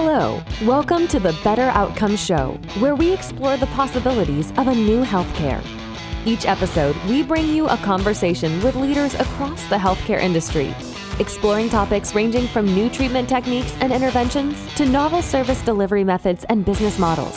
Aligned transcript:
Hello, 0.00 0.40
welcome 0.64 1.08
to 1.08 1.18
the 1.18 1.36
Better 1.42 1.70
Outcomes 1.74 2.24
Show, 2.24 2.52
where 2.78 2.94
we 2.94 3.12
explore 3.12 3.56
the 3.56 3.66
possibilities 3.66 4.52
of 4.52 4.68
a 4.68 4.74
new 4.74 5.02
healthcare. 5.02 5.60
Each 6.24 6.46
episode, 6.46 6.94
we 7.08 7.24
bring 7.24 7.48
you 7.48 7.66
a 7.66 7.76
conversation 7.78 8.62
with 8.62 8.76
leaders 8.76 9.14
across 9.14 9.60
the 9.66 9.74
healthcare 9.74 10.20
industry, 10.20 10.72
exploring 11.18 11.68
topics 11.68 12.14
ranging 12.14 12.46
from 12.46 12.66
new 12.66 12.88
treatment 12.88 13.28
techniques 13.28 13.74
and 13.80 13.92
interventions 13.92 14.72
to 14.76 14.86
novel 14.86 15.20
service 15.20 15.60
delivery 15.62 16.04
methods 16.04 16.44
and 16.48 16.64
business 16.64 16.96
models. 16.96 17.36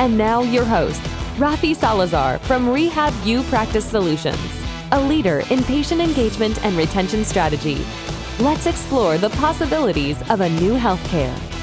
And 0.00 0.18
now, 0.18 0.42
your 0.42 0.64
host, 0.64 1.00
Rafi 1.36 1.76
Salazar 1.76 2.40
from 2.40 2.68
Rehab 2.68 3.14
U 3.24 3.44
Practice 3.44 3.88
Solutions, 3.88 4.64
a 4.90 5.00
leader 5.00 5.44
in 5.48 5.62
patient 5.62 6.00
engagement 6.00 6.60
and 6.64 6.76
retention 6.76 7.24
strategy. 7.24 7.86
Let's 8.40 8.66
explore 8.66 9.16
the 9.16 9.30
possibilities 9.30 10.20
of 10.28 10.40
a 10.40 10.48
new 10.48 10.72
healthcare. 10.72 11.53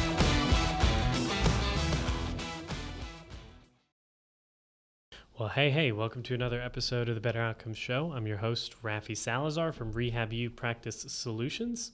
Well, 5.42 5.50
hey, 5.50 5.72
hey, 5.72 5.92
welcome 5.92 6.22
to 6.22 6.36
another 6.36 6.62
episode 6.62 7.10
of 7.10 7.16
the 7.16 7.20
Better 7.20 7.42
Outcomes 7.42 7.80
Show. 7.80 8.14
I'm 8.14 8.28
your 8.28 8.38
host, 8.38 8.76
Rafi 8.84 9.18
Salazar 9.18 9.72
from 9.72 9.92
Rehab 9.92 10.32
U 10.32 10.52
Practice 10.52 11.02
Solutions. 11.08 11.94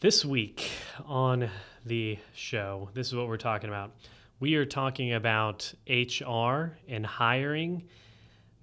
This 0.00 0.24
week 0.24 0.72
on 1.06 1.48
the 1.86 2.18
show, 2.34 2.88
this 2.94 3.06
is 3.06 3.14
what 3.14 3.28
we're 3.28 3.36
talking 3.36 3.68
about. 3.68 3.92
We 4.40 4.56
are 4.56 4.64
talking 4.64 5.12
about 5.12 5.72
HR 5.88 6.76
and 6.88 7.06
hiring, 7.06 7.84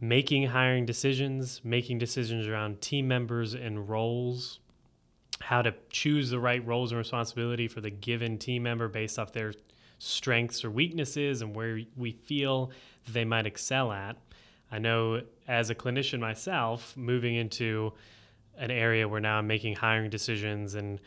making 0.01 0.47
hiring 0.47 0.85
decisions, 0.85 1.61
making 1.63 1.99
decisions 1.99 2.47
around 2.47 2.81
team 2.81 3.07
members 3.07 3.53
and 3.53 3.87
roles, 3.87 4.59
how 5.39 5.61
to 5.61 5.73
choose 5.89 6.29
the 6.29 6.39
right 6.41 6.67
roles 6.67 6.91
and 6.91 6.99
responsibility 6.99 7.69
for 7.69 7.79
the 7.79 7.91
given 7.91 8.37
team 8.39 8.63
member 8.63 8.89
based 8.89 9.17
off 9.17 9.31
their 9.31 9.53
strengths 9.99 10.63
or 10.63 10.69
weaknesses 10.69 11.41
and 11.41 11.55
where 11.55 11.79
we 11.95 12.11
feel 12.11 12.71
they 13.07 13.25
might 13.25 13.45
excel 13.45 13.91
at. 13.91 14.17
I 14.71 14.79
know 14.79 15.21
as 15.47 15.69
a 15.69 15.75
clinician 15.75 16.19
myself, 16.19 16.95
moving 16.97 17.35
into 17.35 17.93
an 18.57 18.71
area 18.71 19.07
where 19.07 19.21
now 19.21 19.37
I'm 19.37 19.47
making 19.47 19.75
hiring 19.75 20.09
decisions 20.09 20.75
and 20.75 20.99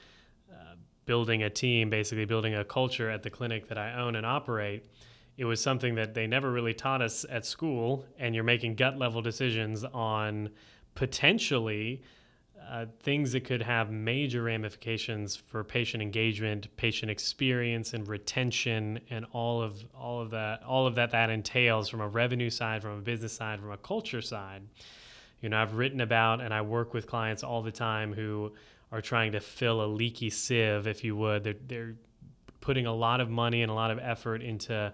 uh, 0.50 0.74
building 1.04 1.42
a 1.42 1.50
team, 1.50 1.90
basically 1.90 2.24
building 2.24 2.54
a 2.54 2.64
culture 2.64 3.10
at 3.10 3.22
the 3.22 3.30
clinic 3.30 3.68
that 3.68 3.76
I 3.76 3.94
own 3.94 4.16
and 4.16 4.24
operate, 4.24 4.86
it 5.36 5.44
was 5.44 5.60
something 5.60 5.94
that 5.94 6.14
they 6.14 6.26
never 6.26 6.50
really 6.50 6.74
taught 6.74 7.02
us 7.02 7.24
at 7.28 7.46
school. 7.46 8.04
And 8.18 8.34
you're 8.34 8.44
making 8.44 8.76
gut 8.76 8.98
level 8.98 9.22
decisions 9.22 9.84
on 9.84 10.50
potentially 10.94 12.02
uh, 12.70 12.86
things 13.00 13.32
that 13.32 13.44
could 13.44 13.60
have 13.60 13.90
major 13.90 14.44
ramifications 14.44 15.34
for 15.34 15.64
patient 15.64 16.00
engagement, 16.00 16.68
patient 16.77 17.10
experience, 17.10 17.94
and 17.94 18.06
retention, 18.06 19.00
and 19.10 19.27
all 19.32 19.60
of 19.60 19.84
all 19.92 20.20
of 20.20 20.30
that 20.30 20.62
all 20.62 20.86
of 20.86 20.94
that 20.94 21.10
that 21.10 21.30
entails 21.30 21.88
from 21.88 22.00
a 22.00 22.06
revenue 22.06 22.48
side, 22.48 22.80
from 22.80 22.98
a 22.98 23.00
business 23.00 23.32
side, 23.32 23.58
from 23.58 23.72
a 23.72 23.77
culture 23.77 24.22
side. 24.22 24.62
You 25.40 25.48
know, 25.48 25.60
I've 25.60 25.74
written 25.74 26.00
about 26.00 26.40
and 26.40 26.54
I 26.54 26.62
work 26.62 26.94
with 26.94 27.08
clients 27.08 27.42
all 27.42 27.60
the 27.60 27.72
time 27.72 28.12
who 28.12 28.52
are 28.92 29.00
trying 29.00 29.32
to 29.32 29.40
fill 29.40 29.84
a 29.84 29.88
leaky 29.88 30.30
sieve, 30.30 30.86
if 30.86 31.02
you 31.02 31.16
would. 31.16 31.42
They're 31.42 31.55
they're 31.66 31.94
putting 32.60 32.86
a 32.86 32.94
lot 32.94 33.20
of 33.20 33.28
money 33.28 33.62
and 33.62 33.70
a 33.70 33.74
lot 33.74 33.90
of 33.90 33.98
effort 33.98 34.42
into 34.42 34.92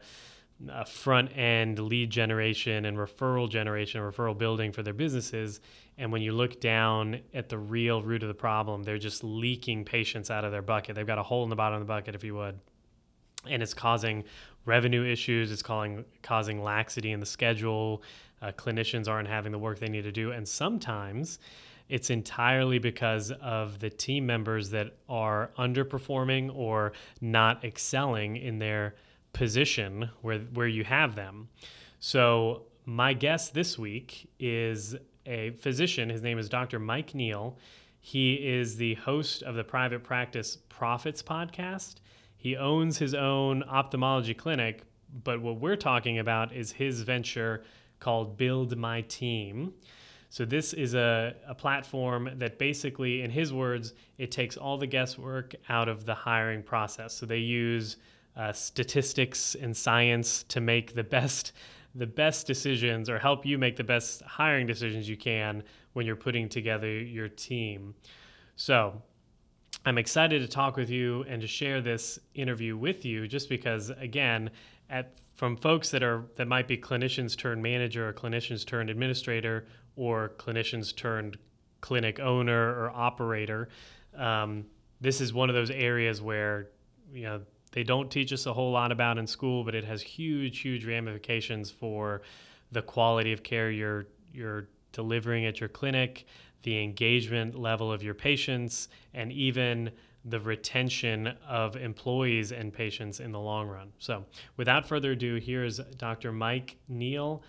a 0.69 0.87
front 0.87 1.37
end 1.37 1.79
lead 1.79 2.11
generation 2.11 2.87
and 2.87 2.97
referral 2.97 3.49
generation, 3.49 4.01
referral 4.01 4.37
building 4.37 4.73
for 4.73 4.83
their 4.83 4.95
businesses. 4.95 5.61
And 5.99 6.11
when 6.11 6.23
you 6.23 6.33
look 6.33 6.61
down 6.61 7.21
at 7.35 7.49
the 7.49 7.59
real 7.59 8.03
root 8.03 8.23
of 8.23 8.29
the 8.29 8.35
problem, 8.35 8.83
they're 8.83 8.99
just 8.99 9.23
leaking 9.23 9.85
patients 9.85 10.31
out 10.31 10.45
of 10.45 10.53
their 10.53 10.63
bucket. 10.63 10.95
They've 10.95 11.07
got 11.07 11.19
a 11.19 11.23
hole 11.23 11.45
in 11.45 11.51
the 11.51 11.57
bottom 11.57 11.81
of 11.81 11.87
the 11.87 11.93
bucket, 11.93 12.15
if 12.15 12.25
you 12.25 12.35
would. 12.35 12.59
And 13.49 13.63
it's 13.63 13.75
causing 13.75 14.25
revenue 14.65 15.05
issues. 15.05 15.53
It's 15.53 15.63
causing 15.63 16.05
causing 16.23 16.63
laxity 16.63 17.13
in 17.13 17.21
the 17.21 17.27
schedule. 17.27 18.03
Uh, 18.43 18.53
clinicians 18.53 19.09
aren't 19.09 19.29
having 19.29 19.53
the 19.53 19.59
work 19.59 19.79
they 19.79 19.89
need 19.89 20.03
to 20.03 20.13
do, 20.13 20.33
and 20.33 20.47
sometimes 20.47 21.39
it's 21.89 22.11
entirely 22.11 22.79
because 22.79 23.31
of 23.41 23.79
the 23.79 23.89
team 23.89 24.27
members 24.27 24.71
that 24.71 24.97
are 25.09 25.51
underperforming 25.57 26.55
or 26.55 26.93
not 27.21 27.65
excelling 27.65 28.37
in 28.37 28.59
their 28.59 28.97
position 29.37 30.09
where 30.23 30.39
where 30.55 30.67
you 30.67 30.83
have 30.83 31.15
them. 31.15 31.49
So 32.01 32.63
my 32.87 33.13
guest 33.13 33.53
this 33.53 33.79
week 33.79 34.31
is 34.41 34.97
a 35.27 35.51
physician. 35.51 36.09
His 36.09 36.23
name 36.23 36.39
is 36.39 36.49
Dr. 36.49 36.79
Mike 36.79 37.15
Neal. 37.15 37.59
He 38.01 38.35
is 38.35 38.77
the 38.77 38.95
host 38.95 39.43
of 39.43 39.55
the 39.55 39.65
Private 39.65 40.03
Practice 40.03 40.57
Profits 40.69 41.23
podcast. 41.23 41.97
He 42.37 42.57
owns 42.57 42.97
his 42.97 43.13
own 43.13 43.63
ophthalmology 43.65 44.35
clinic, 44.35 44.83
but 45.25 45.43
what 45.43 45.61
we're 45.61 45.77
talking 45.77 46.19
about 46.19 46.55
is 46.55 46.73
his 46.73 47.03
venture 47.03 47.63
called 48.01 48.39
Build 48.39 48.77
My 48.77 49.03
Team. 49.03 49.75
So 50.31 50.45
this 50.45 50.73
is 50.73 50.95
a, 50.95 51.35
a 51.47 51.55
platform 51.55 52.31
that 52.37 52.59
basically, 52.59 53.23
in 53.23 53.31
his 53.31 53.53
words, 53.53 53.93
it 54.17 54.31
takes 54.31 54.57
all 54.57 54.79
the 54.79 54.87
guesswork 54.87 55.55
out 55.69 55.89
of 55.89 56.07
the 56.07 56.15
hiring 56.15 56.63
process. 56.63 57.15
So 57.15 57.27
they 57.27 57.39
use 57.39 57.97
uh, 58.37 58.53
statistics 58.53 59.55
and 59.55 59.77
science 59.77 60.43
to 60.45 60.61
make 60.61 60.95
the 60.95 61.05
best 61.05 61.53
the 61.95 62.07
best 62.07 62.47
decisions 62.47 63.09
or 63.09 63.19
help 63.19 63.47
you 63.47 63.57
make 63.57 63.75
the 63.75 63.85
best 63.85 64.21
hiring 64.21 64.67
decisions 64.67 65.09
you 65.09 65.17
can 65.17 65.63
when 65.95 66.05
you're 66.05 66.15
putting 66.15 66.47
together 66.47 67.01
your 67.01 67.27
team. 67.27 67.95
So, 68.57 69.01
I'm 69.87 69.99
excited 69.99 70.43
to 70.43 70.49
talk 70.49 70.77
with 70.77 70.91
you 70.91 71.25
and 71.29 71.41
to 71.41 71.47
share 71.47 71.81
this 71.81 72.19
interview 72.35 72.77
with 72.77 73.05
you 73.05 73.29
just 73.29 73.49
because 73.49 73.91
again, 73.91 74.51
at 74.91 75.15
from 75.35 75.57
folks 75.57 75.91
that 75.91 76.03
are 76.03 76.25
that 76.37 76.49
might 76.49 76.67
be 76.67 76.77
clinicians 76.77 77.37
turned 77.37 77.63
manager 77.63 78.09
or 78.09 78.13
clinicians 78.13 78.67
turned 78.67 78.91
administrator 78.91 79.67
or 79.95 80.33
clinicians 80.39 80.95
turned 80.95 81.39
clinic 81.81 82.19
owner 82.19 82.71
or 82.71 82.91
operator, 82.91 83.69
um, 84.17 84.65
this 85.01 85.21
is 85.21 85.33
one 85.33 85.49
of 85.49 85.55
those 85.55 85.71
areas 85.71 86.21
where 86.21 86.69
you 87.13 87.23
know 87.23 87.41
they 87.77 87.85
don't 87.85 88.11
teach 88.11 88.33
us 88.33 88.47
a 88.47 88.55
whole 88.55 88.73
lot 88.73 88.91
about 88.91 89.19
in 89.19 89.27
school, 89.27 89.63
but 89.63 89.75
it 89.75 89.85
has 89.85 90.01
huge, 90.01 90.61
huge 90.61 90.87
ramifications 90.87 91.71
for 91.71 92.23
the 92.73 92.81
quality 92.81 93.35
of 93.35 93.43
care 93.43 93.71
you're 93.71 94.07
you're 94.33 94.69
delivering 94.93 95.45
at 95.45 95.61
your 95.61 95.69
clinic, 95.69 96.25
the 96.63 96.83
engagement 96.83 97.55
level 97.55 97.93
of 97.93 98.03
your 98.03 98.15
patients, 98.15 98.89
and 99.13 99.31
even 99.31 99.91
the 100.25 100.41
retention 100.41 101.35
of 101.47 101.77
employees 101.77 102.51
and 102.51 102.73
patients 102.73 103.21
in 103.21 103.31
the 103.31 103.39
long 103.39 103.69
run. 103.69 103.93
So, 103.99 104.25
without 104.57 104.89
further 104.89 105.13
ado, 105.13 105.35
here 105.35 105.63
is 105.63 105.79
Dr. 105.99 106.33
Mike 106.33 106.79
Neal 106.89 107.43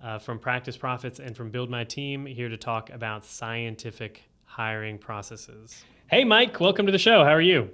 uh, 0.00 0.20
from 0.20 0.38
Practice 0.38 0.76
Profits 0.76 1.18
and 1.18 1.36
from 1.36 1.50
Build 1.50 1.70
My 1.70 1.82
Team 1.82 2.24
here 2.24 2.48
to 2.48 2.56
talk 2.56 2.90
about 2.90 3.24
scientific 3.24 4.22
hiring 4.44 4.96
processes. 4.96 5.82
Hey, 6.06 6.22
Mike, 6.22 6.60
welcome 6.60 6.86
to 6.86 6.92
the 6.92 6.98
show. 6.98 7.24
How 7.24 7.32
are 7.32 7.40
you? 7.40 7.68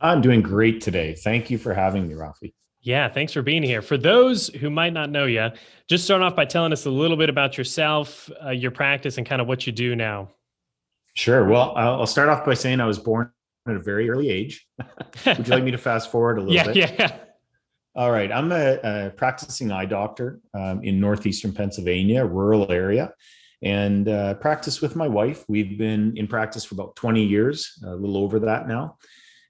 I'm 0.00 0.20
doing 0.20 0.42
great 0.42 0.80
today. 0.80 1.14
Thank 1.14 1.50
you 1.50 1.58
for 1.58 1.72
having 1.72 2.08
me, 2.08 2.14
Rafi. 2.14 2.52
Yeah, 2.82 3.08
thanks 3.08 3.32
for 3.32 3.42
being 3.42 3.62
here. 3.62 3.82
For 3.82 3.98
those 3.98 4.48
who 4.48 4.70
might 4.70 4.92
not 4.92 5.10
know 5.10 5.26
you, 5.26 5.50
just 5.88 6.04
start 6.04 6.22
off 6.22 6.36
by 6.36 6.44
telling 6.44 6.72
us 6.72 6.86
a 6.86 6.90
little 6.90 7.16
bit 7.16 7.28
about 7.28 7.58
yourself, 7.58 8.30
uh, 8.44 8.50
your 8.50 8.70
practice, 8.70 9.18
and 9.18 9.26
kind 9.26 9.42
of 9.42 9.48
what 9.48 9.66
you 9.66 9.72
do 9.72 9.96
now. 9.96 10.28
Sure. 11.14 11.48
Well, 11.48 11.72
I'll 11.76 12.06
start 12.06 12.28
off 12.28 12.44
by 12.44 12.54
saying 12.54 12.80
I 12.80 12.86
was 12.86 12.98
born 12.98 13.32
at 13.66 13.74
a 13.74 13.80
very 13.80 14.08
early 14.08 14.30
age. 14.30 14.66
Would 15.26 15.48
you 15.48 15.54
like 15.54 15.64
me 15.64 15.70
to 15.72 15.78
fast 15.78 16.12
forward 16.12 16.38
a 16.38 16.42
little 16.42 16.54
yeah, 16.54 16.64
bit? 16.64 16.76
Yeah. 16.76 17.16
All 17.96 18.10
right. 18.10 18.30
I'm 18.30 18.52
a, 18.52 18.78
a 18.84 19.10
practicing 19.16 19.72
eye 19.72 19.86
doctor 19.86 20.40
um, 20.54 20.84
in 20.84 21.00
northeastern 21.00 21.52
Pennsylvania, 21.52 22.24
rural 22.24 22.70
area, 22.70 23.14
and 23.62 24.08
uh, 24.08 24.34
practice 24.34 24.82
with 24.82 24.94
my 24.94 25.08
wife. 25.08 25.44
We've 25.48 25.78
been 25.78 26.16
in 26.16 26.28
practice 26.28 26.64
for 26.64 26.74
about 26.74 26.94
20 26.96 27.24
years, 27.24 27.82
a 27.84 27.96
little 27.96 28.18
over 28.18 28.38
that 28.40 28.68
now. 28.68 28.98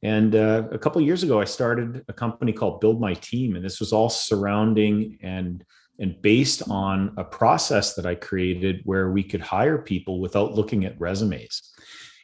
And 0.06 0.36
uh, 0.36 0.62
a 0.70 0.78
couple 0.78 1.00
years 1.00 1.24
ago, 1.24 1.40
I 1.40 1.44
started 1.46 2.04
a 2.06 2.12
company 2.12 2.52
called 2.52 2.80
Build 2.80 3.00
My 3.00 3.14
Team, 3.14 3.56
and 3.56 3.64
this 3.64 3.80
was 3.80 3.92
all 3.92 4.08
surrounding 4.08 5.18
and 5.20 5.64
and 5.98 6.22
based 6.22 6.62
on 6.70 7.12
a 7.16 7.24
process 7.24 7.94
that 7.94 8.06
I 8.06 8.14
created 8.14 8.82
where 8.84 9.10
we 9.10 9.24
could 9.24 9.40
hire 9.40 9.78
people 9.78 10.20
without 10.20 10.54
looking 10.54 10.84
at 10.84 11.00
resumes. 11.00 11.72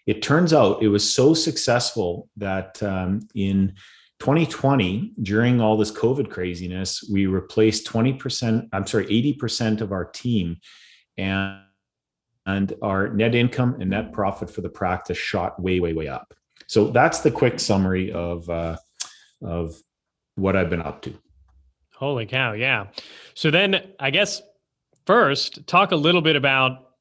It 0.06 0.22
turns 0.22 0.52
out 0.52 0.80
it 0.80 0.88
was 0.88 1.12
so 1.12 1.34
successful 1.34 2.28
that 2.36 2.80
um, 2.84 3.20
in 3.34 3.74
2020, 4.20 5.14
during 5.20 5.60
all 5.60 5.76
this 5.76 5.90
COVID 5.90 6.30
craziness, 6.30 7.02
we 7.10 7.26
replaced 7.26 7.88
20%, 7.88 8.68
I'm 8.72 8.86
sorry, 8.86 9.06
80% 9.06 9.80
of 9.80 9.90
our 9.90 10.04
team. 10.04 10.58
And, 11.16 11.62
and 12.44 12.74
our 12.82 13.08
net 13.08 13.34
income 13.34 13.78
and 13.80 13.90
net 13.90 14.12
profit 14.12 14.50
for 14.50 14.60
the 14.60 14.68
practice 14.68 15.18
shot 15.18 15.60
way, 15.60 15.80
way, 15.80 15.94
way 15.94 16.08
up. 16.08 16.34
So 16.72 16.86
that's 16.86 17.20
the 17.20 17.30
quick 17.30 17.60
summary 17.60 18.10
of 18.12 18.48
uh, 18.48 18.78
of 19.42 19.76
what 20.36 20.56
I've 20.56 20.70
been 20.70 20.80
up 20.80 21.02
to. 21.02 21.12
Holy 21.94 22.24
cow! 22.24 22.54
Yeah. 22.54 22.86
So 23.34 23.50
then, 23.50 23.92
I 24.00 24.08
guess 24.08 24.40
first, 25.04 25.66
talk 25.66 25.92
a 25.92 25.96
little 25.96 26.22
bit 26.22 26.34
about 26.34 26.92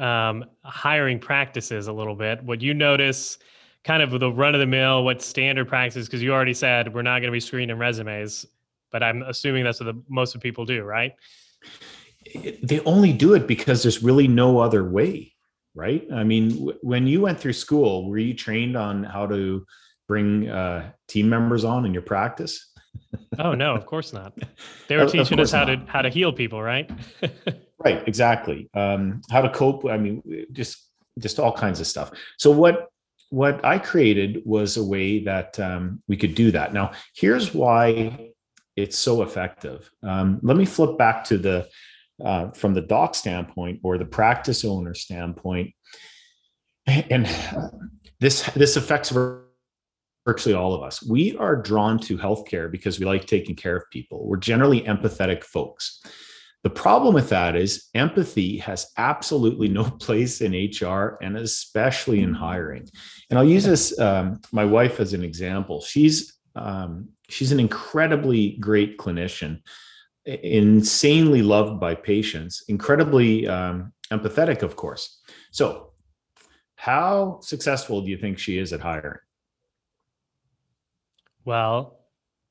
um, 0.00 0.46
hiring 0.64 1.20
practices. 1.20 1.86
A 1.86 1.92
little 1.92 2.16
bit, 2.16 2.42
what 2.42 2.60
you 2.60 2.74
notice, 2.74 3.38
kind 3.84 4.02
of 4.02 4.18
the 4.18 4.32
run 4.32 4.56
of 4.56 4.58
the 4.58 4.66
mill, 4.66 5.04
what 5.04 5.22
standard 5.22 5.68
practice? 5.68 6.06
Because 6.06 6.20
you 6.20 6.32
already 6.32 6.54
said 6.54 6.92
we're 6.92 7.02
not 7.02 7.20
going 7.20 7.30
to 7.30 7.30
be 7.30 7.38
screening 7.38 7.78
resumes, 7.78 8.44
but 8.90 9.04
I'm 9.04 9.22
assuming 9.22 9.62
that's 9.62 9.78
what 9.78 9.86
the, 9.86 10.02
most 10.08 10.34
of 10.34 10.40
people 10.40 10.66
do, 10.66 10.82
right? 10.82 11.12
They 12.60 12.80
only 12.80 13.12
do 13.12 13.34
it 13.34 13.46
because 13.46 13.84
there's 13.84 14.02
really 14.02 14.26
no 14.26 14.58
other 14.58 14.82
way, 14.82 15.32
right? 15.74 16.06
I 16.12 16.24
mean, 16.24 16.50
w- 16.50 16.78
when 16.82 17.06
you 17.06 17.20
went 17.20 17.38
through 17.40 17.54
school, 17.54 18.08
were 18.08 18.18
you 18.18 18.34
trained 18.34 18.76
on 18.76 19.04
how 19.04 19.26
to 19.26 19.64
bring 20.08 20.48
uh, 20.48 20.90
team 21.08 21.28
members 21.28 21.64
on 21.64 21.86
in 21.86 21.92
your 21.92 22.02
practice? 22.02 22.70
oh 23.38 23.54
no, 23.54 23.74
of 23.74 23.86
course 23.86 24.12
not. 24.12 24.36
They 24.88 24.96
were 24.96 25.06
teaching 25.06 25.40
us 25.40 25.52
how 25.52 25.64
not. 25.64 25.86
to 25.86 25.92
how 25.92 26.02
to 26.02 26.10
heal 26.10 26.32
people, 26.32 26.62
right? 26.62 26.90
right, 27.84 28.06
exactly. 28.06 28.68
Um, 28.74 29.22
how 29.30 29.40
to 29.40 29.48
cope. 29.50 29.86
I 29.86 29.96
mean, 29.96 30.22
just 30.52 30.88
just 31.18 31.38
all 31.38 31.52
kinds 31.52 31.80
of 31.80 31.86
stuff. 31.86 32.10
So 32.38 32.50
what 32.50 32.88
what 33.30 33.64
I 33.64 33.78
created 33.78 34.42
was 34.44 34.76
a 34.76 34.84
way 34.84 35.24
that 35.24 35.58
um, 35.58 36.02
we 36.06 36.18
could 36.18 36.34
do 36.34 36.50
that. 36.50 36.74
Now, 36.74 36.92
here's 37.16 37.54
why 37.54 38.32
it's 38.76 38.98
so 38.98 39.22
effective. 39.22 39.90
Um, 40.02 40.38
let 40.42 40.56
me 40.56 40.66
flip 40.66 40.98
back 40.98 41.24
to 41.24 41.38
the 41.38 41.68
uh, 42.24 42.50
from 42.50 42.74
the 42.74 42.80
doc 42.80 43.14
standpoint 43.14 43.80
or 43.82 43.98
the 43.98 44.04
practice 44.04 44.64
owner 44.64 44.94
standpoint, 44.94 45.72
and 46.86 47.28
this 48.20 48.42
this 48.54 48.76
affects 48.76 49.12
virtually 50.26 50.54
all 50.54 50.74
of 50.74 50.82
us. 50.82 51.02
We 51.02 51.36
are 51.36 51.56
drawn 51.56 51.98
to 52.00 52.16
healthcare 52.16 52.70
because 52.70 52.98
we 52.98 53.06
like 53.06 53.26
taking 53.26 53.56
care 53.56 53.76
of 53.76 53.84
people. 53.90 54.26
We're 54.26 54.36
generally 54.36 54.82
empathetic 54.82 55.44
folks. 55.44 56.00
The 56.62 56.70
problem 56.70 57.12
with 57.12 57.28
that 57.30 57.56
is 57.56 57.88
empathy 57.94 58.58
has 58.58 58.92
absolutely 58.96 59.68
no 59.68 59.84
place 60.00 60.40
in 60.40 60.52
HR 60.52 61.18
and 61.20 61.36
especially 61.36 62.20
in 62.20 62.34
hiring. 62.34 62.88
And 63.30 63.38
I'll 63.38 63.48
use 63.48 63.64
this 63.64 63.98
um, 63.98 64.40
my 64.52 64.64
wife 64.64 65.00
as 65.00 65.12
an 65.12 65.24
example. 65.24 65.80
She's 65.82 66.38
um, 66.54 67.08
she's 67.28 67.50
an 67.50 67.58
incredibly 67.58 68.58
great 68.60 68.98
clinician, 68.98 69.62
insanely 70.24 71.42
loved 71.42 71.80
by 71.80 71.94
patients, 71.94 72.64
incredibly 72.68 73.46
um, 73.46 73.92
empathetic, 74.10 74.62
of 74.62 74.76
course. 74.76 75.20
So, 75.50 75.92
how 76.76 77.40
successful 77.42 78.02
do 78.02 78.10
you 78.10 78.16
think 78.16 78.38
she 78.38 78.58
is 78.58 78.72
at 78.72 78.80
hiring? 78.80 79.18
Well, 81.44 81.98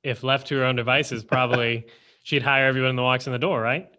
if 0.03 0.23
left 0.23 0.47
to 0.47 0.55
her 0.57 0.65
own 0.65 0.75
devices, 0.75 1.23
probably 1.23 1.85
she'd 2.23 2.43
hire 2.43 2.65
everyone 2.65 2.95
that 2.95 3.01
walks 3.01 3.27
in 3.27 3.33
the 3.33 3.39
door, 3.39 3.61
right? 3.61 3.89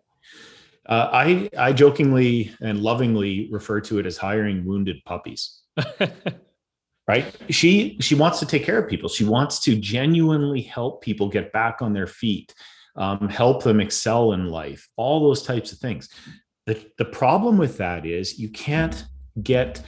Uh, 0.87 1.09
I 1.13 1.51
I 1.57 1.73
jokingly 1.73 2.53
and 2.61 2.81
lovingly 2.81 3.49
refer 3.53 3.81
to 3.83 3.99
it 3.99 4.07
as 4.07 4.17
hiring 4.17 4.65
wounded 4.65 4.97
puppies. 5.05 5.61
right? 7.09 7.35
She 7.51 7.99
she 8.01 8.15
wants 8.15 8.41
to 8.41 8.47
take 8.47 8.65
care 8.65 8.79
of 8.79 8.89
people. 8.89 9.09
She 9.09 9.25
wants 9.25 9.61
to 9.61 9.77
genuinely 9.77 10.63
help 10.63 11.03
people 11.03 11.29
get 11.29 11.53
back 11.53 11.83
on 11.83 11.93
their 11.93 12.07
feet, 12.07 12.55
um, 12.97 13.29
help 13.29 13.62
them 13.62 13.81
excel 13.81 14.33
in 14.33 14.47
life, 14.47 14.89
all 14.97 15.21
those 15.21 15.43
types 15.43 15.73
of 15.73 15.79
things. 15.79 16.09
The 16.67 16.85
the 16.99 17.05
problem 17.05 17.59
with 17.59 17.79
that 17.79 18.06
is 18.06 18.39
you 18.39 18.49
can't 18.50 19.05
get 19.43 19.83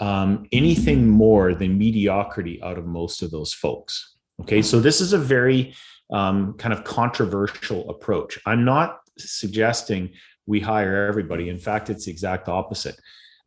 um, 0.00 0.46
anything 0.52 1.08
more 1.08 1.54
than 1.54 1.78
mediocrity 1.78 2.62
out 2.62 2.78
of 2.78 2.86
most 2.86 3.22
of 3.22 3.30
those 3.30 3.52
folks. 3.52 4.16
Okay, 4.42 4.62
so 4.62 4.80
this 4.80 5.00
is 5.00 5.12
a 5.12 5.18
very 5.18 5.74
um, 6.12 6.54
kind 6.54 6.72
of 6.72 6.84
controversial 6.84 7.88
approach. 7.90 8.38
I'm 8.46 8.64
not 8.64 9.00
suggesting 9.18 10.10
we 10.46 10.60
hire 10.60 11.06
everybody. 11.06 11.48
In 11.48 11.58
fact, 11.58 11.90
it's 11.90 12.06
the 12.06 12.12
exact 12.12 12.48
opposite. 12.48 12.98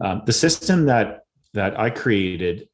Um, 0.03 0.23
the 0.25 0.33
system 0.33 0.85
that 0.85 1.21
that 1.53 1.79
I 1.79 1.89
created 1.89 2.67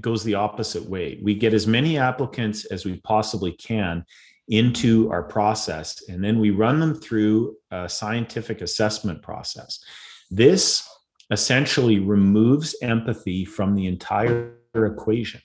goes 0.00 0.24
the 0.24 0.34
opposite 0.34 0.88
way. 0.88 1.20
We 1.22 1.34
get 1.34 1.54
as 1.54 1.66
many 1.66 1.98
applicants 1.98 2.64
as 2.66 2.84
we 2.84 2.98
possibly 3.00 3.52
can 3.52 4.04
into 4.48 5.10
our 5.10 5.22
process, 5.22 6.02
and 6.08 6.22
then 6.22 6.38
we 6.38 6.50
run 6.50 6.80
them 6.80 6.94
through 6.94 7.56
a 7.70 7.88
scientific 7.88 8.60
assessment 8.60 9.22
process. 9.22 9.82
This 10.30 10.86
essentially 11.30 11.98
removes 11.98 12.76
empathy 12.82 13.44
from 13.44 13.74
the 13.74 13.86
entire 13.86 14.56
equation. 14.74 15.40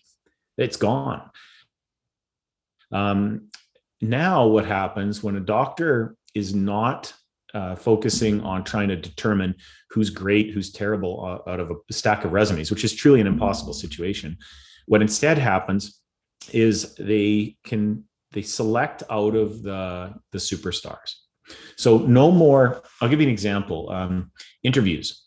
It's 0.57 0.78
gone. 0.78 1.30
Um, 2.92 3.50
now, 4.01 4.48
what 4.48 4.66
happens 4.66 5.24
when 5.24 5.36
a 5.36 5.42
doctor 5.42 6.16
is 6.36 6.54
not 6.54 7.13
uh, 7.54 7.75
focusing 7.75 8.42
on 8.42 8.63
trying 8.63 8.90
to 8.90 8.95
determine 8.95 9.56
who's 9.90 10.10
great, 10.10 10.52
who's 10.52 10.72
terrible 10.72 11.42
uh, 11.48 11.50
out 11.50 11.60
of 11.60 11.72
a 11.72 11.94
stack 11.94 12.24
of 12.25 12.31
resumes, 12.31 12.69
which 12.69 12.84
is 12.84 12.94
truly 12.94 13.22
an 13.22 13.28
impossible 13.28 13.74
situation. 13.74 14.38
What 14.86 15.02
instead 15.02 15.38
happens 15.38 16.00
is 16.52 16.95
they 16.95 17.57
can 17.63 18.04
they 18.31 18.42
select 18.42 19.04
out 19.10 19.36
of 19.36 19.64
the 19.64 20.14
the 20.31 20.38
superstars. 20.38 21.14
So 21.78 21.98
no 22.00 22.31
more. 22.31 22.84
I'll 23.02 23.10
give 23.10 23.22
you 23.22 23.28
an 23.28 23.34
example. 23.34 23.90
Um, 23.90 24.31
interviews. 24.64 25.26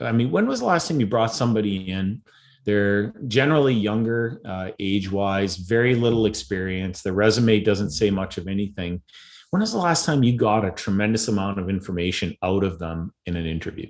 I 0.00 0.12
mean, 0.12 0.30
when 0.30 0.46
was 0.46 0.60
the 0.60 0.66
last 0.66 0.88
time 0.88 1.00
you 1.00 1.06
brought 1.06 1.34
somebody 1.34 1.90
in 1.90 2.22
they're 2.64 3.12
generally 3.26 3.74
younger, 3.74 4.40
uh, 4.44 4.70
age 4.78 5.10
wise, 5.10 5.56
very 5.56 5.94
little 5.94 6.26
experience. 6.26 7.02
The 7.02 7.12
resume 7.12 7.60
doesn't 7.60 7.90
say 7.90 8.10
much 8.10 8.38
of 8.38 8.46
anything. 8.46 9.02
When 9.50 9.60
was 9.60 9.72
the 9.72 9.78
last 9.78 10.06
time 10.06 10.22
you 10.22 10.36
got 10.36 10.64
a 10.64 10.70
tremendous 10.70 11.28
amount 11.28 11.58
of 11.58 11.68
information 11.68 12.36
out 12.42 12.64
of 12.64 12.78
them 12.78 13.12
in 13.26 13.36
an 13.36 13.46
interview? 13.46 13.86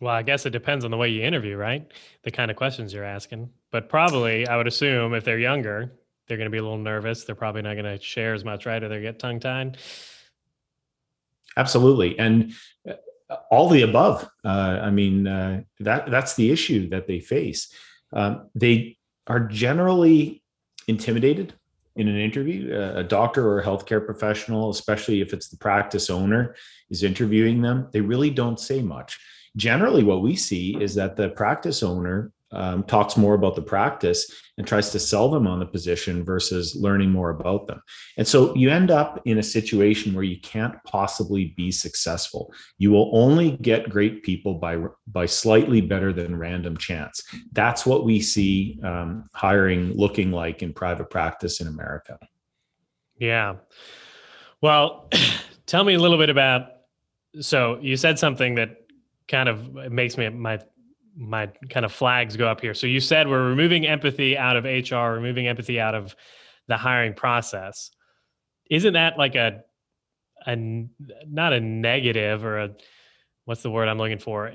Well, 0.00 0.14
I 0.14 0.22
guess 0.22 0.46
it 0.46 0.50
depends 0.50 0.84
on 0.84 0.92
the 0.92 0.96
way 0.96 1.08
you 1.08 1.22
interview, 1.22 1.56
right? 1.56 1.84
The 2.22 2.30
kind 2.30 2.50
of 2.50 2.56
questions 2.56 2.94
you're 2.94 3.04
asking. 3.04 3.50
But 3.72 3.88
probably, 3.88 4.46
I 4.46 4.56
would 4.56 4.68
assume 4.68 5.12
if 5.14 5.24
they're 5.24 5.40
younger, 5.40 5.92
they're 6.28 6.36
going 6.36 6.46
to 6.46 6.50
be 6.50 6.58
a 6.58 6.62
little 6.62 6.78
nervous. 6.78 7.24
They're 7.24 7.34
probably 7.34 7.62
not 7.62 7.74
going 7.74 7.98
to 7.98 8.02
share 8.02 8.34
as 8.34 8.44
much, 8.44 8.66
right? 8.66 8.82
Or 8.82 8.88
they 8.88 9.00
get 9.00 9.18
tongue 9.18 9.40
tied. 9.40 9.78
Absolutely. 11.56 12.18
And 12.18 12.52
uh, 12.88 12.94
all 13.50 13.68
the 13.68 13.82
above. 13.82 14.28
Uh, 14.44 14.80
I 14.82 14.90
mean, 14.90 15.26
uh, 15.26 15.62
that 15.80 16.10
that's 16.10 16.34
the 16.34 16.50
issue 16.50 16.88
that 16.90 17.06
they 17.06 17.20
face. 17.20 17.72
Um, 18.12 18.48
they 18.54 18.96
are 19.26 19.40
generally 19.40 20.42
intimidated 20.86 21.54
in 21.96 22.08
an 22.08 22.16
interview. 22.16 22.74
Uh, 22.74 23.00
a 23.00 23.04
doctor 23.04 23.46
or 23.46 23.60
a 23.60 23.64
healthcare 23.64 24.04
professional, 24.04 24.70
especially 24.70 25.20
if 25.20 25.32
it's 25.32 25.48
the 25.48 25.56
practice 25.56 26.08
owner, 26.08 26.54
is 26.90 27.02
interviewing 27.02 27.60
them. 27.60 27.88
They 27.92 28.00
really 28.00 28.30
don't 28.30 28.60
say 28.60 28.80
much. 28.80 29.18
Generally, 29.56 30.04
what 30.04 30.22
we 30.22 30.36
see 30.36 30.76
is 30.80 30.94
that 30.94 31.16
the 31.16 31.30
practice 31.30 31.82
owner 31.82 32.32
um, 32.52 32.82
talks 32.84 33.16
more 33.16 33.34
about 33.34 33.54
the 33.54 33.62
practice 33.62 34.30
and 34.56 34.66
tries 34.66 34.90
to 34.90 34.98
sell 34.98 35.28
them 35.28 35.46
on 35.46 35.58
the 35.58 35.66
position 35.66 36.24
versus 36.24 36.74
learning 36.74 37.10
more 37.10 37.30
about 37.30 37.66
them. 37.66 37.80
And 38.16 38.26
so 38.26 38.54
you 38.54 38.70
end 38.70 38.90
up 38.90 39.20
in 39.24 39.38
a 39.38 39.42
situation 39.42 40.14
where 40.14 40.24
you 40.24 40.40
can't 40.40 40.74
possibly 40.84 41.54
be 41.56 41.70
successful. 41.70 42.52
You 42.78 42.90
will 42.90 43.10
only 43.12 43.52
get 43.58 43.90
great 43.90 44.22
people 44.22 44.54
by 44.54 44.78
by 45.06 45.26
slightly 45.26 45.80
better 45.80 46.12
than 46.12 46.38
random 46.38 46.76
chance. 46.76 47.22
That's 47.52 47.86
what 47.86 48.04
we 48.04 48.20
see 48.20 48.80
um, 48.82 49.28
hiring 49.32 49.92
looking 49.92 50.32
like 50.32 50.62
in 50.62 50.72
private 50.72 51.10
practice 51.10 51.60
in 51.60 51.68
America. 51.68 52.18
Yeah. 53.18 53.56
Well, 54.60 55.08
tell 55.66 55.84
me 55.84 55.94
a 55.94 55.98
little 55.98 56.18
bit 56.18 56.30
about. 56.30 56.70
So 57.40 57.78
you 57.80 57.96
said 57.96 58.18
something 58.18 58.54
that 58.56 58.86
kind 59.28 59.48
of 59.48 59.74
makes 59.92 60.16
me 60.16 60.28
my 60.30 60.58
my 61.18 61.46
kind 61.68 61.84
of 61.84 61.92
flags 61.92 62.36
go 62.36 62.46
up 62.46 62.60
here. 62.60 62.74
So 62.74 62.86
you 62.86 63.00
said 63.00 63.28
we're 63.28 63.48
removing 63.48 63.86
empathy 63.86 64.38
out 64.38 64.56
of 64.56 64.64
HR, 64.64 65.14
removing 65.14 65.48
empathy 65.48 65.80
out 65.80 65.94
of 65.94 66.14
the 66.68 66.76
hiring 66.76 67.14
process. 67.14 67.90
Isn't 68.70 68.92
that 68.92 69.18
like 69.18 69.34
a 69.34 69.64
a 70.46 70.56
not 71.26 71.52
a 71.52 71.60
negative 71.60 72.44
or 72.44 72.58
a 72.58 72.70
what's 73.46 73.62
the 73.62 73.70
word 73.70 73.88
I'm 73.88 73.98
looking 73.98 74.18
for? 74.18 74.52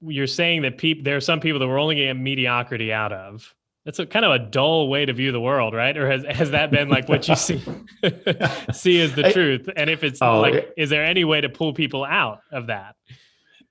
You're 0.00 0.26
saying 0.26 0.62
that 0.62 0.78
people 0.78 1.02
there 1.02 1.16
are 1.16 1.20
some 1.20 1.40
people 1.40 1.58
that 1.58 1.66
we're 1.66 1.80
only 1.80 1.96
getting 1.96 2.22
mediocrity 2.22 2.92
out 2.92 3.12
of. 3.12 3.52
That's 3.84 3.98
a 3.98 4.06
kind 4.06 4.24
of 4.24 4.30
a 4.30 4.38
dull 4.38 4.88
way 4.88 5.04
to 5.06 5.12
view 5.12 5.32
the 5.32 5.40
world, 5.40 5.74
right? 5.74 5.96
Or 5.96 6.08
has 6.08 6.24
has 6.28 6.52
that 6.52 6.70
been 6.70 6.88
like 6.88 7.08
what 7.08 7.26
you 7.26 7.34
see 7.34 7.58
see 8.72 9.00
as 9.00 9.12
the 9.14 9.30
truth? 9.32 9.68
And 9.74 9.90
if 9.90 10.04
it's 10.04 10.22
oh, 10.22 10.40
like, 10.40 10.72
is 10.76 10.88
there 10.88 11.04
any 11.04 11.24
way 11.24 11.40
to 11.40 11.48
pull 11.48 11.72
people 11.72 12.04
out 12.04 12.42
of 12.52 12.68
that? 12.68 12.94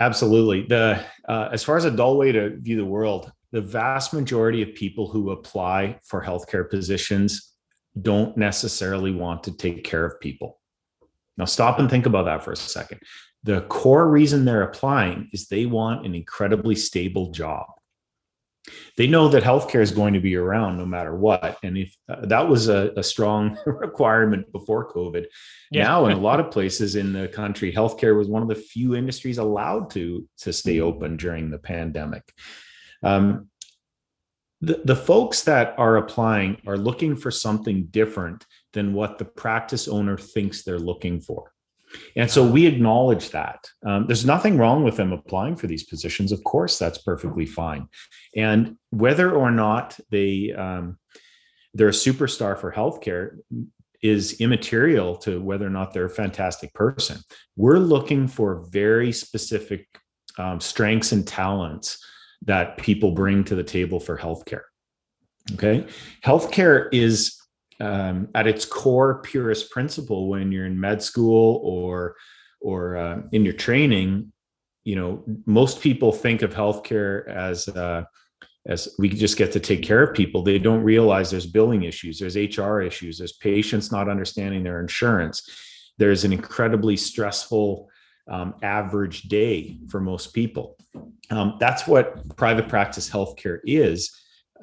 Absolutely. 0.01 0.63
The 0.63 0.99
uh, 1.29 1.49
as 1.53 1.63
far 1.63 1.77
as 1.77 1.85
a 1.85 1.91
dull 1.91 2.17
way 2.17 2.31
to 2.31 2.57
view 2.57 2.75
the 2.75 2.83
world, 2.83 3.31
the 3.51 3.61
vast 3.61 4.13
majority 4.13 4.63
of 4.63 4.73
people 4.73 5.07
who 5.07 5.29
apply 5.29 5.99
for 6.03 6.23
healthcare 6.23 6.67
positions 6.67 7.53
don't 8.01 8.35
necessarily 8.35 9.11
want 9.11 9.43
to 9.43 9.55
take 9.55 9.83
care 9.83 10.03
of 10.03 10.19
people. 10.19 10.59
Now, 11.37 11.45
stop 11.45 11.77
and 11.77 11.87
think 11.87 12.07
about 12.07 12.25
that 12.25 12.43
for 12.43 12.51
a 12.51 12.57
second. 12.57 12.99
The 13.43 13.61
core 13.61 14.09
reason 14.09 14.43
they're 14.43 14.63
applying 14.63 15.29
is 15.33 15.47
they 15.47 15.67
want 15.67 16.03
an 16.03 16.15
incredibly 16.15 16.75
stable 16.75 17.29
job 17.29 17.67
they 18.97 19.07
know 19.07 19.27
that 19.29 19.43
healthcare 19.43 19.81
is 19.81 19.91
going 19.91 20.13
to 20.13 20.19
be 20.19 20.35
around 20.35 20.77
no 20.77 20.85
matter 20.85 21.15
what. 21.15 21.57
And 21.63 21.77
if 21.77 21.95
uh, 22.07 22.25
that 22.27 22.47
was 22.47 22.69
a, 22.69 22.91
a, 22.95 23.03
strong 23.03 23.57
requirement 23.65 24.51
before 24.51 24.91
COVID, 24.91 25.25
yeah. 25.71 25.83
now 25.83 26.05
in 26.05 26.11
a 26.13 26.19
lot 26.29 26.39
of 26.39 26.51
places 26.51 26.95
in 26.95 27.11
the 27.11 27.27
country, 27.27 27.73
healthcare 27.73 28.15
was 28.15 28.27
one 28.27 28.43
of 28.43 28.47
the 28.47 28.55
few 28.55 28.95
industries 28.95 29.39
allowed 29.39 29.89
to 29.91 30.27
to 30.39 30.53
stay 30.53 30.79
open 30.79 31.17
during 31.17 31.49
the 31.49 31.57
pandemic. 31.57 32.23
Um, 33.03 33.49
the, 34.61 34.79
the 34.85 34.95
folks 34.95 35.41
that 35.43 35.73
are 35.79 35.97
applying 35.97 36.61
are 36.67 36.77
looking 36.77 37.15
for 37.15 37.31
something 37.31 37.85
different 37.85 38.45
than 38.73 38.93
what 38.93 39.17
the 39.17 39.25
practice 39.25 39.87
owner 39.87 40.17
thinks 40.17 40.63
they're 40.63 40.77
looking 40.77 41.19
for. 41.19 41.51
And 42.15 42.29
so 42.29 42.45
we 42.45 42.65
acknowledge 42.65 43.29
that. 43.31 43.65
Um, 43.85 44.07
there's 44.07 44.25
nothing 44.25 44.57
wrong 44.57 44.83
with 44.83 44.97
them 44.97 45.11
applying 45.11 45.55
for 45.55 45.67
these 45.67 45.83
positions. 45.83 46.31
Of 46.31 46.43
course, 46.43 46.77
that's 46.77 46.97
perfectly 46.99 47.45
fine. 47.45 47.87
And 48.35 48.77
whether 48.89 49.31
or 49.31 49.51
not 49.51 49.99
they 50.09 50.53
um, 50.53 50.97
they're 51.73 51.89
a 51.89 51.91
superstar 51.91 52.57
for 52.57 52.71
healthcare 52.71 53.37
is 54.01 54.41
immaterial 54.41 55.15
to 55.15 55.39
whether 55.39 55.65
or 55.65 55.69
not 55.69 55.93
they're 55.93 56.05
a 56.05 56.09
fantastic 56.09 56.73
person. 56.73 57.17
We're 57.55 57.79
looking 57.79 58.27
for 58.27 58.65
very 58.71 59.11
specific 59.11 59.87
um, 60.37 60.59
strengths 60.59 61.11
and 61.11 61.27
talents 61.27 62.03
that 62.43 62.77
people 62.77 63.11
bring 63.11 63.43
to 63.45 63.55
the 63.55 63.63
table 63.63 63.99
for 63.99 64.17
healthcare. 64.17 64.63
Okay, 65.53 65.85
healthcare 66.23 66.89
is 66.91 67.40
um, 67.81 68.27
at 68.35 68.47
its 68.47 68.63
core 68.63 69.21
purest 69.21 69.71
principle 69.71 70.29
when 70.29 70.51
you're 70.51 70.65
in 70.65 70.79
med 70.79 71.01
school 71.01 71.59
or 71.63 72.15
or 72.61 72.95
uh, 72.95 73.21
in 73.31 73.43
your 73.43 73.55
training 73.55 74.31
you 74.83 74.95
know 74.95 75.23
most 75.45 75.81
people 75.81 76.11
think 76.11 76.41
of 76.41 76.53
healthcare 76.53 77.27
as 77.27 77.67
uh, 77.69 78.03
as 78.67 78.89
we 78.99 79.09
just 79.09 79.37
get 79.37 79.51
to 79.51 79.59
take 79.59 79.81
care 79.81 80.03
of 80.03 80.15
people. 80.15 80.43
They 80.43 80.59
don't 80.59 80.83
realize 80.83 81.31
there's 81.31 81.47
billing 81.47 81.83
issues 81.83 82.19
there's 82.19 82.35
hr 82.35 82.81
issues 82.81 83.17
there's 83.17 83.33
patients 83.33 83.91
not 83.91 84.09
understanding 84.09 84.63
their 84.63 84.79
insurance. 84.79 85.49
There's 85.97 86.23
an 86.23 86.33
incredibly 86.33 86.97
stressful 86.97 87.89
um, 88.29 88.55
average 88.61 89.23
day 89.23 89.79
for 89.89 89.99
most 89.99 90.33
people. 90.33 90.77
Um, 91.29 91.57
that's 91.59 91.87
what 91.87 92.35
private 92.37 92.67
practice 92.69 93.09
healthcare 93.09 93.59
is 93.65 94.15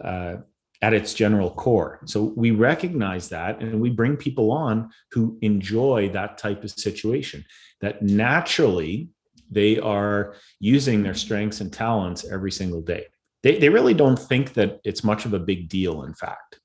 uh, 0.02 0.36
at 0.80 0.94
its 0.94 1.12
general 1.12 1.50
core. 1.50 2.00
So 2.04 2.32
we 2.36 2.52
recognize 2.52 3.28
that 3.30 3.60
and 3.60 3.80
we 3.80 3.90
bring 3.90 4.16
people 4.16 4.52
on 4.52 4.90
who 5.10 5.36
enjoy 5.42 6.10
that 6.10 6.38
type 6.38 6.62
of 6.62 6.70
situation, 6.70 7.44
that 7.80 8.02
naturally 8.02 9.08
they 9.50 9.78
are 9.78 10.34
using 10.60 11.02
their 11.02 11.14
strengths 11.14 11.60
and 11.60 11.72
talents 11.72 12.24
every 12.24 12.52
single 12.52 12.80
day. 12.80 13.06
They, 13.42 13.58
they 13.58 13.68
really 13.68 13.94
don't 13.94 14.18
think 14.18 14.54
that 14.54 14.80
it's 14.84 15.02
much 15.02 15.24
of 15.24 15.32
a 15.32 15.38
big 15.38 15.68
deal, 15.68 16.02
in 16.02 16.14
fact. 16.14 16.60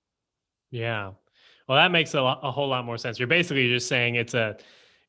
Yeah. 0.69 1.11
Well, 1.67 1.77
that 1.77 1.91
makes 1.91 2.13
a, 2.13 2.21
lot, 2.21 2.39
a 2.43 2.51
whole 2.51 2.67
lot 2.67 2.85
more 2.85 2.97
sense. 2.97 3.19
You're 3.19 3.27
basically 3.27 3.69
just 3.69 3.87
saying 3.87 4.15
it's 4.15 4.33
a 4.33 4.57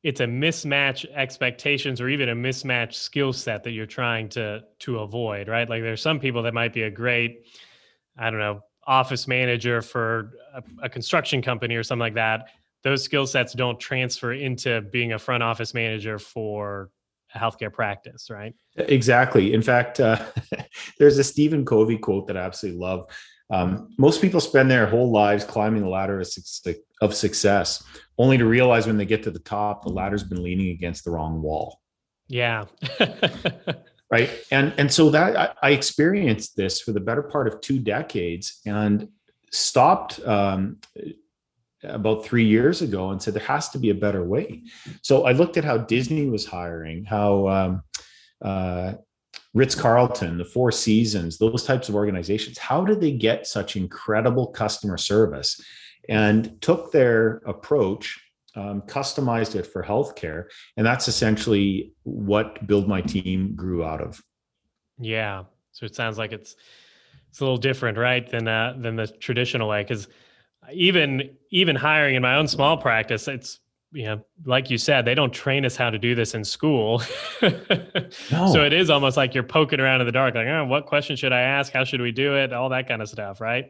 it's 0.03 0.19
a 0.19 0.25
mismatch 0.25 1.03
expectations 1.15 1.99
or 1.99 2.09
even 2.09 2.29
a 2.29 2.35
mismatch 2.35 2.93
skill 2.93 3.33
set 3.33 3.63
that 3.63 3.71
you're 3.71 3.87
trying 3.87 4.29
to 4.29 4.63
to 4.79 4.99
avoid, 4.99 5.47
right? 5.47 5.67
Like 5.67 5.81
there's 5.81 6.01
some 6.01 6.19
people 6.19 6.43
that 6.43 6.53
might 6.53 6.73
be 6.73 6.83
a 6.83 6.91
great, 6.91 7.47
I 8.15 8.29
don't 8.29 8.39
know, 8.39 8.61
office 8.87 9.27
manager 9.27 9.81
for 9.81 10.33
a, 10.53 10.63
a 10.83 10.89
construction 10.89 11.41
company 11.41 11.75
or 11.75 11.83
something 11.83 12.01
like 12.01 12.15
that, 12.15 12.49
those 12.83 13.03
skill 13.03 13.25
sets 13.25 13.53
don't 13.53 13.79
transfer 13.79 14.33
into 14.33 14.81
being 14.81 15.13
a 15.13 15.19
front 15.19 15.41
office 15.41 15.73
manager 15.73 16.19
for 16.19 16.91
a 17.33 17.39
healthcare 17.39 17.73
practice, 17.73 18.29
right? 18.29 18.53
Exactly. 18.75 19.53
In 19.53 19.61
fact, 19.61 19.99
uh, 19.99 20.23
there's 20.99 21.17
a 21.17 21.23
Stephen 21.23 21.65
Covey 21.65 21.97
quote 21.97 22.27
that 22.27 22.37
I 22.37 22.41
absolutely 22.41 22.79
love. 22.79 23.07
Um, 23.49 23.89
most 23.97 24.21
people 24.21 24.39
spend 24.39 24.71
their 24.71 24.87
whole 24.87 25.11
lives 25.11 25.43
climbing 25.43 25.81
the 25.81 25.89
ladder 25.89 26.23
of 27.01 27.15
success, 27.15 27.83
only 28.17 28.37
to 28.37 28.45
realize 28.45 28.87
when 28.87 28.97
they 28.97 29.05
get 29.05 29.23
to 29.23 29.31
the 29.31 29.39
top, 29.39 29.83
the 29.83 29.89
ladder's 29.89 30.23
been 30.23 30.43
leaning 30.43 30.69
against 30.69 31.05
the 31.05 31.11
wrong 31.11 31.41
wall. 31.41 31.81
Yeah. 32.27 32.65
right? 34.15 34.29
And 34.51 34.73
and 34.77 34.91
so 34.91 35.09
that 35.09 35.35
I, 35.35 35.67
I, 35.67 35.71
experienced 35.71 36.55
this 36.55 36.79
for 36.79 36.93
the 36.93 37.05
better 37.09 37.23
part 37.23 37.47
of 37.47 37.59
two 37.59 37.79
decades 37.79 38.61
and 38.65 39.09
stopped 39.51 40.25
um, 40.25 40.77
about 41.83 42.25
three 42.25 42.45
years 42.45 42.81
ago 42.81 43.11
and 43.11 43.21
said 43.21 43.33
there 43.33 43.43
has 43.55 43.69
to 43.69 43.77
be 43.77 43.89
a 43.89 44.01
better 44.05 44.23
way. 44.23 44.63
So 45.01 45.13
i 45.29 45.31
looked 45.33 45.57
at 45.57 45.65
how 45.69 45.77
disney 45.95 46.25
was 46.35 46.45
hiring 46.45 47.03
how 47.15 47.29
um, 47.57 47.71
uh, 48.49 48.93
ritz-carlton 49.53 50.37
the 50.37 50.51
four 50.55 50.71
seasons 50.71 51.37
those 51.37 51.63
types 51.63 51.89
of 51.89 51.95
organizations 51.95 52.57
how 52.57 52.79
did 52.89 52.99
they 53.01 53.15
get 53.27 53.47
such 53.47 53.75
incredible 53.75 54.47
customer 54.61 54.97
service? 54.97 55.49
And 56.07 56.61
took 56.61 56.91
their 56.91 57.41
approach 57.53 58.05
um, 58.55 58.81
customized 58.83 59.55
it 59.55 59.65
for 59.65 59.83
healthcare, 59.83 60.45
and 60.77 60.85
that's 60.85 61.07
essentially 61.07 61.93
what 62.03 62.65
Build 62.67 62.87
My 62.87 63.01
Team 63.01 63.55
grew 63.55 63.83
out 63.83 64.01
of. 64.01 64.21
Yeah, 64.97 65.43
so 65.71 65.85
it 65.85 65.95
sounds 65.95 66.17
like 66.17 66.31
it's 66.31 66.55
it's 67.29 67.41
a 67.41 67.43
little 67.43 67.57
different, 67.57 67.97
right, 67.97 68.29
than 68.29 68.47
uh, 68.47 68.75
than 68.77 68.95
the 68.95 69.07
traditional 69.07 69.67
way. 69.67 69.83
Because 69.83 70.07
even 70.71 71.31
even 71.51 71.75
hiring 71.75 72.15
in 72.15 72.21
my 72.21 72.35
own 72.35 72.47
small 72.47 72.77
practice, 72.77 73.27
it's 73.27 73.59
you 73.91 74.03
know, 74.03 74.25
like 74.45 74.69
you 74.69 74.77
said, 74.77 75.05
they 75.05 75.15
don't 75.15 75.33
train 75.33 75.65
us 75.65 75.75
how 75.75 75.89
to 75.89 75.97
do 75.97 76.15
this 76.15 76.33
in 76.33 76.43
school. 76.43 77.01
no. 77.41 77.51
So 78.29 78.63
it 78.63 78.73
is 78.73 78.89
almost 78.89 79.15
like 79.15 79.33
you're 79.33 79.43
poking 79.43 79.79
around 79.79 80.01
in 80.01 80.05
the 80.05 80.11
dark, 80.11 80.35
like, 80.35 80.47
oh, 80.47 80.65
what 80.65 80.85
question 80.85 81.15
should 81.15 81.31
I 81.31 81.41
ask? 81.41 81.71
How 81.71 81.85
should 81.85 82.01
we 82.01 82.11
do 82.11 82.35
it? 82.35 82.51
All 82.51 82.69
that 82.69 82.87
kind 82.87 83.01
of 83.01 83.07
stuff, 83.07 83.39
right? 83.39 83.69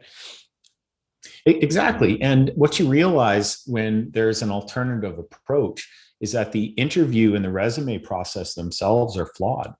Exactly. 1.46 2.20
And 2.22 2.52
what 2.54 2.78
you 2.78 2.88
realize 2.88 3.62
when 3.66 4.10
there's 4.10 4.42
an 4.42 4.50
alternative 4.50 5.18
approach 5.18 5.88
is 6.20 6.32
that 6.32 6.52
the 6.52 6.66
interview 6.76 7.34
and 7.34 7.44
the 7.44 7.50
resume 7.50 7.98
process 7.98 8.54
themselves 8.54 9.16
are 9.16 9.26
flawed. 9.26 9.74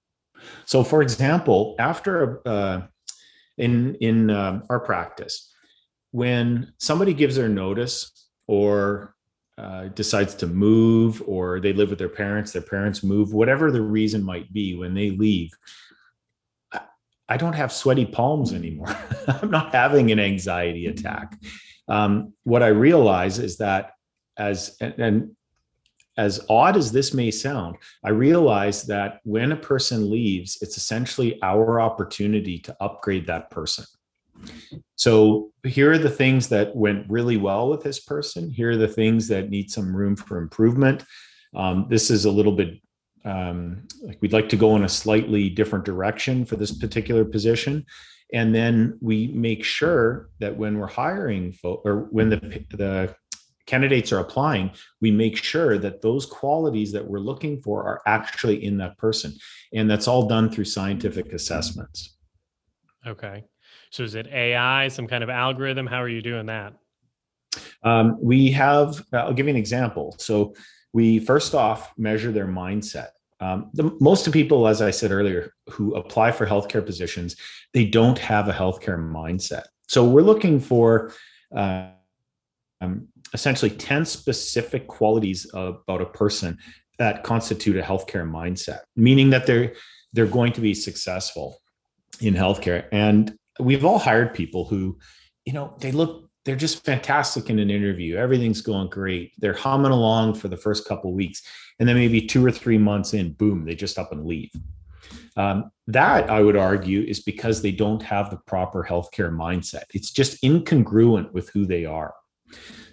So, 0.64 0.84
for 0.84 1.02
example, 1.02 1.74
after 1.78 2.46
uh, 2.46 2.82
in 3.58 3.96
in 3.96 4.30
uh, 4.30 4.60
our 4.68 4.80
practice, 4.80 5.52
when 6.10 6.72
somebody 6.78 7.14
gives 7.14 7.36
their 7.36 7.48
notice 7.48 8.28
or 8.46 9.14
uh, 9.58 9.88
decides 9.88 10.34
to 10.34 10.46
move, 10.46 11.22
or 11.26 11.60
they 11.60 11.72
live 11.72 11.88
with 11.88 11.98
their 11.98 12.10
parents, 12.10 12.52
their 12.52 12.62
parents 12.62 13.02
move, 13.02 13.32
whatever 13.32 13.70
the 13.70 13.80
reason 13.80 14.22
might 14.22 14.52
be, 14.52 14.76
when 14.76 14.94
they 14.94 15.10
leave, 15.10 15.50
I 17.28 17.36
don't 17.36 17.54
have 17.54 17.72
sweaty 17.72 18.06
palms 18.06 18.52
anymore. 18.52 18.96
I'm 19.28 19.50
not 19.50 19.74
having 19.74 20.10
an 20.12 20.20
anxiety 20.20 20.86
attack. 20.86 21.36
Um, 21.88 22.34
what 22.44 22.62
I 22.62 22.68
realize 22.68 23.38
is 23.38 23.58
that 23.58 23.92
as 24.36 24.76
and, 24.80 24.94
and 24.98 25.36
as 26.16 26.44
odd 26.48 26.76
as 26.76 26.92
this 26.92 27.12
may 27.12 27.30
sound, 27.30 27.76
I 28.02 28.10
realize 28.10 28.84
that 28.84 29.20
when 29.24 29.52
a 29.52 29.56
person 29.56 30.10
leaves, 30.10 30.58
it's 30.62 30.78
essentially 30.78 31.38
our 31.42 31.78
opportunity 31.80 32.58
to 32.60 32.76
upgrade 32.80 33.26
that 33.26 33.50
person. 33.50 33.84
So 34.94 35.52
here 35.62 35.92
are 35.92 35.98
the 35.98 36.10
things 36.10 36.48
that 36.48 36.74
went 36.74 37.08
really 37.08 37.36
well 37.36 37.68
with 37.68 37.82
this 37.82 38.00
person. 38.00 38.50
Here 38.50 38.70
are 38.70 38.76
the 38.76 38.88
things 38.88 39.28
that 39.28 39.50
need 39.50 39.70
some 39.70 39.94
room 39.94 40.16
for 40.16 40.38
improvement. 40.38 41.04
Um, 41.54 41.86
this 41.90 42.10
is 42.10 42.24
a 42.24 42.30
little 42.30 42.52
bit 42.52 42.80
um, 43.26 43.82
like 44.02 44.18
we'd 44.22 44.32
like 44.32 44.48
to 44.50 44.56
go 44.56 44.76
in 44.76 44.84
a 44.84 44.88
slightly 44.88 45.50
different 45.50 45.84
direction 45.84 46.44
for 46.44 46.56
this 46.56 46.72
particular 46.72 47.24
position. 47.24 47.84
And 48.32 48.54
then 48.54 48.98
we 49.02 49.28
make 49.28 49.64
sure 49.64 50.30
that 50.38 50.56
when 50.56 50.78
we're 50.78 50.86
hiring 50.86 51.52
folks 51.52 51.82
or 51.84 52.08
when 52.10 52.30
the 52.30 52.64
the 52.70 53.14
candidates 53.66 54.12
are 54.12 54.20
applying 54.20 54.70
we 55.00 55.10
make 55.10 55.36
sure 55.36 55.76
that 55.76 56.00
those 56.00 56.24
qualities 56.24 56.92
that 56.92 57.04
we're 57.04 57.18
looking 57.18 57.60
for 57.60 57.82
are 57.82 58.00
actually 58.06 58.64
in 58.64 58.76
that 58.78 58.96
person. 58.96 59.34
And 59.74 59.90
that's 59.90 60.06
all 60.06 60.28
done 60.28 60.50
through 60.50 60.66
scientific 60.66 61.32
assessments. 61.32 62.16
Okay. 63.04 63.42
So 63.90 64.04
is 64.04 64.14
it 64.14 64.28
ai 64.28 64.86
some 64.88 65.08
kind 65.08 65.24
of 65.24 65.30
algorithm? 65.30 65.86
How 65.88 66.00
are 66.00 66.08
you 66.08 66.22
doing 66.22 66.46
that? 66.46 66.74
Um, 67.82 68.18
we 68.20 68.52
have 68.52 69.04
i'll 69.12 69.34
give 69.34 69.46
you 69.46 69.50
an 69.50 69.56
example. 69.56 70.14
So 70.18 70.54
we 70.92 71.18
first 71.18 71.54
off 71.54 71.92
measure 71.98 72.30
their 72.30 72.46
mindset 72.46 73.08
um, 73.40 73.70
the, 73.74 73.94
most 74.00 74.26
of 74.26 74.32
people, 74.32 74.66
as 74.66 74.80
I 74.80 74.90
said 74.90 75.10
earlier, 75.10 75.52
who 75.70 75.94
apply 75.94 76.32
for 76.32 76.46
healthcare 76.46 76.84
positions, 76.84 77.36
they 77.74 77.84
don't 77.84 78.18
have 78.18 78.48
a 78.48 78.52
healthcare 78.52 78.98
mindset. 78.98 79.64
So 79.88 80.04
we're 80.04 80.22
looking 80.22 80.58
for 80.58 81.12
uh, 81.54 81.88
um, 82.80 83.08
essentially 83.34 83.70
10 83.70 84.04
specific 84.06 84.86
qualities 84.86 85.46
about 85.52 86.00
a 86.00 86.06
person 86.06 86.58
that 86.98 87.24
constitute 87.24 87.76
a 87.76 87.82
healthcare 87.82 88.28
mindset, 88.28 88.80
meaning 88.96 89.30
that 89.30 89.46
they're 89.46 89.74
they're 90.12 90.26
going 90.26 90.52
to 90.52 90.62
be 90.62 90.72
successful 90.72 91.58
in 92.20 92.32
healthcare. 92.32 92.86
And 92.90 93.36
we've 93.60 93.84
all 93.84 93.98
hired 93.98 94.32
people 94.32 94.64
who, 94.64 94.98
you 95.44 95.52
know, 95.52 95.76
they 95.80 95.92
look 95.92 96.30
they're 96.46 96.54
just 96.54 96.84
fantastic 96.84 97.50
in 97.50 97.58
an 97.58 97.70
interview. 97.70 98.16
Everything's 98.16 98.60
going 98.60 98.88
great. 98.88 99.32
They're 99.38 99.52
humming 99.52 99.90
along 99.90 100.34
for 100.34 100.46
the 100.46 100.56
first 100.56 100.86
couple 100.86 101.12
weeks, 101.12 101.42
and 101.80 101.88
then 101.88 101.96
maybe 101.96 102.22
two 102.22 102.46
or 102.46 102.52
three 102.52 102.78
months 102.78 103.14
in, 103.14 103.32
boom, 103.32 103.64
they 103.64 103.74
just 103.74 103.98
up 103.98 104.12
and 104.12 104.24
leave. 104.24 104.52
Um, 105.36 105.72
that 105.88 106.30
I 106.30 106.40
would 106.40 106.56
argue 106.56 107.02
is 107.02 107.20
because 107.20 107.60
they 107.60 107.72
don't 107.72 108.02
have 108.02 108.30
the 108.30 108.38
proper 108.46 108.86
healthcare 108.88 109.34
mindset. 109.34 109.82
It's 109.92 110.12
just 110.12 110.40
incongruent 110.42 111.32
with 111.32 111.50
who 111.50 111.66
they 111.66 111.84
are. 111.84 112.14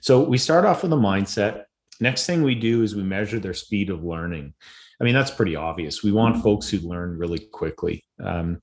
So 0.01 0.24
we 0.24 0.39
start 0.39 0.65
off 0.65 0.81
with 0.81 0.91
a 0.91 0.98
mindset. 0.98 1.65
Next 2.01 2.25
thing 2.25 2.41
we 2.41 2.55
do 2.55 2.81
is 2.81 2.95
we 2.95 3.03
measure 3.03 3.39
their 3.39 3.53
speed 3.53 3.91
of 3.91 4.03
learning. 4.03 4.55
I 5.00 5.03
mean, 5.03 5.13
that's 5.13 5.31
pretty 5.31 5.55
obvious. 5.55 6.03
We 6.03 6.12
want 6.12 6.41
folks 6.41 6.69
who 6.69 6.79
learn 6.79 7.19
really 7.19 7.39
quickly. 7.39 8.03
Um, 8.19 8.62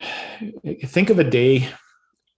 think 0.84 1.08
of 1.08 1.18
a 1.18 1.24
day 1.24 1.68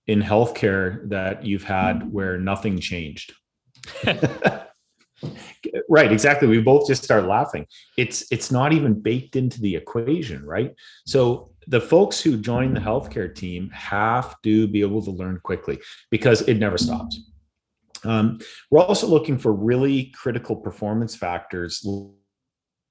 in 0.06 0.22
healthcare 0.22 1.08
that 1.08 1.44
you've 1.44 1.64
had 1.64 2.12
where 2.12 2.38
nothing 2.38 2.78
changed. 2.78 3.32
right 5.88 6.12
exactly. 6.12 6.48
We 6.48 6.60
both 6.60 6.86
just 6.86 7.04
start 7.04 7.24
laughing. 7.24 7.66
It's 7.96 8.30
it's 8.30 8.50
not 8.50 8.72
even 8.72 9.00
baked 9.00 9.36
into 9.36 9.60
the 9.60 9.76
equation 9.76 10.44
right? 10.44 10.74
So 11.06 11.50
the 11.66 11.80
folks 11.80 12.20
who 12.20 12.36
join 12.36 12.74
the 12.74 12.80
healthcare 12.80 13.34
team 13.34 13.70
have 13.70 14.40
to 14.42 14.66
be 14.68 14.80
able 14.82 15.02
to 15.02 15.10
learn 15.10 15.40
quickly 15.42 15.78
because 16.10 16.42
it 16.42 16.54
never 16.54 16.76
stops. 16.76 17.18
Um, 18.04 18.38
we're 18.70 18.82
also 18.82 19.06
looking 19.06 19.38
for 19.38 19.52
really 19.52 20.12
critical 20.14 20.56
performance 20.56 21.16
factors 21.16 21.86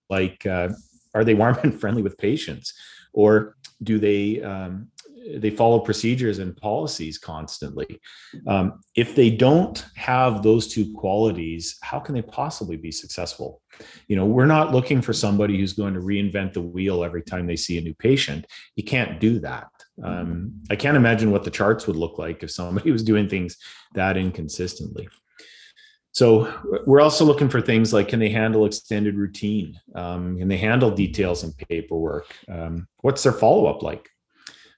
like 0.09 0.45
uh, 0.45 0.69
are 1.13 1.23
they 1.23 1.33
warm 1.35 1.57
and 1.63 1.79
friendly 1.79 2.01
with 2.01 2.17
patients? 2.17 2.73
Or 3.13 3.55
do 3.83 3.99
they 3.99 4.41
um, 4.41 4.87
they 5.37 5.49
follow 5.49 5.79
procedures 5.79 6.39
and 6.39 6.55
policies 6.57 7.17
constantly. 7.17 7.99
Um, 8.47 8.81
if 8.95 9.15
they 9.15 9.29
don't 9.29 9.85
have 9.95 10.43
those 10.43 10.67
two 10.67 10.93
qualities, 10.93 11.77
how 11.81 11.99
can 11.99 12.15
they 12.15 12.21
possibly 12.21 12.77
be 12.77 12.91
successful? 12.91 13.61
You 14.07 14.15
know, 14.15 14.25
we're 14.25 14.45
not 14.45 14.71
looking 14.71 15.01
for 15.01 15.13
somebody 15.13 15.57
who's 15.57 15.73
going 15.73 15.93
to 15.93 15.99
reinvent 15.99 16.53
the 16.53 16.61
wheel 16.61 17.03
every 17.03 17.23
time 17.23 17.47
they 17.47 17.55
see 17.55 17.77
a 17.77 17.81
new 17.81 17.93
patient. 17.93 18.45
You 18.75 18.83
can't 18.83 19.19
do 19.19 19.39
that. 19.39 19.69
Um, 20.03 20.61
I 20.69 20.75
can't 20.75 20.97
imagine 20.97 21.31
what 21.31 21.43
the 21.43 21.51
charts 21.51 21.87
would 21.87 21.95
look 21.95 22.17
like 22.17 22.43
if 22.43 22.51
somebody 22.51 22.91
was 22.97 23.03
doing 23.03 23.29
things 23.29 23.57
that 23.93 24.17
inconsistently. 24.17 25.07
So 26.13 26.53
we're 26.85 27.01
also 27.01 27.25
looking 27.25 27.49
for 27.49 27.59
things 27.59 27.91
like 27.91 28.07
can 28.07 28.19
they 28.19 28.29
handle 28.29 28.65
extended 28.65 29.15
routine? 29.15 29.79
Um, 29.95 30.37
can 30.37 30.47
they 30.47 30.57
handle 30.57 30.91
details 30.91 31.43
and 31.43 31.57
paperwork? 31.57 32.27
Um, 32.47 32.87
what's 33.01 33.23
their 33.23 33.31
follow 33.31 33.65
up 33.65 33.81
like? 33.81 34.07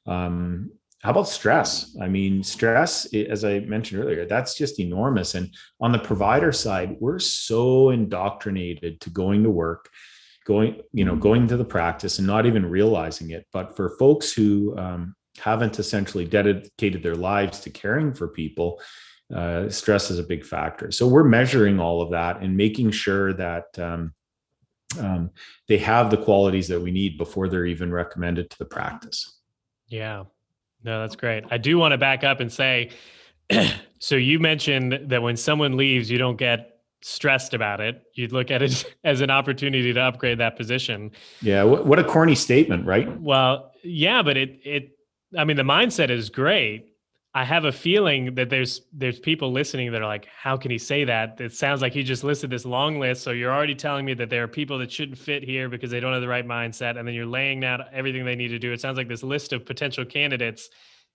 Um, 0.06 0.72
how 1.02 1.12
about 1.12 1.28
stress? 1.28 1.96
I 2.02 2.08
mean, 2.08 2.44
stress, 2.44 3.06
as 3.14 3.46
I 3.46 3.60
mentioned 3.60 4.02
earlier, 4.02 4.26
that's 4.26 4.56
just 4.56 4.80
enormous. 4.80 5.36
And 5.36 5.54
on 5.80 5.92
the 5.92 6.00
provider 6.00 6.52
side, 6.52 6.98
we're 7.00 7.20
so 7.20 7.92
indoctrinated 7.92 9.02
to 9.02 9.12
going 9.12 9.44
to 9.44 9.52
work, 9.52 9.90
going, 10.46 10.82
you 10.94 11.06
know, 11.06 11.16
going 11.16 11.48
to 11.48 11.58
the 11.58 11.66
practice 11.66 12.18
and 12.18 12.26
not 12.26 12.48
even 12.48 12.66
realizing 12.66 13.30
it. 13.30 13.46
But 13.54 13.76
for 13.76 13.98
folks 13.98 14.34
who 14.34 14.76
um, 14.80 15.16
haven't 15.38 15.78
essentially 15.78 16.26
dedicated 16.26 17.04
their 17.04 17.16
lives 17.16 17.60
to 17.62 17.70
caring 17.70 18.14
for 18.14 18.28
people, 18.28 18.82
uh, 19.34 19.70
stress 19.70 20.10
is 20.10 20.18
a 20.18 20.24
big 20.24 20.44
factor. 20.44 20.92
So 20.92 21.08
we're 21.08 21.24
measuring 21.24 21.80
all 21.80 22.02
of 22.02 22.12
that 22.12 22.42
and 22.42 22.58
making 22.58 22.92
sure 22.92 23.32
that 23.34 23.66
um, 23.78 24.14
um, 25.00 25.32
they 25.68 25.78
have 25.78 26.10
the 26.10 26.18
qualities 26.18 26.68
that 26.70 26.80
we 26.80 26.92
need 26.92 27.18
before 27.18 27.48
they're 27.48 27.66
even 27.66 27.92
recommended 27.92 28.50
to 28.50 28.58
the 28.58 28.66
practice. 28.66 29.35
Yeah. 29.88 30.24
No, 30.84 31.02
that's 31.02 31.16
great. 31.16 31.44
I 31.50 31.58
do 31.58 31.78
want 31.78 31.94
to 31.94 31.98
back 31.98 32.24
up 32.24 32.40
and 32.40 32.52
say 32.52 32.92
so 34.00 34.16
you 34.16 34.40
mentioned 34.40 35.00
that 35.10 35.22
when 35.22 35.38
someone 35.38 35.78
leaves, 35.78 36.10
you 36.10 36.18
don't 36.18 36.38
get 36.38 36.80
stressed 37.02 37.54
about 37.54 37.82
it. 37.82 38.02
You'd 38.14 38.32
look 38.32 38.52
at 38.52 38.62
it 38.62 38.96
as 39.04 39.22
an 39.22 39.30
opportunity 39.30 39.94
to 39.94 40.00
upgrade 40.00 40.40
that 40.40 40.58
position. 40.58 41.12
Yeah, 41.42 41.64
what, 41.64 42.00
a 42.00 42.04
corny 42.04 42.36
statement, 42.36 42.86
right? 42.86 43.20
Well, 43.22 43.72
yeah, 43.84 44.22
but 44.24 44.38
it 44.38 44.60
it 44.64 44.98
I 45.38 45.44
mean 45.44 45.58
the 45.58 45.64
mindset 45.64 46.10
is 46.10 46.30
great. 46.30 46.88
I 47.36 47.44
have 47.44 47.66
a 47.66 47.72
feeling 47.72 48.34
that 48.36 48.50
there's 48.50 48.84
there's 48.94 49.20
people 49.20 49.52
listening 49.52 49.92
that 49.92 50.02
are 50.02 50.08
like, 50.08 50.26
how 50.28 50.56
can 50.56 50.72
he 50.72 50.78
say 50.78 51.04
that? 51.04 51.40
It 51.42 51.52
sounds 51.52 51.82
like 51.82 51.92
he 51.92 52.02
just 52.02 52.24
listed 52.24 52.50
this 52.50 52.66
long 52.66 52.98
list. 52.98 53.24
So 53.24 53.32
you're 53.32 53.54
already 53.54 53.76
telling 53.76 54.06
me 54.06 54.14
that 54.14 54.30
there 54.30 54.42
are 54.44 54.48
people 54.48 54.78
that 54.80 54.90
shouldn't 54.90 55.18
fit 55.18 55.44
here 55.44 55.68
because 55.68 55.92
they 55.92 56.00
don't 56.00 56.14
have 56.14 56.22
the 56.22 56.30
right 56.30 56.48
mindset, 56.48 56.98
and 56.98 57.06
then 57.06 57.14
you're 57.14 57.26
laying 57.26 57.66
out 57.66 57.82
everything 57.92 58.24
they 58.24 58.38
need 58.38 58.48
to 58.48 58.58
do. 58.58 58.72
It 58.72 58.80
sounds 58.80 58.98
like 58.98 59.10
this 59.10 59.22
list 59.22 59.52
of 59.52 59.66
potential 59.66 60.06
candidates 60.06 60.70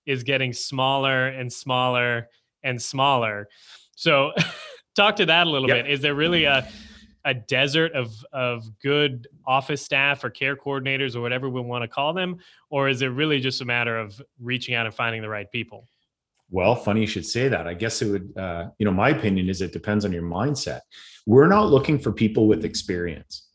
is 0.05 0.23
getting 0.23 0.53
smaller 0.53 1.29
and 1.29 1.51
smaller 1.51 2.29
and 2.63 2.81
smaller. 2.81 3.49
So 3.97 4.33
talk 4.95 5.17
to 5.17 5.27
that 5.27 5.47
a 5.47 5.51
little 5.51 5.69
yep. 5.69 5.87
bit. 5.87 5.93
Is 5.93 6.03
there 6.03 6.15
really 6.15 6.45
a 6.45 6.69
a 7.25 7.33
desert 7.33 7.93
of 7.93 8.13
of 8.35 8.65
good 8.83 9.27
office 9.47 9.83
staff 9.83 10.23
or 10.23 10.29
care 10.29 10.57
coordinators 10.57 11.17
or 11.17 11.23
whatever 11.23 11.49
we 11.49 11.63
want 11.63 11.83
to 11.83 11.89
call 11.89 12.13
them, 12.13 12.41
or 12.69 12.91
is 12.91 13.01
it 13.01 13.07
really 13.07 13.41
just 13.41 13.63
a 13.63 13.65
matter 13.65 13.99
of 13.99 14.21
reaching 14.39 14.75
out 14.75 14.85
and 14.85 14.95
finding 14.95 15.23
the 15.23 15.29
right 15.29 15.51
people? 15.51 15.87
Well, 16.51 16.75
funny 16.75 17.03
you 17.03 17.07
should 17.07 17.27
say 17.27 17.49
that. 17.49 17.67
I 17.67 17.75
guess 17.75 18.03
it 18.03 18.11
would, 18.11 18.37
uh, 18.37 18.69
you 18.79 18.85
know, 18.85 18.93
my 18.93 19.11
opinion 19.11 19.49
is 19.49 19.61
it 19.61 19.73
depends 19.73 20.05
on 20.05 20.13
your 20.13 20.23
mindset. 20.23 20.81
We're 21.27 21.47
not 21.47 21.71
looking 21.71 21.99
for 21.99 22.13
people 22.13 22.49
with 22.49 22.65
experience. 22.65 23.47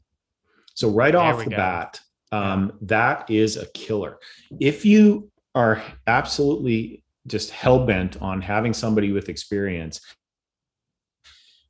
So, 0.75 0.89
right 0.89 1.11
there 1.11 1.21
off 1.21 1.43
the 1.43 1.49
go. 1.49 1.57
bat, 1.57 1.99
um, 2.31 2.67
yeah. 2.67 2.87
that 2.87 3.29
is 3.29 3.57
a 3.57 3.65
killer. 3.73 4.17
If 4.59 4.85
you 4.85 5.29
are 5.53 5.83
absolutely 6.07 7.03
just 7.27 7.51
hell 7.51 7.85
bent 7.85 8.21
on 8.21 8.41
having 8.41 8.73
somebody 8.73 9.11
with 9.11 9.29
experience, 9.29 10.01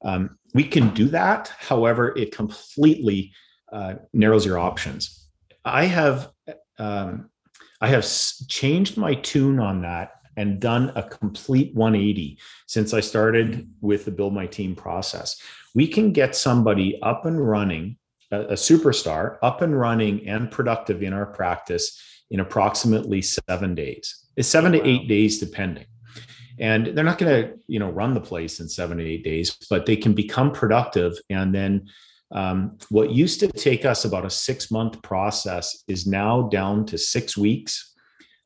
um, 0.04 0.38
we 0.54 0.64
can 0.64 0.94
do 0.94 1.08
that. 1.10 1.52
However, 1.58 2.16
it 2.18 2.32
completely 2.32 3.32
uh, 3.72 3.96
narrows 4.14 4.46
your 4.46 4.60
options. 4.60 5.28
I 5.64 5.86
have 5.86 6.30
um, 6.78 7.30
I 7.82 7.88
have 7.88 8.06
changed 8.48 8.98
my 8.98 9.16
tune 9.16 9.60
on 9.60 9.82
that 9.82 10.12
and 10.38 10.60
done 10.60 10.92
a 10.96 11.04
complete 11.04 11.74
180 11.76 12.38
since 12.68 12.94
I 12.94 13.00
started 13.00 13.70
with 13.82 14.06
the 14.06 14.12
build 14.12 14.34
my 14.34 14.46
team 14.46 14.76
process. 14.76 15.42
We 15.74 15.88
can 15.88 16.12
get 16.12 16.36
somebody 16.36 17.00
up 17.02 17.26
and 17.26 17.46
running, 17.46 17.98
a, 18.32 18.54
superstar 18.54 19.38
up 19.42 19.62
and 19.62 19.78
running 19.78 20.28
and 20.28 20.52
productive 20.52 21.04
in 21.04 21.14
our 21.14 21.26
practice 21.26 22.02
in 22.32 22.40
approximately 22.40 23.22
seven 23.22 23.76
days. 23.76 24.26
It's 24.36 24.48
seven 24.48 24.74
wow. 24.74 24.80
to 24.80 24.88
eight 24.88 25.08
days, 25.08 25.40
depending. 25.40 25.86
And 26.58 26.88
they're 26.88 27.04
not 27.04 27.18
going 27.18 27.44
to, 27.44 27.54
you 27.68 27.80
know, 27.80 27.90
run 27.90 28.14
the 28.14 28.22
place 28.22 28.60
in 28.60 28.70
seven 28.70 28.98
to 28.98 29.04
eight 29.04 29.24
days, 29.24 29.58
but 29.70 29.86
they 29.86 29.98
can 29.98 30.14
become 30.14 30.52
productive. 30.52 31.14
And 31.30 31.54
then 31.54 31.88
um, 32.32 32.78
what 32.90 33.12
used 33.12 33.40
to 33.42 33.48
take 33.48 33.86
us 33.86 34.06
about 34.06 34.26
a 34.26 34.30
six 34.30 34.72
month 34.72 35.02
process 35.02 35.84
is 35.88 36.08
now 36.08 36.44
down 36.44 36.86
to 36.88 36.98
six 36.98 37.38
weeks 37.38 37.95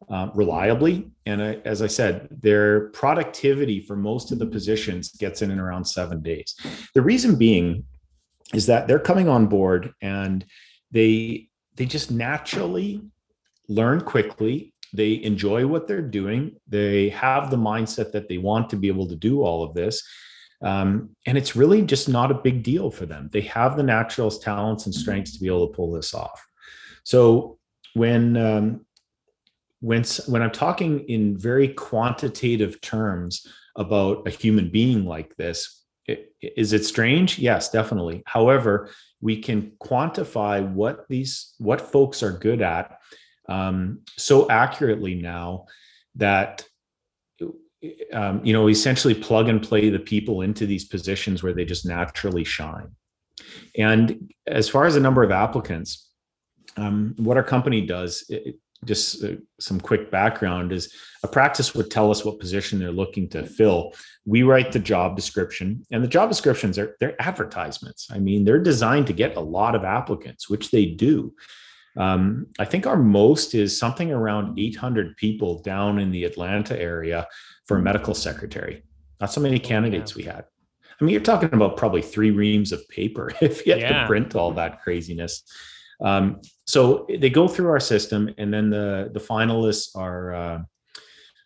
uh, 0.09 0.29
reliably. 0.33 1.09
And 1.25 1.41
I, 1.41 1.53
as 1.65 1.81
I 1.81 1.87
said, 1.87 2.27
their 2.31 2.89
productivity 2.89 3.79
for 3.79 3.95
most 3.95 4.31
of 4.31 4.39
the 4.39 4.45
positions 4.45 5.11
gets 5.11 5.41
in 5.41 5.51
and 5.51 5.59
around 5.59 5.85
seven 5.85 6.21
days. 6.21 6.55
The 6.95 7.01
reason 7.01 7.35
being 7.35 7.83
is 8.53 8.65
that 8.67 8.87
they're 8.87 8.99
coming 8.99 9.29
on 9.29 9.47
board 9.47 9.93
and 10.01 10.45
they 10.91 11.47
they 11.75 11.85
just 11.85 12.11
naturally 12.11 13.01
learn 13.67 14.01
quickly. 14.01 14.73
They 14.91 15.23
enjoy 15.23 15.67
what 15.67 15.87
they're 15.87 16.01
doing. 16.01 16.55
They 16.67 17.09
have 17.09 17.51
the 17.51 17.57
mindset 17.57 18.11
that 18.11 18.27
they 18.27 18.37
want 18.37 18.69
to 18.71 18.75
be 18.75 18.87
able 18.87 19.07
to 19.07 19.15
do 19.15 19.43
all 19.43 19.63
of 19.63 19.73
this. 19.75 20.03
Um, 20.61 21.11
and 21.25 21.37
it's 21.37 21.55
really 21.55 21.81
just 21.83 22.09
not 22.09 22.31
a 22.31 22.41
big 22.43 22.63
deal 22.63 22.91
for 22.91 23.05
them. 23.05 23.29
They 23.31 23.41
have 23.41 23.77
the 23.77 23.83
natural 23.83 24.29
talents 24.29 24.87
and 24.87 24.95
strengths 24.95 25.33
to 25.33 25.39
be 25.39 25.47
able 25.47 25.67
to 25.67 25.73
pull 25.73 25.91
this 25.91 26.13
off. 26.13 26.45
So 27.03 27.59
when 27.93 28.35
um, 28.35 28.85
when 29.81 30.03
when 30.27 30.41
i'm 30.41 30.51
talking 30.51 30.99
in 31.07 31.37
very 31.37 31.69
quantitative 31.69 32.81
terms 32.81 33.47
about 33.75 34.27
a 34.27 34.29
human 34.29 34.69
being 34.69 35.05
like 35.05 35.35
this 35.37 35.79
it, 36.09 36.33
is 36.41 36.73
it 36.73 36.85
strange? 36.85 37.37
Yes 37.37 37.69
definitely. 37.69 38.23
However 38.25 38.89
we 39.21 39.41
can 39.41 39.73
quantify 39.81 40.67
what 40.67 41.07
these 41.09 41.53
what 41.57 41.81
folks 41.81 42.23
are 42.23 42.31
good 42.31 42.61
at 42.61 42.99
um, 43.47 44.01
so 44.17 44.49
accurately 44.49 45.15
now 45.15 45.65
that 46.15 46.63
um, 48.13 48.43
you 48.43 48.53
know 48.53 48.69
essentially 48.69 49.13
plug 49.13 49.49
and 49.49 49.61
play 49.61 49.89
the 49.89 49.99
people 49.99 50.41
into 50.41 50.65
these 50.65 50.85
positions 50.85 51.43
where 51.43 51.53
they 51.53 51.65
just 51.65 51.85
naturally 51.85 52.43
shine. 52.43 52.91
And 53.77 54.33
as 54.47 54.67
far 54.67 54.85
as 54.85 54.95
the 54.95 54.99
number 54.99 55.23
of 55.23 55.31
applicants 55.31 56.09
um, 56.77 57.15
what 57.17 57.37
our 57.37 57.43
company 57.43 57.85
does 57.85 58.25
it, 58.29 58.59
just 58.85 59.23
uh, 59.23 59.33
some 59.59 59.79
quick 59.79 60.09
background 60.09 60.71
is 60.71 60.93
a 61.23 61.27
practice 61.27 61.75
would 61.75 61.91
tell 61.91 62.11
us 62.11 62.23
what 62.23 62.39
position 62.39 62.79
they're 62.79 62.91
looking 62.91 63.27
to 63.29 63.45
fill. 63.45 63.93
We 64.25 64.43
write 64.43 64.71
the 64.71 64.79
job 64.79 65.15
description 65.15 65.85
and 65.91 66.03
the 66.03 66.07
job 66.07 66.29
descriptions 66.29 66.77
are 66.77 66.95
they're 66.99 67.21
advertisements. 67.21 68.07
I 68.11 68.19
mean 68.19 68.45
they're 68.45 68.59
designed 68.59 69.07
to 69.07 69.13
get 69.13 69.35
a 69.35 69.41
lot 69.41 69.75
of 69.75 69.83
applicants 69.83 70.49
which 70.49 70.71
they 70.71 70.85
do. 70.85 71.33
Um, 71.97 72.45
i 72.59 72.65
think 72.65 72.85
our 72.85 72.95
most 72.95 73.55
is 73.55 73.77
something 73.77 74.11
around 74.11 74.59
800 74.59 75.17
people 75.17 75.59
down 75.63 75.97
in 75.97 76.11
the 76.11 76.23
atlanta 76.23 76.79
area 76.79 77.27
for 77.65 77.77
a 77.77 77.81
medical 77.81 78.13
secretary. 78.13 78.83
Not 79.19 79.33
so 79.33 79.41
many 79.41 79.59
candidates 79.59 80.15
we 80.15 80.23
had. 80.23 80.45
I 81.01 81.03
mean 81.03 81.13
you're 81.13 81.21
talking 81.21 81.49
about 81.51 81.77
probably 81.77 82.03
three 82.03 82.31
reams 82.31 82.71
of 82.71 82.87
paper 82.87 83.31
if 83.41 83.65
you 83.65 83.73
have 83.73 83.81
yeah. 83.81 84.01
to 84.01 84.07
print 84.07 84.35
all 84.35 84.51
that 84.53 84.81
craziness 84.81 85.43
um, 86.01 86.41
so 86.65 87.07
they 87.19 87.29
go 87.29 87.47
through 87.47 87.69
our 87.69 87.79
system, 87.79 88.29
and 88.37 88.53
then 88.53 88.69
the 88.69 89.09
the 89.13 89.19
finalists 89.19 89.95
are 89.95 90.33
uh, 90.33 90.59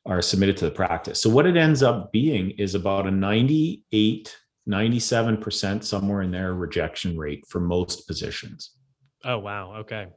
are 0.05 0.21
submitted 0.21 0.57
to 0.57 0.65
the 0.65 0.71
practice. 0.71 1.21
So 1.21 1.29
what 1.29 1.45
it 1.45 1.55
ends 1.57 1.81
up 1.81 2.11
being 2.11 2.51
is 2.51 2.75
about 2.75 3.07
a 3.07 3.11
98, 3.11 4.37
97% 4.69 5.83
somewhere 5.83 6.21
in 6.23 6.31
there 6.31 6.53
rejection 6.53 7.17
rate 7.17 7.45
for 7.47 7.59
most 7.61 8.05
positions. 8.07 8.71
Oh 9.23 9.39
wow. 9.39 9.75
Okay. 9.77 10.07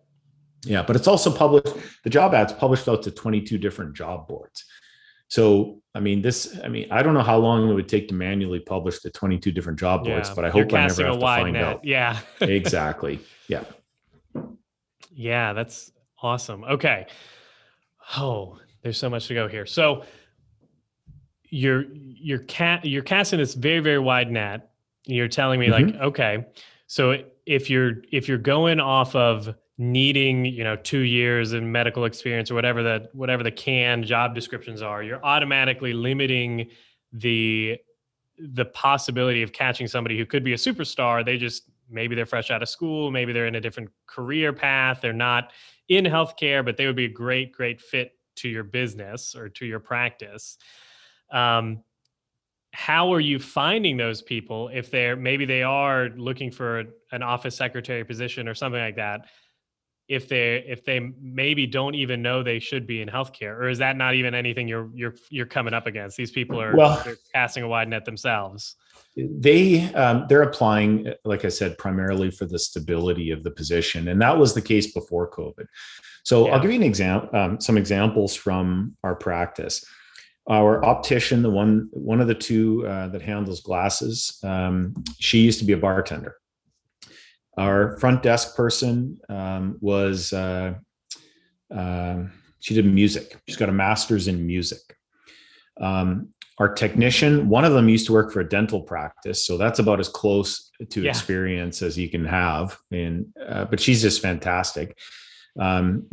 Yeah, 0.64 0.82
but 0.82 0.96
it's 0.96 1.06
also 1.06 1.30
published. 1.30 1.76
The 2.02 2.10
job 2.10 2.34
ads 2.34 2.52
published 2.52 2.88
out 2.88 3.02
to 3.04 3.10
22 3.12 3.58
different 3.58 3.94
job 3.94 4.26
boards. 4.26 4.64
So, 5.28 5.80
I 5.94 6.00
mean, 6.00 6.22
this. 6.22 6.58
I 6.64 6.68
mean, 6.68 6.88
I 6.90 7.02
don't 7.02 7.14
know 7.14 7.22
how 7.22 7.38
long 7.38 7.68
it 7.68 7.74
would 7.74 7.88
take 7.88 8.08
to 8.08 8.14
manually 8.14 8.60
publish 8.60 9.00
the 9.00 9.10
22 9.10 9.52
different 9.52 9.78
job 9.78 10.04
boards, 10.04 10.28
Yeah. 10.28 10.34
but 10.34 10.44
I 10.44 10.50
hope 10.50 10.72
I 10.72 10.86
never 10.86 11.04
have 11.06 11.14
to 11.14 11.20
find 11.20 11.52
net. 11.52 11.64
out. 11.64 11.84
Yeah. 11.84 12.18
exactly. 12.40 13.20
Yeah. 13.48 13.64
Yeah, 15.16 15.54
that's 15.54 15.90
awesome. 16.22 16.62
Okay. 16.64 17.06
Oh, 18.16 18.58
there's 18.82 18.98
so 18.98 19.08
much 19.08 19.26
to 19.28 19.34
go 19.34 19.48
here. 19.48 19.66
So 19.66 20.04
you're 21.48 21.84
you're 21.90 22.40
cat 22.40 22.84
you're 22.84 23.02
casting 23.02 23.38
this 23.38 23.54
very 23.54 23.80
very 23.80 23.98
wide 23.98 24.30
net. 24.30 24.70
You're 25.06 25.28
telling 25.28 25.58
me 25.58 25.70
like, 25.70 25.86
mm-hmm. 25.86 26.02
okay, 26.02 26.46
so 26.86 27.22
if 27.46 27.70
you're 27.70 28.02
if 28.12 28.28
you're 28.28 28.38
going 28.38 28.78
off 28.78 29.14
of 29.16 29.54
needing 29.78 30.44
you 30.44 30.64
know 30.64 30.76
two 30.76 31.00
years 31.00 31.52
in 31.52 31.70
medical 31.70 32.04
experience 32.04 32.50
or 32.50 32.54
whatever 32.54 32.82
the 32.82 33.08
whatever 33.12 33.42
the 33.42 33.50
canned 33.50 34.04
job 34.04 34.34
descriptions 34.34 34.82
are, 34.82 35.02
you're 35.02 35.24
automatically 35.24 35.94
limiting 35.94 36.68
the 37.12 37.78
the 38.38 38.66
possibility 38.66 39.42
of 39.42 39.52
catching 39.52 39.86
somebody 39.86 40.18
who 40.18 40.26
could 40.26 40.44
be 40.44 40.52
a 40.52 40.56
superstar. 40.56 41.24
They 41.24 41.38
just 41.38 41.70
maybe 41.90 42.14
they're 42.14 42.26
fresh 42.26 42.50
out 42.50 42.62
of 42.62 42.68
school, 42.68 43.10
maybe 43.10 43.32
they're 43.32 43.46
in 43.46 43.54
a 43.54 43.60
different 43.60 43.90
career 44.06 44.52
path, 44.52 45.00
they're 45.00 45.12
not 45.12 45.52
in 45.88 46.04
healthcare, 46.04 46.64
but 46.64 46.76
they 46.76 46.86
would 46.86 46.96
be 46.96 47.04
a 47.04 47.08
great, 47.08 47.52
great 47.52 47.80
fit 47.80 48.12
to 48.36 48.48
your 48.48 48.64
business 48.64 49.34
or 49.34 49.48
to 49.48 49.66
your 49.66 49.80
practice. 49.80 50.58
Um, 51.30 51.82
how 52.72 53.12
are 53.14 53.20
you 53.20 53.38
finding 53.38 53.96
those 53.96 54.20
people 54.20 54.68
if 54.72 54.90
they're 54.90 55.16
maybe 55.16 55.46
they 55.46 55.62
are 55.62 56.10
looking 56.10 56.50
for 56.50 56.84
an 57.10 57.22
office 57.22 57.56
secretary 57.56 58.04
position 58.04 58.48
or 58.48 58.54
something 58.54 58.80
like 58.80 58.96
that? 58.96 59.22
If 60.08 60.28
they 60.28 60.62
if 60.68 60.84
they 60.84 61.00
maybe 61.20 61.66
don't 61.66 61.94
even 61.94 62.22
know 62.22 62.42
they 62.42 62.58
should 62.60 62.86
be 62.86 63.00
in 63.00 63.08
healthcare, 63.08 63.56
or 63.58 63.68
is 63.68 63.78
that 63.78 63.96
not 63.96 64.14
even 64.14 64.34
anything 64.34 64.68
you're 64.68 64.90
you're 64.94 65.14
you're 65.30 65.46
coming 65.46 65.72
up 65.74 65.86
against? 65.86 66.16
These 66.16 66.30
people 66.32 66.60
are 66.60 66.76
Well- 66.76 67.02
casting 67.34 67.62
a 67.64 67.68
wide 67.68 67.88
net 67.88 68.04
themselves. 68.04 68.76
They 69.16 69.82
um, 69.94 70.26
they're 70.28 70.42
applying 70.42 71.12
like 71.24 71.44
i 71.44 71.48
said 71.48 71.78
primarily 71.78 72.30
for 72.30 72.44
the 72.44 72.58
stability 72.58 73.30
of 73.30 73.42
the 73.42 73.50
position 73.50 74.08
and 74.08 74.20
that 74.20 74.36
was 74.36 74.52
the 74.54 74.60
case 74.60 74.92
before 74.92 75.30
covid. 75.30 75.66
So 76.22 76.46
Yeah. 76.46 76.52
i'll 76.52 76.60
give 76.60 76.70
you 76.70 76.76
an 76.76 76.82
example 76.82 77.30
um, 77.38 77.60
some 77.60 77.78
examples 77.78 78.34
from 78.34 78.94
our 79.02 79.14
practice. 79.14 79.84
Our 80.48 80.84
optician 80.84 81.42
the 81.42 81.50
one 81.50 81.88
one 81.92 82.20
of 82.20 82.28
the 82.28 82.34
two 82.34 82.86
uh, 82.86 83.08
that 83.08 83.22
handles 83.22 83.60
glasses 83.62 84.38
um, 84.44 84.94
she 85.18 85.38
used 85.40 85.58
to 85.60 85.64
be 85.64 85.72
a 85.72 85.78
bartender. 85.78 86.36
Our 87.58 87.98
front 87.98 88.22
desk 88.22 88.54
person 88.54 89.18
um, 89.28 89.78
was 89.80 90.32
uh, 90.32 90.74
um 91.70 92.32
she 92.60 92.74
did 92.74 92.84
music. 92.84 93.36
She's 93.48 93.56
got 93.56 93.68
a 93.68 93.72
master's 93.72 94.28
in 94.28 94.46
music. 94.46 94.80
Um, 95.80 96.30
our 96.58 96.72
technician 96.72 97.48
one 97.48 97.64
of 97.64 97.72
them 97.72 97.88
used 97.88 98.06
to 98.06 98.12
work 98.12 98.32
for 98.32 98.40
a 98.40 98.48
dental 98.48 98.80
practice 98.80 99.44
so 99.46 99.56
that's 99.58 99.78
about 99.78 100.00
as 100.00 100.08
close 100.08 100.70
to 100.90 101.02
Yeah. 101.02 101.10
experience 101.10 101.82
as 101.82 101.96
you 101.98 102.08
can 102.08 102.24
have 102.24 102.78
and 102.90 103.26
uh, 103.46 103.64
but 103.66 103.80
she's 103.80 104.02
just 104.02 104.22
fantastic 104.22 104.96
um, 105.60 106.06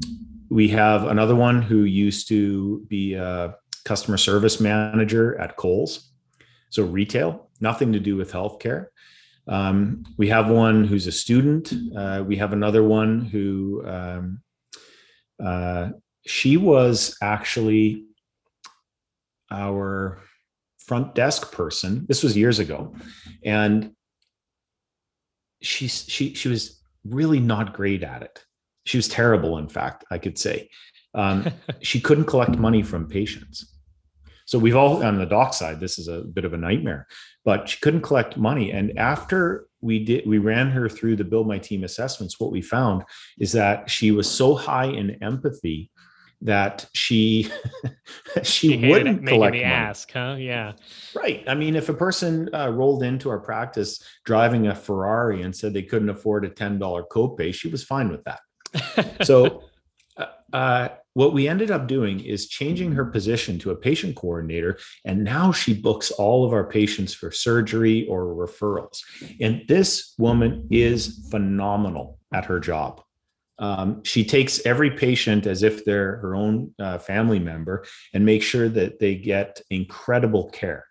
we 0.50 0.70
have 0.70 1.08
another 1.08 1.36
one 1.36 1.62
who 1.62 1.84
used 1.84 2.28
to 2.30 2.86
be 2.88 3.14
a 3.16 3.56
customer 3.86 4.18
service 4.18 4.60
manager 4.60 5.38
at 5.40 5.56
Kohl's 5.58 6.12
so 6.70 6.84
retail 6.84 7.50
nothing 7.60 7.94
to 7.94 8.00
do 8.00 8.16
with 8.16 8.32
healthcare 8.32 8.88
um, 9.48 10.04
we 10.18 10.30
have 10.30 10.50
one 10.50 10.86
who's 10.86 11.08
a 11.08 11.12
student 11.12 11.74
uh, 11.98 12.24
we 12.26 12.36
have 12.38 12.54
another 12.54 12.84
one 12.84 13.22
who 13.26 13.84
um, 13.86 14.42
uh, 15.44 15.90
she 16.26 16.56
was 16.56 17.18
actually 17.22 18.06
our 19.52 20.22
front 20.94 21.16
desk 21.16 21.52
person. 21.52 22.06
This 22.08 22.22
was 22.22 22.38
years 22.38 22.60
ago, 22.60 22.94
and 23.44 23.94
she 25.60 25.88
she 25.88 26.36
she 26.36 26.50
was 26.50 26.80
really 27.04 27.40
not 27.40 27.74
great 27.74 28.04
at 28.04 28.22
it. 28.22 28.46
She 28.86 29.00
was 29.00 29.08
terrible, 29.08 29.58
in 29.58 29.68
fact, 29.68 30.06
I 30.12 30.20
could 30.20 30.38
say. 30.38 30.70
Um, 31.16 31.48
she 31.82 32.00
couldn't 32.00 32.26
collect 32.26 32.60
money 32.60 32.84
from 32.84 33.08
patients. 33.08 33.74
So 34.46 34.60
we've 34.60 34.76
all 34.76 35.04
on 35.04 35.18
the 35.18 35.26
doc 35.26 35.56
side. 35.56 35.80
This 35.80 35.98
is 35.98 36.08
a 36.08 36.22
bit 36.22 36.46
of 36.46 36.54
a 36.54 36.58
nightmare, 36.58 37.08
but 37.44 37.70
she 37.70 37.80
couldn't 37.80 38.02
collect 38.02 38.38
money. 38.38 38.72
And 38.72 38.96
after 39.00 39.66
we 39.82 40.06
did, 40.06 40.28
we 40.28 40.38
ran 40.38 40.70
her 40.70 40.88
through 40.88 41.16
the 41.16 41.24
build 41.24 41.48
my 41.48 41.58
team 41.58 41.84
assessments. 41.84 42.40
What 42.40 42.52
we 42.52 42.62
found 42.62 43.02
is 43.40 43.54
that 43.54 43.90
she 43.90 44.12
was 44.12 44.30
so 44.30 44.54
high 44.54 44.92
in 45.00 45.24
empathy 45.24 45.90
that 46.44 46.88
she 46.94 47.50
she, 48.44 48.90
wouldn't 48.90 49.26
collect 49.26 49.54
the 49.54 49.60
money. 49.60 49.64
ask, 49.64 50.12
huh? 50.12 50.36
Yeah. 50.38 50.74
Right. 51.16 51.44
I 51.48 51.56
mean, 51.56 51.76
if 51.76 51.90
a 51.90 51.94
person 51.94 52.54
uh, 52.54 52.70
rolled 52.70 53.04
into 53.04 53.30
our 53.30 53.40
practice 53.40 54.04
driving 54.26 54.68
a 54.68 54.76
Ferrari 54.76 55.42
and 55.42 55.56
said 55.56 55.74
they 55.74 55.84
couldn't 55.84 56.10
afford 56.10 56.46
a 56.46 56.50
$10 56.50 56.80
copay, 57.10 57.54
she 57.54 57.70
was 57.70 57.84
fine 57.84 58.10
with 58.10 58.24
that. 58.26 58.40
So, 59.26 59.64
uh, 60.18 60.26
uh, 60.52 60.90
what 61.14 61.34
we 61.34 61.48
ended 61.48 61.70
up 61.70 61.88
doing 61.88 62.20
is 62.20 62.48
changing 62.48 62.92
her 62.94 63.06
position 63.06 63.60
to 63.60 63.72
a 63.72 63.76
patient 63.76 64.16
coordinator. 64.16 64.80
And 65.06 65.24
now 65.24 65.52
she 65.52 65.74
books 65.74 66.10
all 66.12 66.44
of 66.44 66.54
our 66.54 66.64
patients 66.64 67.14
for 67.14 67.32
surgery 67.32 68.08
or 68.08 68.26
referrals. 68.26 69.00
And 69.40 69.62
this 69.68 70.16
woman 70.18 70.68
is 70.72 71.28
phenomenal 71.30 72.20
at 72.34 72.46
her 72.46 72.60
job. 72.60 73.02
Um, 73.64 74.04
she 74.04 74.26
takes 74.26 74.66
every 74.66 74.92
patient 74.92 75.48
as 75.48 75.64
if 75.64 75.86
they're 75.86 76.18
her 76.18 76.36
own 76.36 76.76
uh, 76.80 76.98
family 76.98 77.40
member 77.40 77.86
and 78.14 78.26
makes 78.26 78.46
sure 78.46 78.68
that 78.68 79.00
they 79.00 79.16
get 79.16 79.62
incredible 79.70 80.50
care. 80.50 80.86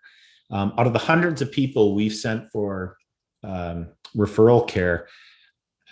Um, 0.49 0.73
out 0.79 0.87
of 0.87 0.93
the 0.93 0.99
hundreds 0.99 1.43
of 1.43 1.51
people 1.51 1.93
we've 1.93 2.15
sent 2.15 2.49
for 2.51 2.97
um, 3.43 3.89
referral 4.17 4.67
care, 4.67 5.07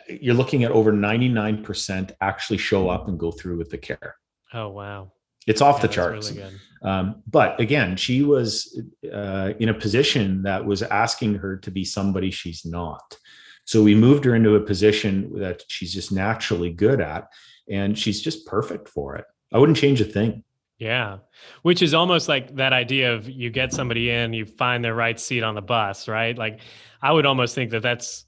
you're 0.09 0.33
looking 0.33 0.63
at 0.63 0.71
over 0.71 0.91
99% 0.91 2.13
actually 2.19 2.57
show 2.57 2.89
up 2.89 3.07
and 3.07 3.19
go 3.19 3.29
through 3.29 3.59
with 3.59 3.69
the 3.69 3.77
care. 3.77 4.15
oh 4.51 4.69
wow. 4.69 5.11
It's 5.45 5.61
off 5.61 5.77
Yeah, 5.77 5.81
the 5.83 5.87
charts. 5.87 6.31
Really. 6.31 6.49
Um, 6.83 7.21
but 7.27 7.59
again, 7.59 7.95
she 7.95 8.23
was 8.23 8.81
uh, 9.11 9.53
in 9.59 9.69
a 9.69 9.73
position 9.73 10.43
that 10.43 10.65
was 10.65 10.81
asking 10.81 11.35
her 11.35 11.57
to 11.57 11.69
be 11.69 11.83
somebody 11.83 12.31
she's 12.31 12.65
not. 12.65 13.17
So 13.65 13.83
we 13.83 13.95
moved 13.95 14.25
her 14.25 14.35
into 14.35 14.55
a 14.55 14.59
position 14.59 15.39
that 15.39 15.63
she's 15.67 15.93
just 15.93 16.11
naturally 16.11 16.71
good 16.71 16.99
at, 16.99 17.27
and 17.69 17.97
she's 17.97 18.21
just 18.21 18.45
perfect 18.45 18.89
for 18.89 19.15
it. 19.15 19.25
I 19.53 19.59
wouldn't 19.59 19.77
change 19.77 20.01
a 20.01 20.05
thing. 20.05 20.43
Yeah. 20.77 21.17
Which 21.61 21.83
is 21.83 21.93
almost 21.93 22.27
like 22.27 22.55
that 22.55 22.73
idea 22.73 23.13
of 23.13 23.29
you 23.29 23.51
get 23.51 23.71
somebody 23.71 24.09
in, 24.09 24.33
you 24.33 24.45
find 24.45 24.83
their 24.83 24.95
right 24.95 25.19
seat 25.19 25.43
on 25.43 25.53
the 25.53 25.61
bus, 25.61 26.07
right? 26.07 26.35
Like 26.35 26.61
I 27.01 27.11
would 27.11 27.27
almost 27.27 27.53
think 27.53 27.69
that 27.71 27.83
that's 27.83 28.25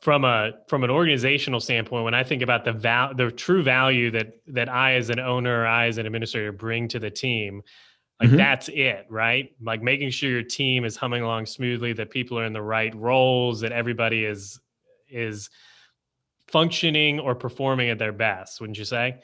from 0.00 0.24
a 0.24 0.52
from 0.68 0.84
an 0.84 0.90
organizational 0.90 1.60
standpoint 1.60 2.04
when 2.04 2.14
I 2.14 2.24
think 2.24 2.42
about 2.42 2.64
the 2.64 2.72
val 2.72 3.14
the 3.14 3.30
true 3.30 3.62
value 3.62 4.10
that 4.12 4.32
that 4.48 4.68
I 4.68 4.94
as 4.94 5.10
an 5.10 5.18
owner, 5.20 5.66
I 5.66 5.86
as 5.86 5.98
an 5.98 6.06
administrator 6.06 6.52
bring 6.52 6.88
to 6.88 6.98
the 6.98 7.10
team, 7.10 7.62
like 8.20 8.30
Mhm. 8.30 8.36
that's 8.36 8.68
it, 8.68 9.06
right? 9.08 9.54
Like 9.60 9.82
making 9.82 10.10
sure 10.10 10.30
your 10.30 10.42
team 10.42 10.84
is 10.84 10.96
humming 10.96 11.22
along 11.22 11.46
smoothly, 11.46 11.92
that 11.94 12.10
people 12.10 12.38
are 12.38 12.44
in 12.44 12.52
the 12.52 12.62
right 12.62 12.94
roles, 12.94 13.60
that 13.60 13.72
everybody 13.72 14.24
is 14.24 14.60
is 15.08 15.48
functioning 16.48 17.18
or 17.20 17.34
performing 17.34 17.90
at 17.90 17.98
their 17.98 18.12
best, 18.12 18.60
wouldn't 18.60 18.78
you 18.78 18.84
say? 18.84 19.20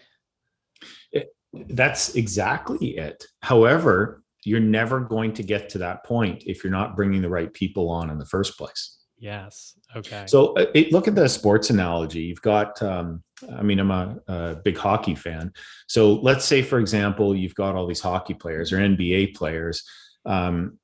That's 1.53 2.15
exactly 2.15 2.97
it. 2.97 3.25
However, 3.43 4.23
you're 4.45 4.61
never 4.61 5.01
going 5.01 5.33
to 5.35 5.43
get 5.43 5.69
to 5.71 5.79
that 5.79 6.05
point 6.05 6.43
if 6.47 6.63
you're 6.65 6.71
not 6.71 6.97
bringing 6.97 7.23
the 7.23 7.29
right 7.29 7.53
people 7.53 7.89
on 7.91 8.11
in 8.11 8.19
the 8.19 8.27
first 8.27 8.59
place. 8.59 8.99
Yes. 9.19 9.79
Okay. 9.97 10.25
So 10.27 10.55
uh, 10.55 10.67
it, 10.75 10.93
look 10.93 11.09
at 11.09 11.15
the 11.15 11.29
sports 11.29 11.71
analogy. 11.71 12.23
You've 12.23 12.43
got, 12.43 12.83
um, 12.83 13.23
I 13.57 13.63
mean, 13.63 13.79
I'm 13.79 13.91
a, 13.91 14.19
a 14.27 14.57
big 14.57 14.77
hockey 14.77 15.15
fan. 15.15 15.53
So 15.89 16.15
let's 16.15 16.45
say, 16.45 16.63
for 16.63 16.79
example, 16.79 17.35
you've 17.35 17.55
got 17.55 17.77
all 17.77 17.87
these 17.87 18.01
hockey 18.01 18.35
players 18.35 18.73
or 18.73 18.79
NBA 18.79 19.35
players, 19.35 19.85
um, 20.27 20.79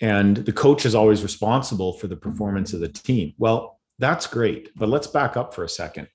and 0.00 0.36
the 0.36 0.52
coach 0.52 0.84
is 0.84 0.94
always 0.94 1.22
responsible 1.22 1.94
for 1.94 2.06
the 2.06 2.16
performance 2.16 2.72
of 2.72 2.80
the 2.80 2.88
team. 2.88 3.32
Well, 3.38 3.80
that's 3.98 4.26
great, 4.26 4.70
but 4.76 4.90
let's 4.90 5.06
back 5.06 5.38
up 5.38 5.54
for 5.54 5.64
a 5.64 5.68
second. 5.68 6.08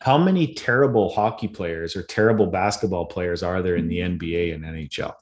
How 0.00 0.18
many 0.18 0.52
terrible 0.52 1.08
hockey 1.08 1.48
players 1.48 1.96
or 1.96 2.02
terrible 2.02 2.46
basketball 2.46 3.06
players 3.06 3.42
are 3.42 3.62
there 3.62 3.76
in 3.76 3.88
the 3.88 4.00
NBA 4.00 4.54
and 4.54 4.64
NHL? 4.64 5.14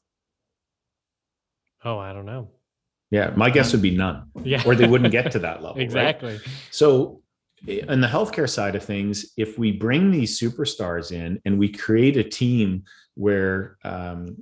oh, 1.84 1.98
I 1.98 2.12
don't 2.12 2.26
know. 2.26 2.48
Yeah, 3.10 3.32
my 3.36 3.50
guess 3.50 3.72
would 3.72 3.82
be 3.82 3.96
none, 3.96 4.30
Yeah. 4.44 4.62
or 4.64 4.74
they 4.76 4.86
wouldn't 4.86 5.10
get 5.10 5.32
to 5.32 5.38
that 5.40 5.56
level. 5.62 5.76
right? 5.76 5.82
exactly. 5.82 6.38
So, 6.70 7.22
in 7.66 8.00
the 8.00 8.06
healthcare 8.06 8.48
side 8.48 8.74
of 8.76 8.82
things, 8.84 9.32
if 9.36 9.58
we 9.58 9.72
bring 9.72 10.10
these 10.10 10.40
superstars 10.40 11.12
in 11.12 11.40
and 11.44 11.58
we 11.58 11.68
create 11.68 12.16
a 12.16 12.24
team 12.24 12.84
where 13.16 13.76
um, 13.84 14.38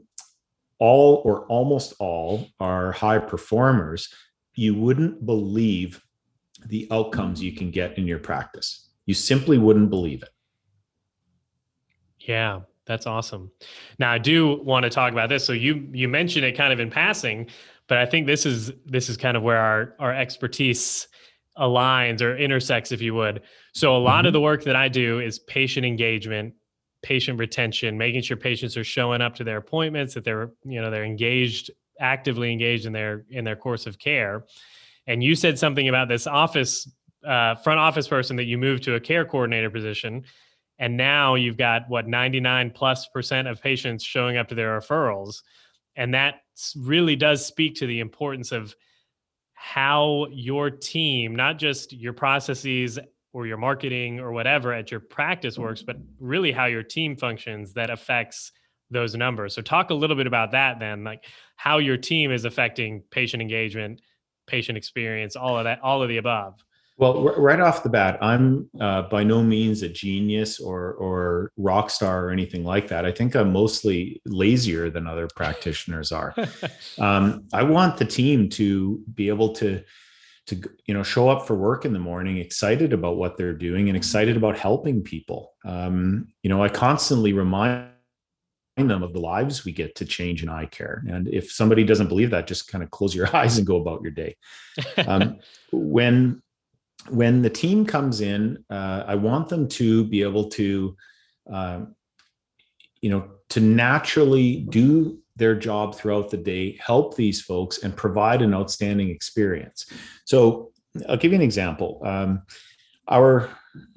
all 0.78 1.22
or 1.24 1.44
almost 1.46 1.94
all 1.98 2.46
are 2.60 2.92
high 2.92 3.18
performers, 3.18 4.08
you 4.54 4.74
wouldn't 4.74 5.26
believe 5.26 6.00
the 6.66 6.86
outcomes 6.92 7.42
you 7.42 7.52
can 7.52 7.70
get 7.72 7.98
in 7.98 8.06
your 8.06 8.18
practice. 8.20 8.88
You 9.06 9.14
simply 9.14 9.58
wouldn't 9.58 9.90
believe 9.90 10.22
it. 10.22 10.28
Yeah, 12.20 12.60
that's 12.86 13.06
awesome. 13.06 13.50
Now 13.98 14.12
I 14.12 14.18
do 14.18 14.60
want 14.62 14.84
to 14.84 14.90
talk 14.90 15.12
about 15.12 15.28
this. 15.28 15.44
So 15.44 15.52
you 15.52 15.88
you 15.92 16.08
mentioned 16.08 16.44
it 16.44 16.56
kind 16.56 16.72
of 16.72 16.80
in 16.80 16.90
passing, 16.90 17.48
but 17.88 17.98
I 17.98 18.06
think 18.06 18.26
this 18.26 18.46
is 18.46 18.72
this 18.86 19.08
is 19.08 19.16
kind 19.16 19.36
of 19.36 19.42
where 19.42 19.58
our 19.58 19.94
our 19.98 20.14
expertise 20.14 21.08
aligns 21.58 22.20
or 22.20 22.36
intersects, 22.36 22.92
if 22.92 23.02
you 23.02 23.14
would. 23.14 23.42
So 23.74 23.96
a 23.96 23.98
lot 23.98 24.18
mm-hmm. 24.18 24.26
of 24.28 24.32
the 24.34 24.40
work 24.40 24.62
that 24.64 24.76
I 24.76 24.88
do 24.88 25.20
is 25.20 25.40
patient 25.40 25.84
engagement, 25.84 26.54
patient 27.02 27.38
retention, 27.38 27.98
making 27.98 28.22
sure 28.22 28.36
patients 28.36 28.76
are 28.76 28.84
showing 28.84 29.20
up 29.20 29.34
to 29.36 29.44
their 29.44 29.56
appointments, 29.56 30.14
that 30.14 30.24
they're 30.24 30.52
you 30.64 30.80
know 30.80 30.90
they're 30.90 31.04
engaged, 31.04 31.70
actively 32.00 32.52
engaged 32.52 32.86
in 32.86 32.92
their 32.92 33.24
in 33.30 33.44
their 33.44 33.56
course 33.56 33.86
of 33.86 33.98
care. 33.98 34.44
And 35.06 35.22
you 35.24 35.34
said 35.34 35.58
something 35.58 35.88
about 35.88 36.08
this 36.08 36.26
office 36.26 36.90
uh, 37.26 37.56
front 37.56 37.80
office 37.80 38.06
person 38.06 38.36
that 38.36 38.44
you 38.44 38.58
moved 38.58 38.84
to 38.84 38.94
a 38.94 39.00
care 39.00 39.24
coordinator 39.24 39.70
position 39.70 40.24
and 40.78 40.96
now 40.96 41.34
you've 41.34 41.56
got 41.56 41.88
what 41.88 42.06
99 42.06 42.70
plus 42.70 43.08
percent 43.08 43.48
of 43.48 43.60
patients 43.60 44.04
showing 44.04 44.36
up 44.36 44.48
to 44.48 44.54
their 44.54 44.78
referrals 44.78 45.42
and 45.98 46.14
that 46.14 46.42
really 46.76 47.16
does 47.16 47.44
speak 47.44 47.74
to 47.74 47.86
the 47.86 48.00
importance 48.00 48.52
of 48.52 48.74
how 49.52 50.26
your 50.30 50.70
team 50.70 51.34
not 51.36 51.58
just 51.58 51.92
your 51.92 52.12
processes 52.14 52.98
or 53.32 53.46
your 53.46 53.58
marketing 53.58 54.20
or 54.20 54.32
whatever 54.32 54.72
at 54.72 54.90
your 54.90 55.00
practice 55.00 55.54
mm-hmm. 55.54 55.64
works 55.64 55.82
but 55.82 55.96
really 56.18 56.52
how 56.52 56.64
your 56.64 56.82
team 56.82 57.16
functions 57.16 57.74
that 57.74 57.90
affects 57.90 58.52
those 58.90 59.14
numbers. 59.14 59.54
So 59.54 59.60
talk 59.60 59.90
a 59.90 59.94
little 59.94 60.16
bit 60.16 60.26
about 60.26 60.52
that 60.52 60.78
then 60.78 61.04
like 61.04 61.24
how 61.56 61.78
your 61.78 61.98
team 61.98 62.30
is 62.30 62.46
affecting 62.46 63.02
patient 63.10 63.42
engagement 63.42 64.00
patient 64.46 64.78
experience 64.78 65.36
all 65.36 65.58
of 65.58 65.64
that 65.64 65.80
all 65.82 66.02
of 66.02 66.08
the 66.08 66.16
above 66.16 66.64
well, 66.98 67.22
right 67.36 67.60
off 67.60 67.84
the 67.84 67.88
bat, 67.88 68.18
I'm 68.20 68.68
uh, 68.80 69.02
by 69.02 69.22
no 69.22 69.40
means 69.40 69.82
a 69.82 69.88
genius 69.88 70.58
or 70.58 70.94
or 70.94 71.52
rock 71.56 71.90
star 71.90 72.24
or 72.24 72.30
anything 72.30 72.64
like 72.64 72.88
that. 72.88 73.06
I 73.06 73.12
think 73.12 73.36
I'm 73.36 73.52
mostly 73.52 74.20
lazier 74.26 74.90
than 74.90 75.06
other 75.06 75.28
practitioners 75.36 76.10
are. 76.10 76.34
um, 76.98 77.44
I 77.52 77.62
want 77.62 77.98
the 77.98 78.04
team 78.04 78.48
to 78.50 79.00
be 79.14 79.28
able 79.28 79.52
to 79.54 79.84
to 80.46 80.60
you 80.86 80.94
know 80.94 81.04
show 81.04 81.28
up 81.28 81.46
for 81.46 81.54
work 81.54 81.84
in 81.84 81.92
the 81.92 82.00
morning 82.00 82.38
excited 82.38 82.92
about 82.92 83.16
what 83.16 83.36
they're 83.36 83.54
doing 83.54 83.88
and 83.88 83.96
excited 83.96 84.36
about 84.36 84.58
helping 84.58 85.00
people. 85.00 85.52
Um, 85.64 86.26
you 86.42 86.50
know, 86.50 86.64
I 86.64 86.68
constantly 86.68 87.32
remind 87.32 87.90
them 88.76 89.04
of 89.04 89.12
the 89.12 89.20
lives 89.20 89.64
we 89.64 89.70
get 89.70 89.94
to 89.96 90.04
change 90.04 90.42
in 90.42 90.48
eye 90.48 90.66
care. 90.66 91.04
And 91.08 91.28
if 91.28 91.52
somebody 91.52 91.84
doesn't 91.84 92.08
believe 92.08 92.30
that, 92.30 92.48
just 92.48 92.68
kind 92.68 92.82
of 92.82 92.90
close 92.90 93.14
your 93.14 93.34
eyes 93.36 93.56
and 93.56 93.66
go 93.66 93.76
about 93.76 94.02
your 94.02 94.10
day. 94.10 94.36
Um, 95.06 95.38
when 95.72 96.42
when 97.08 97.42
the 97.42 97.50
team 97.50 97.86
comes 97.86 98.20
in, 98.20 98.64
uh, 98.70 99.04
I 99.06 99.14
want 99.14 99.48
them 99.48 99.68
to 99.68 100.04
be 100.04 100.22
able 100.22 100.50
to, 100.50 100.96
uh, 101.50 101.80
you 103.00 103.10
know, 103.10 103.30
to 103.50 103.60
naturally 103.60 104.66
do 104.68 105.18
their 105.36 105.54
job 105.54 105.94
throughout 105.94 106.30
the 106.30 106.36
day, 106.36 106.76
help 106.80 107.16
these 107.16 107.40
folks, 107.40 107.78
and 107.78 107.96
provide 107.96 108.42
an 108.42 108.52
outstanding 108.52 109.08
experience. 109.10 109.86
So, 110.24 110.72
I'll 111.08 111.16
give 111.16 111.32
you 111.32 111.36
an 111.36 111.42
example. 111.42 112.00
Um, 112.04 112.42
our 113.06 113.50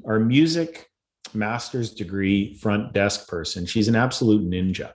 our 0.05 0.19
music 0.19 0.89
master's 1.33 1.93
degree 1.93 2.53
front 2.55 2.93
desk 2.93 3.27
person, 3.27 3.65
she's 3.65 3.87
an 3.87 3.95
absolute 3.95 4.47
ninja. 4.47 4.93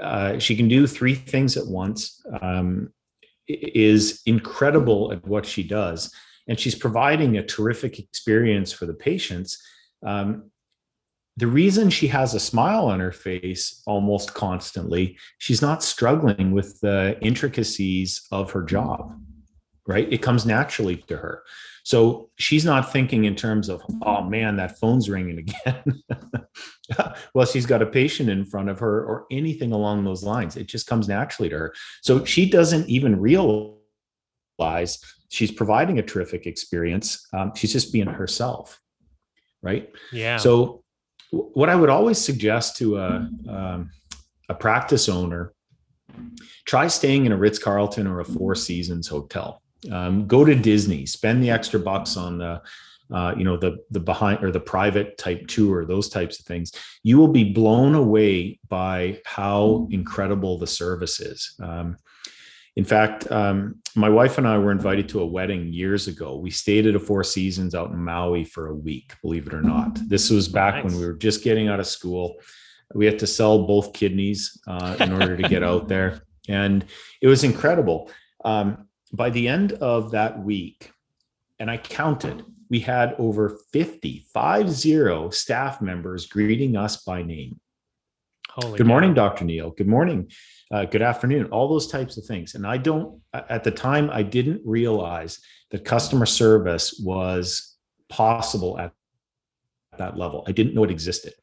Uh, 0.00 0.38
she 0.38 0.56
can 0.56 0.68
do 0.68 0.86
three 0.86 1.14
things 1.14 1.56
at 1.56 1.66
once. 1.66 2.24
Um, 2.40 2.92
is 3.48 4.22
incredible 4.24 5.12
at 5.12 5.26
what 5.26 5.44
she 5.44 5.62
does 5.62 6.14
and 6.48 6.58
she's 6.58 6.74
providing 6.74 7.36
a 7.36 7.46
terrific 7.46 7.98
experience 7.98 8.72
for 8.72 8.86
the 8.86 8.94
patients. 8.94 9.62
Um, 10.04 10.50
the 11.36 11.46
reason 11.46 11.88
she 11.88 12.08
has 12.08 12.34
a 12.34 12.40
smile 12.40 12.86
on 12.86 13.00
her 13.00 13.12
face 13.12 13.82
almost 13.86 14.34
constantly, 14.34 15.16
she's 15.38 15.62
not 15.62 15.82
struggling 15.82 16.52
with 16.52 16.78
the 16.80 17.16
intricacies 17.22 18.26
of 18.30 18.50
her 18.50 18.62
job, 18.62 19.18
right? 19.86 20.12
It 20.12 20.20
comes 20.20 20.44
naturally 20.44 20.96
to 21.08 21.16
her. 21.16 21.42
So 21.84 22.30
she's 22.38 22.64
not 22.64 22.92
thinking 22.92 23.24
in 23.24 23.34
terms 23.34 23.68
of, 23.68 23.82
oh 24.02 24.22
man, 24.22 24.56
that 24.56 24.78
phone's 24.78 25.08
ringing 25.08 25.38
again. 25.38 26.02
well, 27.34 27.46
she's 27.46 27.66
got 27.66 27.82
a 27.82 27.86
patient 27.86 28.28
in 28.28 28.44
front 28.44 28.68
of 28.68 28.78
her 28.78 29.04
or 29.04 29.26
anything 29.30 29.72
along 29.72 30.04
those 30.04 30.22
lines. 30.22 30.56
It 30.56 30.68
just 30.68 30.86
comes 30.86 31.08
naturally 31.08 31.48
to 31.48 31.58
her. 31.58 31.74
So 32.02 32.24
she 32.24 32.48
doesn't 32.48 32.88
even 32.88 33.18
realize 33.18 33.78
she's 35.28 35.50
providing 35.50 35.98
a 35.98 36.02
terrific 36.02 36.46
experience. 36.46 37.26
Um, 37.32 37.52
she's 37.54 37.72
just 37.72 37.92
being 37.92 38.06
herself, 38.06 38.80
right? 39.62 39.90
Yeah. 40.12 40.36
So, 40.36 40.82
what 41.30 41.70
I 41.70 41.76
would 41.76 41.88
always 41.88 42.18
suggest 42.18 42.76
to 42.76 42.98
a 42.98 43.28
um, 43.48 43.90
a 44.48 44.54
practice 44.54 45.08
owner, 45.08 45.52
try 46.66 46.86
staying 46.88 47.26
in 47.26 47.32
a 47.32 47.36
Ritz 47.36 47.58
Carlton 47.58 48.06
or 48.06 48.20
a 48.20 48.24
Four 48.24 48.54
Seasons 48.54 49.08
hotel. 49.08 49.62
Um, 49.90 50.26
go 50.26 50.44
to 50.44 50.54
Disney, 50.54 51.06
spend 51.06 51.42
the 51.42 51.50
extra 51.50 51.80
bucks 51.80 52.16
on 52.16 52.38
the 52.38 52.62
uh, 53.12 53.34
you 53.36 53.44
know 53.44 53.56
the 53.56 53.78
the 53.90 54.00
behind 54.00 54.42
or 54.42 54.50
the 54.50 54.60
private 54.60 55.18
type 55.18 55.46
tour 55.46 55.84
those 55.84 56.08
types 56.08 56.40
of 56.40 56.46
things 56.46 56.72
you 57.02 57.18
will 57.18 57.28
be 57.28 57.52
blown 57.52 57.94
away 57.94 58.58
by 58.68 59.20
how 59.24 59.86
incredible 59.90 60.58
the 60.58 60.66
service 60.66 61.20
is 61.20 61.54
um, 61.62 61.96
in 62.76 62.84
fact, 62.84 63.30
um, 63.30 63.80
my 63.94 64.08
wife 64.08 64.38
and 64.38 64.48
I 64.48 64.56
were 64.56 64.72
invited 64.72 65.08
to 65.10 65.20
a 65.20 65.26
wedding 65.26 65.72
years 65.72 66.08
ago. 66.08 66.36
We 66.36 66.50
stayed 66.50 66.86
at 66.86 66.94
a 66.94 66.98
Four 67.00 67.22
Seasons 67.22 67.74
out 67.74 67.90
in 67.90 68.02
Maui 68.02 68.44
for 68.44 68.68
a 68.68 68.74
week, 68.74 69.12
believe 69.20 69.46
it 69.46 69.52
or 69.52 69.60
not. 69.60 69.98
This 70.08 70.30
was 70.30 70.48
back 70.48 70.76
nice. 70.76 70.84
when 70.84 70.96
we 70.98 71.06
were 71.06 71.12
just 71.12 71.44
getting 71.44 71.68
out 71.68 71.80
of 71.80 71.86
school. 71.86 72.36
We 72.94 73.04
had 73.04 73.18
to 73.18 73.26
sell 73.26 73.66
both 73.66 73.92
kidneys 73.92 74.58
uh, 74.66 74.96
in 75.00 75.12
order 75.12 75.36
to 75.36 75.48
get 75.48 75.62
out 75.62 75.88
there. 75.88 76.22
And 76.48 76.84
it 77.20 77.28
was 77.28 77.44
incredible. 77.44 78.10
Um, 78.44 78.88
by 79.12 79.30
the 79.30 79.46
end 79.46 79.74
of 79.74 80.10
that 80.10 80.42
week, 80.42 80.90
and 81.60 81.70
I 81.70 81.76
counted, 81.76 82.44
we 82.68 82.80
had 82.80 83.14
over 83.16 83.58
50, 83.72 84.26
five 84.34 84.68
zero 84.68 85.30
staff 85.30 85.80
members 85.80 86.26
greeting 86.26 86.76
us 86.76 87.04
by 87.04 87.22
name. 87.22 87.60
Holy 88.48 88.76
Good 88.76 88.78
God. 88.78 88.88
morning, 88.88 89.14
Dr. 89.14 89.44
Neal. 89.44 89.70
Good 89.70 89.86
morning 89.86 90.32
uh, 90.72 90.86
good 90.86 91.02
afternoon, 91.02 91.46
all 91.46 91.68
those 91.68 91.86
types 91.86 92.16
of 92.16 92.24
things. 92.24 92.54
And 92.54 92.66
I 92.66 92.78
don't, 92.78 93.20
at 93.34 93.62
the 93.62 93.70
time, 93.70 94.08
I 94.10 94.22
didn't 94.22 94.62
realize 94.64 95.38
that 95.70 95.84
customer 95.84 96.26
service 96.26 96.98
was 97.04 97.76
possible 98.08 98.78
at 98.78 98.92
that 99.98 100.16
level. 100.16 100.44
I 100.48 100.52
didn't 100.52 100.74
know 100.74 100.84
it 100.84 100.90
existed. 100.90 101.34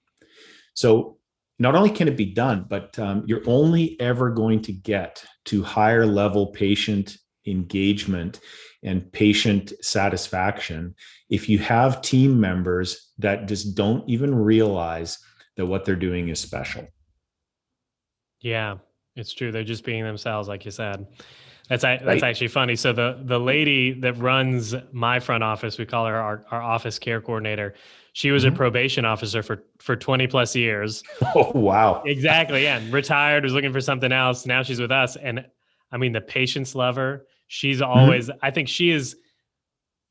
So 0.73 1.17
not 1.59 1.75
only 1.75 1.91
can 1.91 2.07
it 2.07 2.17
be 2.17 2.25
done, 2.25 2.65
but 2.67 2.97
um, 2.97 3.23
you're 3.27 3.43
only 3.45 3.99
ever 4.01 4.31
going 4.31 4.63
to 4.63 4.73
get 4.73 5.23
to 5.45 5.61
higher 5.61 6.05
level 6.05 6.47
patient 6.47 7.17
engagement 7.45 8.39
and 8.83 9.11
patient 9.11 9.73
satisfaction 9.81 10.95
if 11.29 11.49
you 11.49 11.59
have 11.59 12.01
team 12.01 12.39
members 12.39 13.11
that 13.19 13.47
just 13.47 13.75
don't 13.75 14.09
even 14.09 14.33
realize 14.33 15.19
that 15.57 15.65
what 15.65 15.85
they're 15.85 15.95
doing 15.95 16.29
is 16.29 16.39
special. 16.39 16.87
Yeah, 18.41 18.77
it's 19.15 19.33
true. 19.33 19.51
They're 19.51 19.63
just 19.63 19.83
being 19.83 20.03
themselves, 20.03 20.47
like 20.47 20.65
you 20.65 20.71
said. 20.71 21.07
That's 21.69 21.83
that's 21.83 22.03
right. 22.03 22.23
actually 22.23 22.47
funny. 22.47 22.75
So 22.75 22.91
the 22.91 23.21
the 23.25 23.39
lady 23.39 23.91
that 24.01 24.17
runs 24.17 24.73
my 24.91 25.19
front 25.19 25.43
office, 25.43 25.77
we 25.77 25.85
call 25.85 26.07
her 26.07 26.15
our, 26.15 26.43
our 26.49 26.61
office 26.61 26.97
care 26.97 27.21
coordinator. 27.21 27.75
She 28.13 28.31
was 28.31 28.43
mm-hmm. 28.43 28.55
a 28.55 28.57
probation 28.57 29.05
officer 29.05 29.43
for 29.43 29.63
for 29.77 29.95
20 29.95 30.27
plus 30.27 30.55
years. 30.55 31.03
Oh 31.35 31.51
wow. 31.53 32.01
Exactly. 32.05 32.63
Yeah. 32.63 32.81
retired, 32.89 33.43
was 33.43 33.53
looking 33.53 33.71
for 33.71 33.81
something 33.81 34.11
else. 34.11 34.47
Now 34.47 34.63
she's 34.63 34.79
with 34.79 34.91
us. 34.91 35.15
And 35.15 35.45
I 35.91 35.97
mean 35.97 36.11
the 36.11 36.21
patients 36.21 36.73
love 36.73 36.95
her. 36.95 37.27
She's 37.47 37.81
mm-hmm. 37.81 37.91
always, 37.91 38.29
mm-hmm. 38.29 38.39
I 38.41 38.49
think 38.49 38.67
she 38.67 38.89
is 38.89 39.15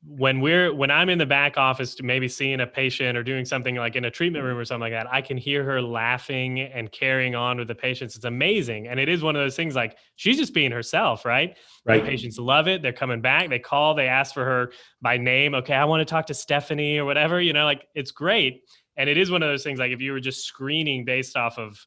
when 0.01 0.39
we're 0.39 0.73
when 0.73 0.89
I'm 0.89 1.09
in 1.09 1.17
the 1.17 1.25
back 1.25 1.57
office 1.57 1.93
to 1.95 2.03
maybe 2.03 2.29
seeing 2.29 2.61
a 2.61 2.67
patient 2.67 3.17
or 3.17 3.23
doing 3.23 3.43
something 3.43 3.75
like 3.75 3.97
in 3.97 4.05
a 4.05 4.11
treatment 4.11 4.45
room 4.45 4.53
mm-hmm. 4.53 4.61
or 4.61 4.65
something 4.65 4.91
like 4.91 4.93
that, 4.93 5.11
I 5.11 5.21
can 5.21 5.35
hear 5.35 5.63
her 5.65 5.81
laughing 5.81 6.61
and 6.61 6.89
carrying 6.91 7.35
on 7.35 7.57
with 7.57 7.67
the 7.67 7.75
patients. 7.75 8.15
It's 8.15 8.23
amazing. 8.23 8.87
And 8.87 8.97
it 8.97 9.09
is 9.09 9.21
one 9.21 9.35
of 9.35 9.41
those 9.41 9.57
things 9.57 9.75
like 9.75 9.97
she's 10.15 10.37
just 10.37 10.53
being 10.53 10.71
herself, 10.71 11.25
right? 11.25 11.57
Right. 11.85 12.01
The 12.01 12.09
patients 12.09 12.39
love 12.39 12.69
it. 12.69 12.81
They're 12.81 12.93
coming 12.93 13.19
back. 13.19 13.49
They 13.49 13.59
call, 13.59 13.93
they 13.93 14.07
ask 14.07 14.33
for 14.33 14.45
her 14.45 14.71
by 15.01 15.17
name. 15.17 15.53
Okay, 15.53 15.73
I 15.73 15.83
want 15.83 15.99
to 15.99 16.05
talk 16.05 16.27
to 16.27 16.33
Stephanie 16.33 16.97
or 16.97 17.03
whatever, 17.03 17.41
you 17.41 17.51
know, 17.51 17.65
like 17.65 17.87
it's 17.93 18.11
great. 18.11 18.63
And 18.95 19.09
it 19.09 19.17
is 19.17 19.29
one 19.29 19.43
of 19.43 19.49
those 19.49 19.63
things 19.63 19.79
like 19.79 19.91
if 19.91 19.99
you 19.99 20.13
were 20.13 20.19
just 20.21 20.45
screening 20.45 21.03
based 21.03 21.35
off 21.35 21.57
of 21.57 21.77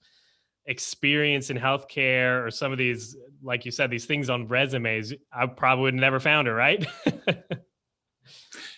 experience 0.67 1.49
in 1.49 1.57
healthcare 1.57 2.47
or 2.47 2.51
some 2.51 2.73
of 2.73 2.79
these, 2.79 3.17
like 3.43 3.65
you 3.65 3.71
said, 3.71 3.91
these 3.91 4.05
things 4.05 4.29
on 4.29 4.49
resumes, 4.49 5.15
I 5.33 5.47
probably 5.47 5.85
would 5.85 5.95
never 5.95 6.21
found 6.21 6.47
her, 6.47 6.55
right? 6.55 6.87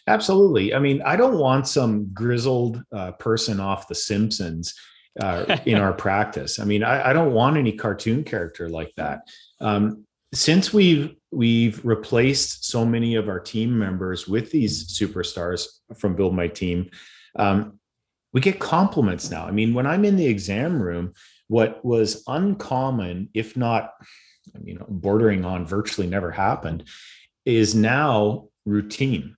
Absolutely. 0.07 0.75
I 0.75 0.79
mean, 0.79 1.01
I 1.03 1.17
don't 1.17 1.39
want 1.39 1.67
some 1.67 2.13
grizzled 2.13 2.83
uh, 2.93 3.13
person 3.13 3.59
off 3.59 3.89
The 3.89 3.95
Simpsons 3.95 4.75
uh, 5.21 5.59
in 5.65 5.79
our 5.79 5.93
practice. 6.07 6.59
I 6.59 6.65
mean, 6.65 6.83
I, 6.83 7.11
I, 7.11 7.13
don't 7.13 7.33
want 7.33 7.57
any 7.57 7.73
cartoon 7.73 8.25
character 8.25 8.69
like 8.69 8.93
that. 8.97 9.21
Um, 9.61 10.05
since 10.35 10.73
we've 10.73 11.15
we've 11.31 11.85
replaced 11.85 12.65
so 12.65 12.85
many 12.85 13.15
of 13.15 13.29
our 13.29 13.41
team 13.41 13.79
members 13.79 14.29
with 14.29 14.51
these 14.51 14.99
superstars 14.99 15.67
from 15.97 16.17
Build 16.17 16.35
My 16.35 16.49
Team, 16.49 16.91
um, 17.37 17.79
we 18.33 18.41
get 18.41 18.59
compliments 18.59 19.31
now. 19.31 19.47
I 19.47 19.53
mean, 19.53 19.75
when 19.75 19.87
I'm 19.87 20.05
in 20.05 20.17
the 20.17 20.27
exam 20.27 20.83
room, 20.83 21.15
what 21.49 21.85
was 21.85 22.25
uncommon, 22.27 23.31
if 23.33 23.57
not, 23.57 23.93
you 24.65 24.75
know, 24.75 24.87
bordering 24.89 25.45
on 25.45 25.67
virtually 25.67 26.09
never 26.09 26.31
happened, 26.31 26.85
is 27.45 27.75
now 27.75 28.49
routine. 28.65 29.37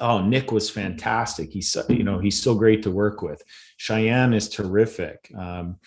Oh, 0.00 0.20
Nick 0.20 0.52
was 0.52 0.68
fantastic. 0.68 1.52
He's 1.52 1.70
so, 1.70 1.84
you 1.88 2.04
know 2.04 2.18
he's 2.18 2.40
so 2.40 2.54
great 2.54 2.82
to 2.82 2.90
work 2.90 3.22
with. 3.22 3.42
Cheyenne 3.76 4.34
is 4.34 4.48
terrific. 4.48 5.30
Um, 5.36 5.78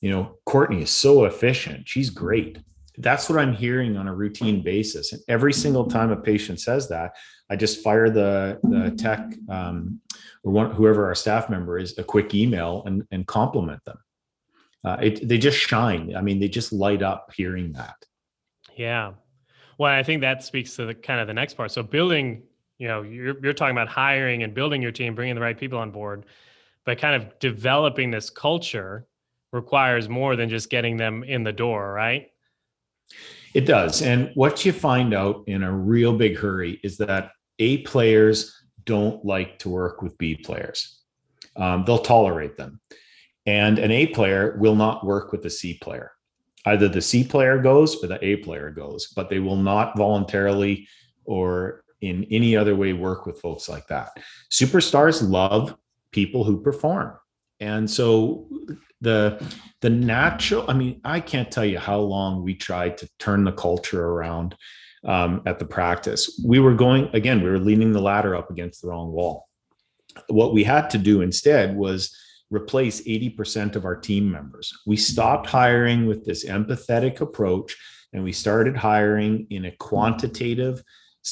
you 0.00 0.10
know, 0.10 0.38
Courtney 0.44 0.82
is 0.82 0.90
so 0.90 1.24
efficient. 1.24 1.88
She's 1.88 2.10
great. 2.10 2.58
That's 2.98 3.28
what 3.28 3.38
I'm 3.38 3.54
hearing 3.54 3.96
on 3.96 4.08
a 4.08 4.14
routine 4.14 4.62
basis. 4.62 5.12
And 5.12 5.22
every 5.28 5.52
single 5.52 5.86
time 5.86 6.10
a 6.10 6.16
patient 6.16 6.60
says 6.60 6.88
that, 6.88 7.16
I 7.50 7.56
just 7.56 7.82
fire 7.82 8.10
the 8.10 8.60
the 8.62 8.94
tech 8.96 9.34
um, 9.48 10.00
or 10.44 10.52
one, 10.52 10.70
whoever 10.70 11.06
our 11.06 11.14
staff 11.14 11.50
member 11.50 11.78
is 11.78 11.96
a 11.98 12.04
quick 12.04 12.34
email 12.34 12.82
and 12.86 13.06
and 13.10 13.26
compliment 13.26 13.84
them. 13.84 13.98
Uh, 14.84 14.96
it, 15.02 15.28
they 15.28 15.38
just 15.38 15.58
shine. 15.58 16.14
I 16.16 16.22
mean, 16.22 16.38
they 16.38 16.48
just 16.48 16.72
light 16.72 17.02
up 17.02 17.32
hearing 17.36 17.72
that. 17.72 17.96
Yeah. 18.76 19.12
Well, 19.76 19.92
I 19.92 20.02
think 20.02 20.20
that 20.22 20.42
speaks 20.42 20.76
to 20.76 20.86
the 20.86 20.94
kind 20.94 21.20
of 21.20 21.26
the 21.26 21.34
next 21.34 21.54
part. 21.54 21.72
So 21.72 21.82
building, 21.82 22.42
you 22.78 22.88
know, 22.88 23.02
you're 23.02 23.36
you're 23.42 23.52
talking 23.52 23.76
about 23.76 23.88
hiring 23.88 24.42
and 24.42 24.54
building 24.54 24.80
your 24.80 24.92
team, 24.92 25.14
bringing 25.14 25.34
the 25.34 25.40
right 25.40 25.58
people 25.58 25.78
on 25.78 25.90
board, 25.90 26.24
but 26.84 26.98
kind 26.98 27.20
of 27.20 27.38
developing 27.38 28.10
this 28.10 28.30
culture 28.30 29.06
requires 29.52 30.08
more 30.08 30.36
than 30.36 30.48
just 30.48 30.70
getting 30.70 30.96
them 30.96 31.24
in 31.24 31.42
the 31.42 31.52
door, 31.52 31.92
right? 31.92 32.30
It 33.54 33.66
does. 33.66 34.02
And 34.02 34.30
what 34.34 34.64
you 34.64 34.72
find 34.72 35.14
out 35.14 35.44
in 35.46 35.62
a 35.62 35.72
real 35.72 36.16
big 36.16 36.36
hurry 36.36 36.78
is 36.84 36.98
that 36.98 37.32
A 37.58 37.78
players 37.78 38.54
don't 38.84 39.24
like 39.24 39.58
to 39.60 39.68
work 39.68 40.02
with 40.02 40.16
B 40.18 40.36
players. 40.36 41.00
Um, 41.56 41.84
they'll 41.84 41.98
tolerate 41.98 42.56
them. 42.56 42.80
And 43.46 43.78
an 43.78 43.90
A 43.90 44.06
player 44.08 44.56
will 44.60 44.76
not 44.76 45.04
work 45.04 45.32
with 45.32 45.44
a 45.46 45.50
C 45.50 45.78
player. 45.80 46.12
Either 46.66 46.88
the 46.88 47.00
C 47.00 47.24
player 47.24 47.58
goes 47.58 48.02
or 48.02 48.06
the 48.08 48.22
A 48.24 48.36
player 48.36 48.70
goes, 48.70 49.08
but 49.16 49.30
they 49.30 49.38
will 49.38 49.56
not 49.56 49.96
voluntarily 49.96 50.86
or 51.24 51.82
in 52.00 52.26
any 52.30 52.56
other 52.56 52.76
way 52.76 52.92
work 52.92 53.26
with 53.26 53.40
folks 53.40 53.68
like 53.68 53.86
that. 53.88 54.10
Superstars 54.50 55.28
love 55.28 55.76
people 56.12 56.44
who 56.44 56.60
perform. 56.60 57.16
And 57.60 57.90
so 57.90 58.46
the 59.00 59.40
the 59.80 59.90
natural 59.90 60.64
i 60.68 60.72
mean 60.72 61.00
i 61.04 61.20
can't 61.20 61.50
tell 61.50 61.64
you 61.64 61.78
how 61.78 61.98
long 61.98 62.42
we 62.42 62.54
tried 62.54 62.98
to 62.98 63.08
turn 63.18 63.44
the 63.44 63.52
culture 63.52 64.06
around 64.06 64.56
um, 65.04 65.42
at 65.46 65.58
the 65.58 65.64
practice 65.64 66.40
we 66.44 66.58
were 66.58 66.74
going 66.74 67.08
again 67.12 67.42
we 67.42 67.48
were 67.48 67.58
leaning 67.58 67.92
the 67.92 68.00
ladder 68.00 68.34
up 68.34 68.50
against 68.50 68.82
the 68.82 68.88
wrong 68.88 69.12
wall 69.12 69.48
what 70.28 70.52
we 70.52 70.64
had 70.64 70.90
to 70.90 70.98
do 70.98 71.20
instead 71.20 71.76
was 71.76 72.16
replace 72.50 73.06
80% 73.06 73.76
of 73.76 73.84
our 73.84 73.94
team 73.94 74.30
members 74.30 74.72
we 74.86 74.96
stopped 74.96 75.46
hiring 75.46 76.06
with 76.06 76.24
this 76.24 76.44
empathetic 76.44 77.20
approach 77.20 77.76
and 78.12 78.24
we 78.24 78.32
started 78.32 78.76
hiring 78.76 79.46
in 79.50 79.66
a 79.66 79.76
quantitative 79.76 80.82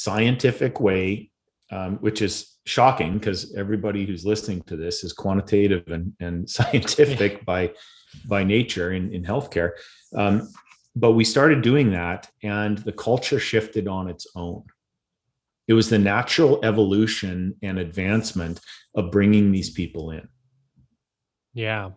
scientific 0.01 0.79
way 0.79 1.31
um, 1.71 1.97
which 1.97 2.21
is 2.21 2.57
shocking 2.65 3.17
because 3.17 3.53
everybody 3.55 4.05
who's 4.05 4.25
listening 4.25 4.61
to 4.63 4.75
this 4.77 5.03
is 5.03 5.13
quantitative 5.13 5.83
and, 5.87 6.13
and 6.19 6.49
scientific 6.57 7.45
by 7.45 7.71
by 8.25 8.43
nature 8.43 8.93
in, 8.93 9.13
in 9.13 9.23
healthcare. 9.23 9.71
Um, 10.15 10.49
but 10.95 11.11
we 11.11 11.23
started 11.23 11.61
doing 11.61 11.91
that 11.91 12.29
and 12.41 12.77
the 12.79 12.93
culture 12.93 13.39
shifted 13.39 13.87
on 13.87 14.09
its 14.09 14.25
own. 14.35 14.63
It 15.67 15.73
was 15.73 15.89
the 15.89 15.99
natural 15.99 16.63
evolution 16.63 17.55
and 17.61 17.77
advancement 17.77 18.61
of 18.95 19.11
bringing 19.11 19.51
these 19.51 19.69
people 19.69 20.11
in. 20.11 20.27
Yeah. 21.53 21.91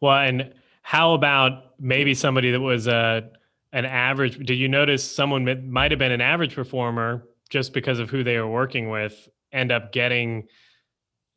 Well, 0.00 0.18
and 0.18 0.54
how 0.82 1.14
about 1.14 1.80
maybe 1.80 2.14
somebody 2.14 2.50
that 2.50 2.60
was 2.60 2.86
a 2.86 2.94
uh, 2.94 3.20
an 3.72 3.84
average? 3.84 4.38
Did 4.38 4.54
you 4.54 4.68
notice 4.68 5.08
someone 5.08 5.70
might 5.70 5.90
have 5.90 5.98
been 5.98 6.12
an 6.12 6.20
average 6.20 6.54
performer 6.54 7.26
just 7.48 7.72
because 7.72 7.98
of 7.98 8.10
who 8.10 8.24
they 8.24 8.38
were 8.38 8.48
working 8.48 8.90
with 8.90 9.28
end 9.52 9.72
up 9.72 9.92
getting 9.92 10.46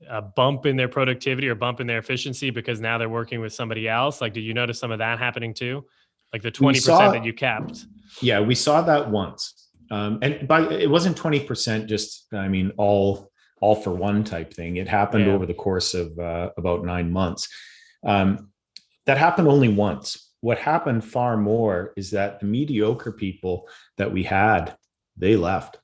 a 0.10 0.22
bump 0.22 0.66
in 0.66 0.76
their 0.76 0.88
productivity 0.88 1.48
or 1.48 1.56
bump 1.56 1.80
in 1.80 1.88
their 1.88 1.98
efficiency 1.98 2.50
because 2.50 2.80
now 2.80 2.98
they're 2.98 3.10
working 3.10 3.42
with 3.42 3.54
somebody 3.54 3.88
else? 3.88 4.22
Like, 4.22 4.34
did 4.34 4.42
you 4.42 4.54
notice 4.54 4.80
some 4.80 4.92
of 4.92 5.00
that 5.00 5.20
happening 5.20 5.54
too? 5.54 5.86
Like 6.32 6.42
the 6.42 6.52
20% 6.52 6.82
saw, 6.82 7.12
that 7.12 7.24
you 7.24 7.34
kept? 7.34 7.86
Yeah, 8.22 8.40
we 8.40 8.56
saw 8.56 8.82
that 8.82 9.10
once. 9.10 9.70
Um, 9.92 10.20
and 10.22 10.48
by 10.48 10.62
it 10.64 10.90
wasn't 10.90 11.18
20% 11.18 11.88
just, 11.88 12.28
I 12.34 12.48
mean, 12.48 12.72
all 12.78 13.32
all 13.62 13.76
for 13.76 13.94
one 13.94 14.26
type 14.26 14.54
thing. 14.54 14.76
It 14.76 14.90
happened 14.90 15.26
yeah. 15.26 15.32
over 15.32 15.46
the 15.46 15.54
course 15.54 15.94
of 15.94 16.20
uh, 16.20 16.50
about 16.58 16.84
nine 16.84 17.10
months. 17.10 17.48
Um, 18.06 18.50
that 19.06 19.18
happened 19.18 19.48
only 19.48 19.70
once. 19.70 20.33
What 20.44 20.60
happened 20.60 21.06
far 21.06 21.38
more 21.38 21.94
is 21.96 22.12
that 22.12 22.42
the 22.42 22.46
mediocre 22.46 23.14
people 23.14 23.66
that 23.96 24.12
we 24.12 24.24
had, 24.24 24.76
they 25.16 25.38
left. 25.38 25.80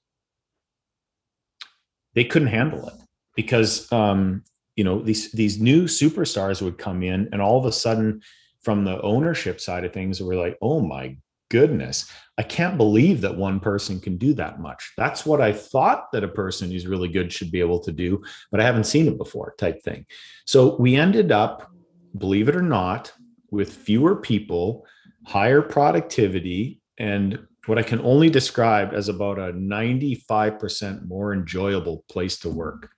They 2.13 2.25
couldn't 2.25 2.49
handle 2.49 2.89
it 2.89 2.95
because 3.37 3.89
um, 3.93 4.43
you 4.75 4.83
know 4.83 5.01
these 5.01 5.31
these 5.31 5.61
new 5.61 5.85
superstars 5.85 6.61
would 6.61 6.77
come 6.77 7.03
in 7.03 7.29
and 7.31 7.41
all 7.41 7.57
of 7.57 7.63
a 7.63 7.71
sudden 7.71 8.21
from 8.61 8.83
the 8.83 9.01
ownership 9.01 9.61
side 9.61 9.85
of 9.85 9.93
things 9.93 10.21
we're 10.21 10.35
like 10.35 10.57
oh 10.61 10.81
my 10.81 11.15
goodness. 11.49 12.11
I 12.37 12.43
can't 12.43 12.75
believe 12.75 13.21
that 13.21 13.37
one 13.37 13.61
person 13.61 14.01
can 14.01 14.17
do 14.17 14.33
that 14.33 14.59
much. 14.59 14.91
That's 14.97 15.25
what 15.25 15.39
i 15.39 15.53
thought 15.53 16.11
that 16.11 16.25
a 16.25 16.35
person 16.43 16.69
who's 16.69 16.85
really 16.85 17.07
good 17.07 17.31
should 17.31 17.49
be 17.49 17.61
able 17.61 17.79
to 17.79 17.93
do 17.93 18.21
but 18.51 18.59
i 18.59 18.65
haven't 18.65 18.91
seen 18.91 19.07
it 19.07 19.17
before 19.17 19.55
type 19.57 19.81
thing. 19.83 20.05
So 20.45 20.75
we 20.75 20.97
ended 20.97 21.31
up 21.31 21.71
believe 22.17 22.49
it 22.49 22.57
or 22.57 22.61
not 22.61 23.13
with 23.51 23.73
fewer 23.73 24.15
people 24.15 24.85
higher 25.25 25.61
productivity 25.61 26.81
and 26.97 27.39
what 27.65 27.77
I 27.77 27.83
can 27.83 28.01
only 28.01 28.29
describe 28.29 28.93
as 28.93 29.09
about 29.09 29.37
a 29.37 29.53
95% 29.53 31.07
more 31.07 31.33
enjoyable 31.33 32.03
place 32.09 32.39
to 32.39 32.49
work. 32.49 32.89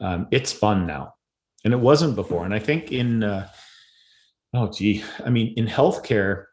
Um, 0.00 0.28
it's 0.30 0.52
fun 0.52 0.86
now, 0.86 1.14
and 1.64 1.72
it 1.72 1.80
wasn't 1.80 2.14
before. 2.14 2.44
And 2.44 2.54
I 2.54 2.60
think 2.60 2.92
in, 2.92 3.24
uh, 3.24 3.48
oh, 4.54 4.70
gee, 4.70 5.02
I 5.24 5.30
mean, 5.30 5.54
in 5.56 5.66
healthcare, 5.66 6.44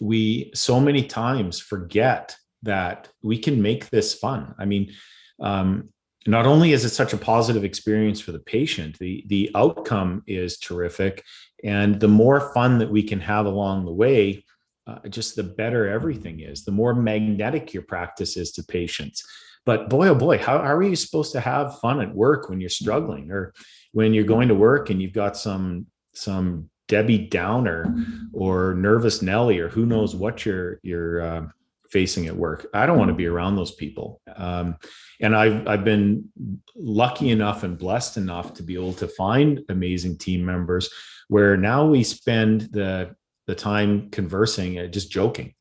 we 0.00 0.50
so 0.54 0.78
many 0.78 1.04
times 1.04 1.58
forget 1.58 2.36
that 2.62 3.08
we 3.22 3.38
can 3.38 3.62
make 3.62 3.88
this 3.90 4.14
fun. 4.14 4.54
I 4.58 4.66
mean, 4.66 4.92
um, 5.40 5.88
not 6.26 6.46
only 6.46 6.72
is 6.72 6.84
it 6.84 6.90
such 6.90 7.12
a 7.12 7.16
positive 7.18 7.64
experience 7.64 8.20
for 8.20 8.32
the 8.32 8.38
patient, 8.38 8.98
the 8.98 9.24
the 9.26 9.50
outcome 9.54 10.22
is 10.26 10.58
terrific, 10.58 11.24
and 11.62 12.00
the 12.00 12.08
more 12.08 12.52
fun 12.52 12.78
that 12.78 12.90
we 12.90 13.02
can 13.02 13.20
have 13.20 13.46
along 13.46 13.84
the 13.84 13.92
way, 13.92 14.44
uh, 14.86 14.98
just 15.08 15.36
the 15.36 15.44
better 15.44 15.88
everything 15.88 16.40
is, 16.40 16.64
the 16.64 16.72
more 16.72 16.94
magnetic 16.94 17.72
your 17.72 17.84
practice 17.84 18.36
is 18.36 18.52
to 18.52 18.64
patients. 18.64 19.24
But 19.64 19.88
boy, 19.88 20.08
oh 20.08 20.14
boy, 20.14 20.38
how, 20.38 20.58
how 20.58 20.74
are 20.74 20.82
you 20.82 20.96
supposed 20.96 21.32
to 21.32 21.40
have 21.40 21.78
fun 21.78 22.00
at 22.00 22.14
work 22.14 22.48
when 22.48 22.60
you're 22.60 22.70
struggling 22.70 23.30
or 23.30 23.54
when 23.92 24.12
you're 24.12 24.24
going 24.24 24.48
to 24.48 24.54
work 24.54 24.90
and 24.90 25.00
you've 25.00 25.12
got 25.12 25.36
some 25.36 25.86
some 26.14 26.68
Debbie 26.88 27.26
Downer 27.28 27.94
or 28.32 28.74
nervous 28.74 29.22
Nelly 29.22 29.58
or 29.60 29.68
who 29.68 29.86
knows 29.86 30.16
what 30.16 30.44
you're 30.44 30.80
you're 30.82 31.22
uh, 31.22 31.46
facing 31.92 32.26
at 32.26 32.34
work. 32.34 32.66
I 32.72 32.86
don't 32.86 32.98
want 32.98 33.10
to 33.10 33.14
be 33.14 33.26
around 33.26 33.56
those 33.56 33.74
people. 33.74 34.20
Um, 34.34 34.76
and 35.20 35.36
I've 35.36 35.68
I've 35.68 35.84
been 35.84 36.30
lucky 36.74 37.30
enough 37.30 37.62
and 37.62 37.78
blessed 37.78 38.16
enough 38.16 38.54
to 38.54 38.62
be 38.62 38.74
able 38.74 38.94
to 38.94 39.06
find 39.06 39.60
amazing 39.68 40.18
team 40.18 40.44
members 40.44 40.90
where 41.28 41.56
now 41.56 41.86
we 41.86 42.02
spend 42.02 42.62
the 42.72 43.14
the 43.46 43.54
time 43.54 44.10
conversing, 44.10 44.78
uh, 44.78 44.86
just 44.86 45.10
joking. 45.10 45.54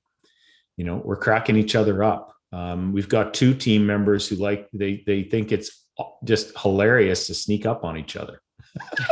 You 0.78 0.86
know, 0.86 1.02
we're 1.04 1.17
cracking 1.17 1.58
each 1.58 1.76
other 1.76 2.04
up. 2.04 2.34
Um, 2.54 2.94
we've 2.94 3.10
got 3.10 3.34
two 3.34 3.54
team 3.54 3.86
members 3.86 4.28
who 4.28 4.38
like 4.38 4.70
they 4.74 5.04
they 5.06 5.24
think 5.24 5.52
it's 5.52 5.86
just 6.24 6.58
hilarious 6.60 7.28
to 7.28 7.34
sneak 7.34 7.66
up 7.66 7.84
on 7.84 7.97
each 7.97 8.16
other. 8.16 8.41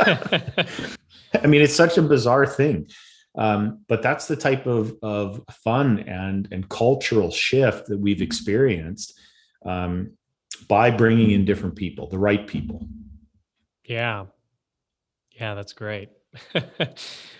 I 0.00 1.46
mean, 1.46 1.62
it's 1.62 1.74
such 1.76 1.98
a 1.98 2.02
bizarre 2.02 2.46
thing, 2.46 2.88
um, 3.36 3.84
but 3.88 4.02
that's 4.02 4.26
the 4.26 4.36
type 4.36 4.66
of 4.66 4.96
of 5.02 5.42
fun 5.64 6.00
and 6.00 6.48
and 6.50 6.68
cultural 6.68 7.30
shift 7.30 7.86
that 7.86 7.98
we've 7.98 8.22
experienced 8.22 9.18
um, 9.64 10.12
by 10.68 10.90
bringing 10.90 11.30
in 11.30 11.44
different 11.44 11.76
people, 11.76 12.08
the 12.08 12.18
right 12.18 12.46
people. 12.46 12.86
Yeah, 13.84 14.26
yeah, 15.32 15.54
that's 15.54 15.72
great. 15.72 16.10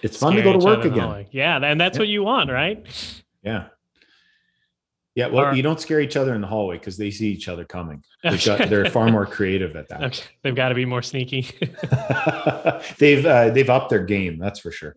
it's 0.02 0.16
fun 0.16 0.34
to 0.34 0.42
go 0.42 0.52
to 0.52 0.64
work 0.64 0.84
again. 0.84 1.26
Yeah, 1.30 1.56
and 1.62 1.80
that's 1.80 1.96
yeah. 1.96 2.00
what 2.00 2.08
you 2.08 2.22
want, 2.22 2.50
right? 2.50 2.84
Yeah. 3.42 3.68
Yeah, 5.16 5.26
well, 5.26 5.46
right. 5.46 5.56
you 5.56 5.62
don't 5.62 5.80
scare 5.80 6.00
each 6.00 6.16
other 6.16 6.34
in 6.34 6.40
the 6.40 6.46
hallway 6.46 6.78
because 6.78 6.96
they 6.96 7.10
see 7.10 7.30
each 7.30 7.48
other 7.48 7.64
coming. 7.64 8.02
Got, 8.44 8.70
they're 8.70 8.86
far 8.86 9.08
more 9.08 9.26
creative 9.26 9.74
at 9.74 9.88
that. 9.88 10.02
Okay. 10.04 10.22
They've 10.42 10.54
got 10.54 10.68
to 10.68 10.74
be 10.74 10.84
more 10.84 11.02
sneaky. 11.02 11.42
they've 12.98 13.26
uh, 13.26 13.50
they've 13.50 13.68
upped 13.68 13.90
their 13.90 14.04
game, 14.04 14.38
that's 14.38 14.60
for 14.60 14.70
sure. 14.70 14.94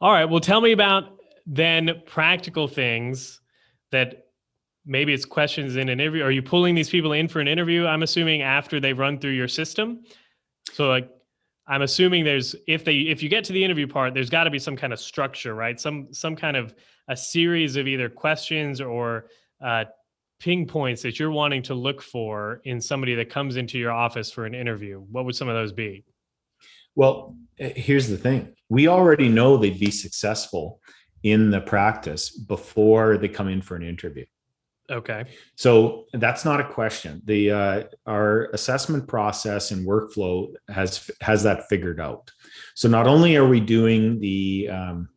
All 0.00 0.12
right. 0.12 0.24
Well, 0.24 0.40
tell 0.40 0.60
me 0.60 0.72
about 0.72 1.18
then 1.46 2.02
practical 2.06 2.68
things 2.68 3.40
that 3.90 4.26
maybe 4.86 5.12
it's 5.12 5.24
questions 5.24 5.76
in 5.76 5.88
an 5.88 6.00
interview. 6.00 6.22
Are 6.22 6.30
you 6.30 6.42
pulling 6.42 6.74
these 6.74 6.88
people 6.88 7.12
in 7.12 7.26
for 7.26 7.40
an 7.40 7.48
interview? 7.48 7.86
I'm 7.86 8.02
assuming 8.02 8.42
after 8.42 8.78
they've 8.80 8.98
run 8.98 9.18
through 9.18 9.32
your 9.32 9.48
system. 9.48 10.04
So 10.72 10.88
like 10.88 11.10
I'm 11.66 11.82
assuming 11.82 12.24
there's 12.24 12.54
if 12.66 12.84
they 12.84 12.94
if 12.94 13.22
you 13.22 13.28
get 13.28 13.44
to 13.44 13.52
the 13.52 13.62
interview 13.62 13.86
part, 13.86 14.14
there's 14.14 14.30
got 14.30 14.44
to 14.44 14.50
be 14.50 14.58
some 14.58 14.76
kind 14.76 14.92
of 14.92 15.00
structure, 15.00 15.54
right? 15.54 15.78
Some 15.80 16.12
some 16.12 16.36
kind 16.36 16.56
of 16.56 16.74
a 17.08 17.16
series 17.16 17.76
of 17.76 17.88
either 17.88 18.08
questions 18.08 18.80
or 18.80 19.26
uh, 19.62 19.84
ping 20.38 20.66
points 20.66 21.02
that 21.02 21.18
you're 21.18 21.30
wanting 21.30 21.62
to 21.62 21.74
look 21.74 22.00
for 22.00 22.60
in 22.64 22.80
somebody 22.80 23.14
that 23.16 23.30
comes 23.30 23.56
into 23.56 23.78
your 23.78 23.90
office 23.90 24.30
for 24.30 24.46
an 24.46 24.54
interview. 24.54 25.00
What 25.10 25.24
would 25.24 25.34
some 25.34 25.48
of 25.48 25.54
those 25.54 25.72
be? 25.72 26.04
Well, 26.98 27.36
eh, 27.60 27.74
here's 27.76 28.08
the 28.08 28.16
thing: 28.16 28.56
we 28.68 28.88
already 28.88 29.28
know 29.28 29.56
they'd 29.56 29.78
be 29.78 29.92
successful 29.92 30.80
in 31.22 31.50
the 31.52 31.60
practice 31.60 32.30
before 32.30 33.16
they 33.16 33.28
come 33.28 33.46
in 33.46 33.62
for 33.62 33.76
an 33.76 33.84
interview. 33.84 34.24
Okay. 34.90 35.26
So 35.54 36.06
that's 36.14 36.44
not 36.44 36.60
a 36.60 36.68
question. 36.68 37.22
The 37.24 37.50
uh, 37.52 37.82
our 38.06 38.46
assessment 38.52 39.06
process 39.06 39.70
and 39.70 39.86
workflow 39.86 40.52
has 40.68 41.08
has 41.20 41.44
that 41.44 41.68
figured 41.68 42.00
out. 42.00 42.32
So 42.74 42.88
not 42.88 43.06
only 43.06 43.36
are 43.36 43.46
we 43.46 43.60
doing 43.60 44.18
the 44.18 44.68
um, 44.68 45.08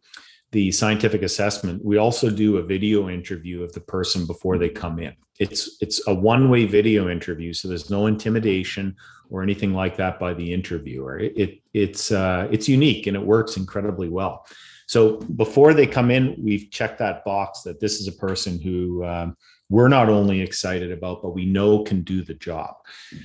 the 0.52 0.72
scientific 0.72 1.22
assessment, 1.22 1.84
we 1.84 1.98
also 1.98 2.30
do 2.30 2.58
a 2.58 2.64
video 2.64 3.10
interview 3.10 3.64
of 3.64 3.72
the 3.74 3.80
person 3.80 4.26
before 4.26 4.58
they 4.58 4.70
come 4.70 5.00
in. 5.00 5.14
It's 5.40 5.78
it's 5.82 6.06
a 6.08 6.14
one 6.14 6.50
way 6.50 6.66
video 6.66 7.10
interview, 7.10 7.54
so 7.54 7.68
there's 7.68 7.90
no 7.90 8.08
intimidation 8.08 8.96
or 9.30 9.42
anything 9.42 9.74
like 9.74 9.96
that 9.98 10.20
by 10.20 10.34
the 10.34 10.54
interviewer. 10.54 11.18
It, 11.18 11.38
it 11.38 11.62
it's 11.74 12.12
uh, 12.12 12.48
it's 12.52 12.68
unique 12.68 13.08
and 13.08 13.16
it 13.16 13.26
works 13.26 13.58
incredibly 13.58 14.10
well. 14.10 14.46
So 14.88 15.18
before 15.20 15.74
they 15.74 15.88
come 15.88 16.12
in, 16.12 16.36
we've 16.38 16.70
checked 16.70 17.00
that 17.00 17.24
box 17.24 17.62
that 17.62 17.80
this 17.80 18.02
is 18.02 18.10
a 18.10 18.12
person 18.12 18.60
who 18.60 19.06
um, 19.06 19.38
we're 19.70 19.88
not 19.88 20.10
only 20.10 20.42
excited 20.42 20.92
about, 20.92 21.22
but 21.22 21.34
we 21.34 21.46
know 21.46 21.84
can 21.84 22.02
do 22.02 22.24
the 22.24 22.34
job. 22.34 22.76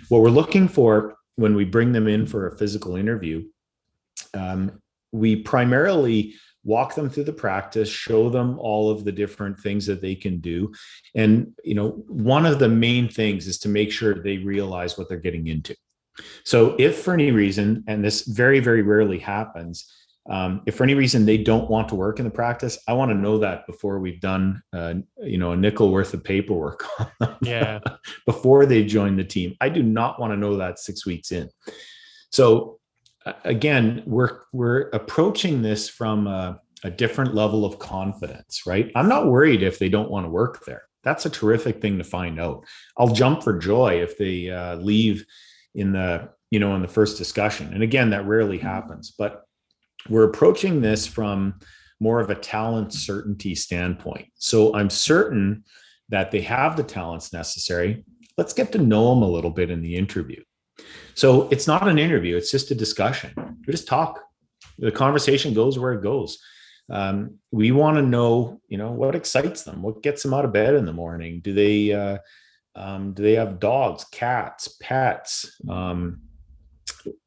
What 0.09 0.22
we're 0.22 0.31
looking 0.31 0.68
for 0.68 1.16
when 1.35 1.57
we 1.57 1.64
bring 1.64 1.91
them 1.91 2.07
in 2.07 2.24
for 2.24 2.47
a 2.47 2.57
physical 2.57 2.95
interview, 2.95 3.47
um, 4.33 4.81
we 5.11 5.35
primarily 5.35 6.35
walk 6.66 6.94
them 6.94 7.08
through 7.08 7.24
the 7.24 7.32
practice 7.32 7.88
show 7.88 8.28
them 8.28 8.58
all 8.58 8.90
of 8.90 9.04
the 9.04 9.12
different 9.12 9.58
things 9.60 9.86
that 9.86 10.02
they 10.02 10.14
can 10.14 10.38
do 10.38 10.72
and 11.14 11.52
you 11.64 11.74
know 11.74 11.90
one 12.08 12.44
of 12.44 12.58
the 12.58 12.68
main 12.68 13.08
things 13.08 13.46
is 13.46 13.58
to 13.58 13.68
make 13.68 13.92
sure 13.92 14.14
they 14.14 14.38
realize 14.38 14.98
what 14.98 15.08
they're 15.08 15.16
getting 15.18 15.46
into 15.46 15.74
so 16.44 16.74
if 16.78 17.02
for 17.02 17.14
any 17.14 17.30
reason 17.30 17.84
and 17.86 18.04
this 18.04 18.22
very 18.26 18.60
very 18.60 18.82
rarely 18.82 19.18
happens 19.18 19.92
um, 20.28 20.62
if 20.66 20.74
for 20.74 20.82
any 20.82 20.94
reason 20.94 21.24
they 21.24 21.38
don't 21.38 21.70
want 21.70 21.88
to 21.90 21.94
work 21.94 22.18
in 22.18 22.24
the 22.24 22.30
practice, 22.30 22.78
I 22.88 22.94
want 22.94 23.10
to 23.10 23.14
know 23.14 23.38
that 23.38 23.66
before 23.66 24.00
we've 24.00 24.20
done, 24.20 24.62
uh, 24.72 24.94
you 25.22 25.38
know, 25.38 25.52
a 25.52 25.56
nickel 25.56 25.92
worth 25.92 26.14
of 26.14 26.24
paperwork 26.24 26.84
on 26.98 27.10
them. 27.20 27.36
Yeah. 27.42 27.78
before 28.26 28.66
they 28.66 28.84
join 28.84 29.16
the 29.16 29.24
team, 29.24 29.54
I 29.60 29.68
do 29.68 29.82
not 29.82 30.20
want 30.20 30.32
to 30.32 30.36
know 30.36 30.56
that 30.56 30.78
six 30.78 31.06
weeks 31.06 31.30
in. 31.30 31.48
So 32.32 32.80
again, 33.45 34.03
we're 34.07 34.41
we're 34.53 34.89
approaching 34.91 35.62
this 35.62 35.89
from 35.89 36.27
a, 36.27 36.61
a 36.85 36.91
different 36.91 37.35
level 37.35 37.64
of 37.64 37.79
confidence, 37.79 38.62
right? 38.66 38.91
I'm 38.95 39.09
not 39.09 39.27
worried 39.27 39.62
if 39.62 39.79
they 39.79 39.89
don't 39.89 40.11
want 40.11 40.27
to 40.27 40.31
work 40.31 40.64
there. 40.64 40.83
That's 41.03 41.27
a 41.27 41.31
terrific 41.31 41.81
thing 41.81 41.99
to 41.99 42.05
find 42.05 42.41
out. 42.41 42.64
I'll 42.97 43.14
jump 43.14 43.43
for 43.43 43.59
joy 43.59 44.03
if 44.03 44.18
they 44.18 44.51
uh, 44.51 44.77
leave 44.77 45.24
in 45.74 45.93
the 45.93 46.31
you 46.51 46.59
know 46.59 46.74
in 46.74 46.83
the 46.83 46.89
first 46.89 47.18
discussion. 47.18 47.72
And 47.72 47.83
again, 47.83 48.11
that 48.11 48.27
rarely 48.27 48.59
happens, 48.59 49.12
but 49.16 49.45
we're 50.09 50.24
approaching 50.24 50.81
this 50.81 51.07
from 51.07 51.59
more 51.99 52.20
of 52.20 52.31
a 52.31 52.35
talent 52.35 52.93
certainty 52.93 53.55
standpoint. 53.55 54.29
So 54.35 54.74
I'm 54.74 54.91
certain 54.91 55.64
that 56.09 56.31
they 56.31 56.43
have 56.43 56.77
the 56.77 56.83
talents 56.83 57.33
necessary. 57.33 58.05
Let's 58.37 58.53
get 58.53 58.70
to 58.72 58.79
know 58.79 59.14
them 59.14 59.22
a 59.22 59.29
little 59.29 59.51
bit 59.51 59.70
in 59.70 59.81
the 59.81 59.97
interview. 59.97 60.43
So 61.14 61.49
it's 61.49 61.66
not 61.66 61.89
an 61.89 61.99
interview, 61.99 62.37
it's 62.37 62.51
just 62.51 62.70
a 62.70 62.74
discussion. 62.74 63.33
We 63.66 63.72
just 63.72 63.89
talk. 63.89 64.22
The 64.79 64.93
conversation 64.93 65.55
goes 65.55 65.79
where 65.79 65.95
it 65.95 66.03
goes. 66.03 66.39
Um, 66.91 67.39
we 67.51 67.72
want 67.72 67.97
to 67.97 68.03
know, 68.03 68.61
you 68.68 68.79
know, 68.79 68.93
what 68.93 69.14
excites 69.14 69.62
them, 69.62 69.83
what 69.83 70.03
gets 70.03 70.22
them 70.22 70.35
out 70.35 70.45
of 70.45 70.53
bed 70.53 70.74
in 70.74 70.85
the 70.85 70.93
morning. 70.93 71.41
Do 71.41 71.53
they, 71.53 71.93
uh, 71.93 72.18
um, 72.77 73.12
do 73.12 73.22
they 73.22 73.33
have 73.33 73.59
dogs, 73.59 74.05
cats, 74.12 74.77
pets? 74.81 75.59
Um, 75.68 76.20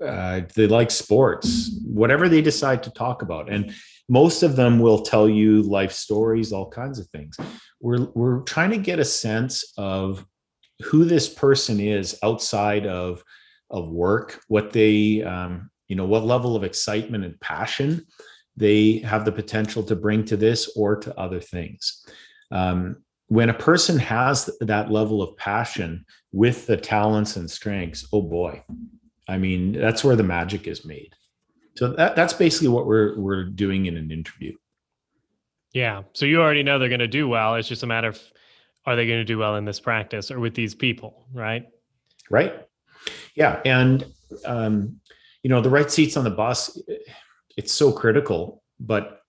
uh, 0.06 0.42
they 0.56 0.68
like 0.68 0.92
sports, 0.92 1.72
whatever 1.84 2.30
they 2.30 2.42
decide 2.42 2.84
to 2.84 2.92
talk 2.92 3.22
about. 3.22 3.52
And 3.52 3.74
most 4.08 4.44
of 4.44 4.56
them 4.56 4.80
will 4.80 5.02
tell 5.02 5.28
you 5.28 5.62
life 5.64 5.92
stories, 5.92 6.52
all 6.52 6.70
kinds 6.70 7.00
of 7.00 7.08
things. 7.10 7.38
We're, 7.82 8.08
we're 8.14 8.42
trying 8.42 8.72
to 8.72 8.78
get 8.78 9.00
a 9.00 9.06
sense 9.06 9.74
of 9.78 10.26
who 10.84 11.06
this 11.06 11.28
person 11.28 11.80
is 11.80 12.18
outside 12.24 12.86
of, 12.86 13.24
of 13.70 13.90
work, 13.90 14.42
what 14.48 14.74
they, 14.74 15.24
um, 15.24 15.70
you 15.88 15.96
know, 15.96 16.06
what 16.06 16.24
level 16.24 16.56
of 16.56 16.64
excitement 16.64 17.24
and 17.24 17.40
passion 17.40 18.06
they 18.60 18.98
have 18.98 19.24
the 19.24 19.32
potential 19.32 19.82
to 19.84 19.96
bring 19.96 20.26
to 20.26 20.36
this 20.36 20.70
or 20.76 20.98
to 20.98 21.18
other 21.18 21.40
things. 21.40 22.06
Um, 22.52 22.98
when 23.28 23.50
a 23.50 23.54
person 23.54 23.98
has 24.00 24.50
that 24.60 24.92
level 24.92 25.22
of 25.22 25.38
passion 25.38 26.06
with 26.34 26.68
the 26.68 26.76
talents 26.76 27.38
and 27.38 27.50
strengths, 27.50 28.06
oh 28.12 28.22
boy, 28.22 28.62
I 29.30 29.38
mean, 29.38 29.72
that's 29.72 30.04
where 30.04 30.18
the 30.18 30.24
magic 30.24 30.68
is 30.68 30.84
made. 30.84 31.16
So 31.78 31.94
that, 31.94 32.16
that's 32.18 32.34
basically 32.34 32.68
what 32.68 32.86
we're 32.86 33.18
we're 33.18 33.46
doing 33.46 33.86
in 33.86 33.96
an 33.96 34.12
interview. 34.12 34.54
Yeah. 35.72 36.04
So 36.14 36.26
you 36.26 36.42
already 36.42 36.64
know 36.64 36.80
they're 36.80 36.90
going 36.90 37.00
to 37.00 37.08
do 37.08 37.30
well. 37.30 37.56
It's 37.56 37.68
just 37.68 37.84
a 37.84 37.88
matter 37.88 38.10
of 38.10 38.20
are 38.86 38.96
they 38.96 39.08
going 39.08 39.20
to 39.20 39.26
do 39.26 39.38
well 39.38 39.56
in 39.56 39.64
this 39.64 39.80
practice 39.80 40.32
or 40.32 40.40
with 40.40 40.56
these 40.56 40.76
people, 40.76 41.28
right? 41.32 41.68
Right. 42.30 42.68
Yeah, 43.36 43.62
and 43.66 44.06
um, 44.46 45.00
you 45.44 45.50
know 45.50 45.62
the 45.62 45.70
right 45.70 45.90
seats 45.90 46.18
on 46.18 46.24
the 46.24 46.30
bus. 46.30 46.82
It's 47.58 47.74
so 47.74 47.92
critical, 47.92 48.64
but 48.80 49.22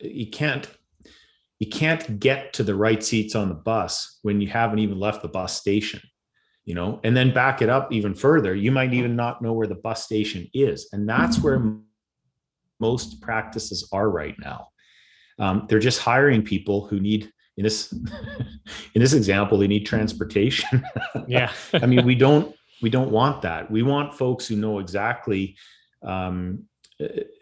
you 0.00 0.30
can't 0.30 0.68
you 1.58 1.68
can't 1.68 2.18
get 2.18 2.52
to 2.54 2.62
the 2.62 2.74
right 2.74 3.02
seats 3.02 3.34
on 3.34 3.48
the 3.48 3.54
bus 3.54 4.18
when 4.22 4.40
you 4.40 4.48
haven't 4.48 4.80
even 4.80 4.98
left 4.98 5.22
the 5.22 5.28
bus 5.28 5.58
station 5.58 6.00
you 6.64 6.74
know? 6.74 7.00
And 7.04 7.16
then 7.16 7.32
back 7.32 7.62
it 7.62 7.68
up 7.68 7.92
even 7.92 8.14
further 8.14 8.54
you 8.54 8.72
might 8.72 8.92
even 8.94 9.16
not 9.16 9.42
know 9.42 9.52
where 9.52 9.66
the 9.66 9.74
bus 9.74 10.04
station 10.04 10.48
is 10.54 10.88
and 10.92 11.08
that's 11.08 11.40
where 11.40 11.76
most 12.80 13.20
practices 13.20 13.88
are 13.92 14.10
right 14.10 14.34
now. 14.38 14.68
Um, 15.38 15.66
they're 15.68 15.78
just 15.78 16.00
hiring 16.00 16.42
people 16.42 16.86
who 16.86 17.00
need 17.00 17.30
in 17.56 17.64
this 17.64 17.92
in 18.94 19.00
this 19.00 19.12
example 19.12 19.58
they 19.58 19.68
need 19.68 19.86
transportation. 19.86 20.84
Yeah. 21.28 21.52
I 21.74 21.86
mean 21.86 22.04
we 22.04 22.14
don't 22.14 22.54
we 22.82 22.90
don't 22.90 23.10
want 23.10 23.42
that. 23.42 23.70
We 23.70 23.82
want 23.82 24.14
folks 24.14 24.46
who 24.46 24.56
know 24.56 24.78
exactly 24.78 25.56
um, 26.02 26.64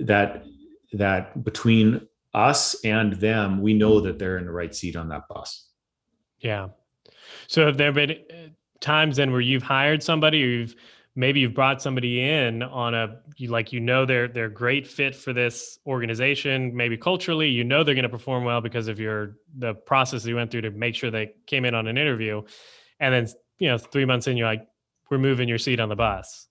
that 0.00 0.44
that 0.92 1.42
between 1.44 2.06
us 2.34 2.76
and 2.84 3.14
them 3.14 3.60
we 3.60 3.74
know 3.74 4.00
that 4.00 4.18
they're 4.18 4.38
in 4.38 4.46
the 4.46 4.52
right 4.52 4.74
seat 4.74 4.96
on 4.96 5.08
that 5.08 5.28
bus. 5.28 5.68
Yeah. 6.40 6.68
So 7.46 7.66
have 7.66 7.76
there 7.76 7.92
been 7.92 8.16
times 8.80 9.16
then 9.16 9.32
where 9.32 9.40
you've 9.40 9.62
hired 9.62 10.02
somebody 10.02 10.42
or 10.42 10.46
you've 10.46 10.74
maybe 11.14 11.40
you've 11.40 11.54
brought 11.54 11.82
somebody 11.82 12.22
in 12.22 12.62
on 12.62 12.94
a 12.94 13.16
you 13.36 13.48
like 13.48 13.72
you 13.72 13.80
know 13.80 14.06
they're 14.06 14.28
they're 14.28 14.48
great 14.48 14.86
fit 14.86 15.14
for 15.14 15.32
this 15.32 15.78
organization 15.86 16.74
maybe 16.74 16.96
culturally 16.96 17.48
you 17.48 17.62
know 17.64 17.84
they're 17.84 17.94
going 17.94 18.02
to 18.02 18.08
perform 18.08 18.44
well 18.44 18.60
because 18.60 18.88
of 18.88 18.98
your 18.98 19.36
the 19.58 19.74
process 19.74 20.24
you 20.24 20.36
went 20.36 20.50
through 20.50 20.62
to 20.62 20.70
make 20.70 20.94
sure 20.94 21.10
they 21.10 21.30
came 21.46 21.64
in 21.64 21.74
on 21.74 21.86
an 21.86 21.98
interview. 21.98 22.42
And 23.00 23.14
then 23.14 23.28
you 23.58 23.68
know 23.68 23.78
three 23.78 24.04
months 24.04 24.26
in 24.26 24.36
you're 24.36 24.46
like 24.46 24.66
we're 25.12 25.18
moving 25.18 25.48
your 25.48 25.58
seat 25.58 25.78
on 25.78 25.88
the 25.88 25.94
bus 25.94 26.48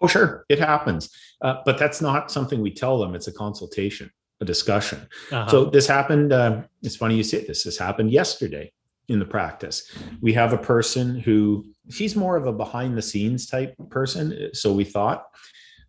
oh 0.00 0.06
sure 0.06 0.44
it 0.48 0.60
happens 0.60 1.10
uh, 1.40 1.56
but 1.64 1.78
that's 1.78 2.00
not 2.00 2.30
something 2.30 2.60
we 2.60 2.72
tell 2.72 2.98
them 2.98 3.16
it's 3.16 3.26
a 3.26 3.32
consultation 3.32 4.08
a 4.40 4.44
discussion 4.44 5.08
uh-huh. 5.32 5.48
so 5.48 5.64
this 5.64 5.88
happened 5.88 6.32
uh, 6.32 6.62
it's 6.82 6.94
funny 6.96 7.16
you 7.16 7.24
say 7.24 7.44
this 7.44 7.64
this 7.64 7.78
happened 7.78 8.12
yesterday 8.12 8.70
in 9.08 9.18
the 9.18 9.24
practice. 9.24 9.90
We 10.20 10.32
have 10.34 10.52
a 10.52 10.58
person 10.58 11.18
who 11.18 11.66
she's 11.90 12.16
more 12.16 12.36
of 12.36 12.46
a 12.46 12.52
behind 12.52 12.96
the 12.96 13.02
scenes 13.02 13.46
type 13.46 13.74
person. 13.90 14.50
So 14.54 14.72
we 14.72 14.84
thought, 14.84 15.26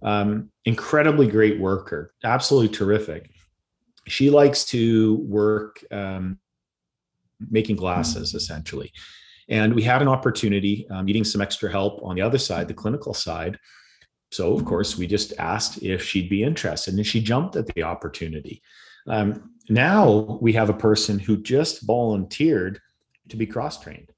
um, 0.01 0.51
incredibly 0.65 1.27
great 1.27 1.59
worker, 1.59 2.13
absolutely 2.23 2.75
terrific. 2.75 3.31
She 4.07 4.29
likes 4.29 4.65
to 4.65 5.15
work 5.27 5.83
um, 5.91 6.39
making 7.49 7.77
glasses 7.77 8.33
essentially. 8.33 8.91
And 9.49 9.73
we 9.73 9.83
had 9.83 10.01
an 10.01 10.07
opportunity, 10.07 10.87
um, 10.89 11.05
needing 11.05 11.23
some 11.23 11.41
extra 11.41 11.69
help 11.71 12.01
on 12.03 12.15
the 12.15 12.21
other 12.21 12.37
side, 12.37 12.67
the 12.67 12.73
clinical 12.73 13.13
side. 13.13 13.59
So, 14.31 14.53
of 14.53 14.65
course, 14.65 14.97
we 14.97 15.05
just 15.05 15.33
asked 15.37 15.83
if 15.83 16.03
she'd 16.03 16.29
be 16.29 16.43
interested, 16.43 16.95
and 16.95 17.05
she 17.05 17.21
jumped 17.21 17.55
at 17.55 17.67
the 17.67 17.83
opportunity. 17.83 18.61
Um, 19.07 19.51
now 19.69 20.39
we 20.41 20.53
have 20.53 20.69
a 20.69 20.73
person 20.73 21.19
who 21.19 21.37
just 21.37 21.85
volunteered 21.85 22.79
to 23.29 23.37
be 23.37 23.45
cross 23.45 23.79
trained. 23.79 24.11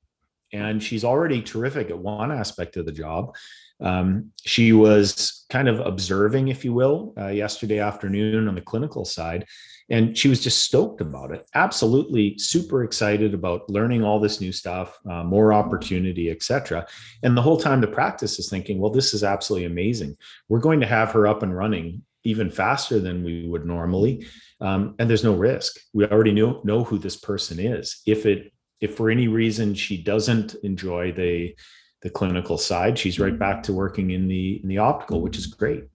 And 0.53 0.81
she's 0.81 1.03
already 1.03 1.41
terrific 1.41 1.89
at 1.89 1.97
one 1.97 2.31
aspect 2.31 2.77
of 2.77 2.85
the 2.85 2.91
job. 2.91 3.35
Um, 3.81 4.31
she 4.45 4.71
was 4.71 5.45
kind 5.49 5.67
of 5.67 5.81
observing, 5.81 6.47
if 6.47 6.63
you 6.63 6.73
will, 6.73 7.13
uh, 7.17 7.27
yesterday 7.27 7.79
afternoon 7.79 8.47
on 8.47 8.55
the 8.55 8.61
clinical 8.61 9.03
side. 9.03 9.45
And 9.89 10.17
she 10.17 10.29
was 10.29 10.43
just 10.43 10.63
stoked 10.63 10.99
about 11.01 11.31
it 11.31 11.47
absolutely 11.53 12.35
super 12.37 12.83
excited 12.83 13.33
about 13.33 13.69
learning 13.69 14.03
all 14.03 14.19
this 14.19 14.41
new 14.41 14.51
stuff 14.51 14.99
uh, 15.09 15.23
more 15.23 15.53
opportunity 15.53 16.31
etc 16.31 16.85
and 17.23 17.37
the 17.37 17.41
whole 17.41 17.57
time 17.57 17.81
the 17.81 17.87
practice 17.87 18.39
is 18.39 18.49
thinking 18.49 18.79
well 18.79 18.91
this 18.91 19.13
is 19.13 19.23
absolutely 19.23 19.65
amazing. 19.65 20.17
We're 20.49 20.59
going 20.59 20.79
to 20.79 20.87
have 20.87 21.11
her 21.11 21.27
up 21.27 21.43
and 21.43 21.55
running 21.55 22.03
even 22.23 22.49
faster 22.49 22.99
than 22.99 23.23
we 23.23 23.47
would 23.47 23.65
normally 23.65 24.25
um, 24.61 24.95
and 24.97 25.09
there's 25.09 25.23
no 25.23 25.35
risk. 25.35 25.79
We 25.93 26.05
already 26.05 26.31
know 26.31 26.61
know 26.63 26.83
who 26.83 26.97
this 26.97 27.17
person 27.17 27.59
is. 27.59 28.01
If 28.05 28.25
it 28.25 28.53
if 28.81 28.95
for 28.95 29.09
any 29.09 29.27
reason 29.27 29.73
she 29.73 30.01
doesn't 30.01 30.55
enjoy 30.63 31.11
the 31.11 31.55
the 32.01 32.09
clinical 32.09 32.57
side 32.57 32.99
she's 32.99 33.19
right 33.19 33.39
back 33.39 33.63
to 33.63 33.73
working 33.73 34.11
in 34.11 34.27
the 34.27 34.61
in 34.61 34.69
the 34.69 34.77
optical 34.77 35.21
which 35.21 35.37
is 35.37 35.47
great. 35.47 35.85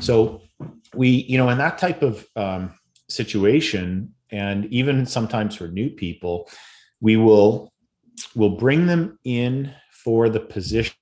So 0.00 0.42
we 0.94 1.08
you 1.08 1.38
know 1.38 1.48
in 1.50 1.58
that 1.58 1.78
type 1.78 2.02
of 2.02 2.26
um, 2.36 2.74
situation 3.10 4.14
and 4.30 4.66
even 4.66 5.06
sometimes 5.06 5.56
for 5.56 5.68
new 5.68 5.90
people 5.90 6.48
we 7.00 7.16
will 7.16 7.72
will 8.34 8.56
bring 8.56 8.86
them 8.86 9.18
in 9.24 9.72
for 9.90 10.28
the 10.28 10.40
position 10.40 10.94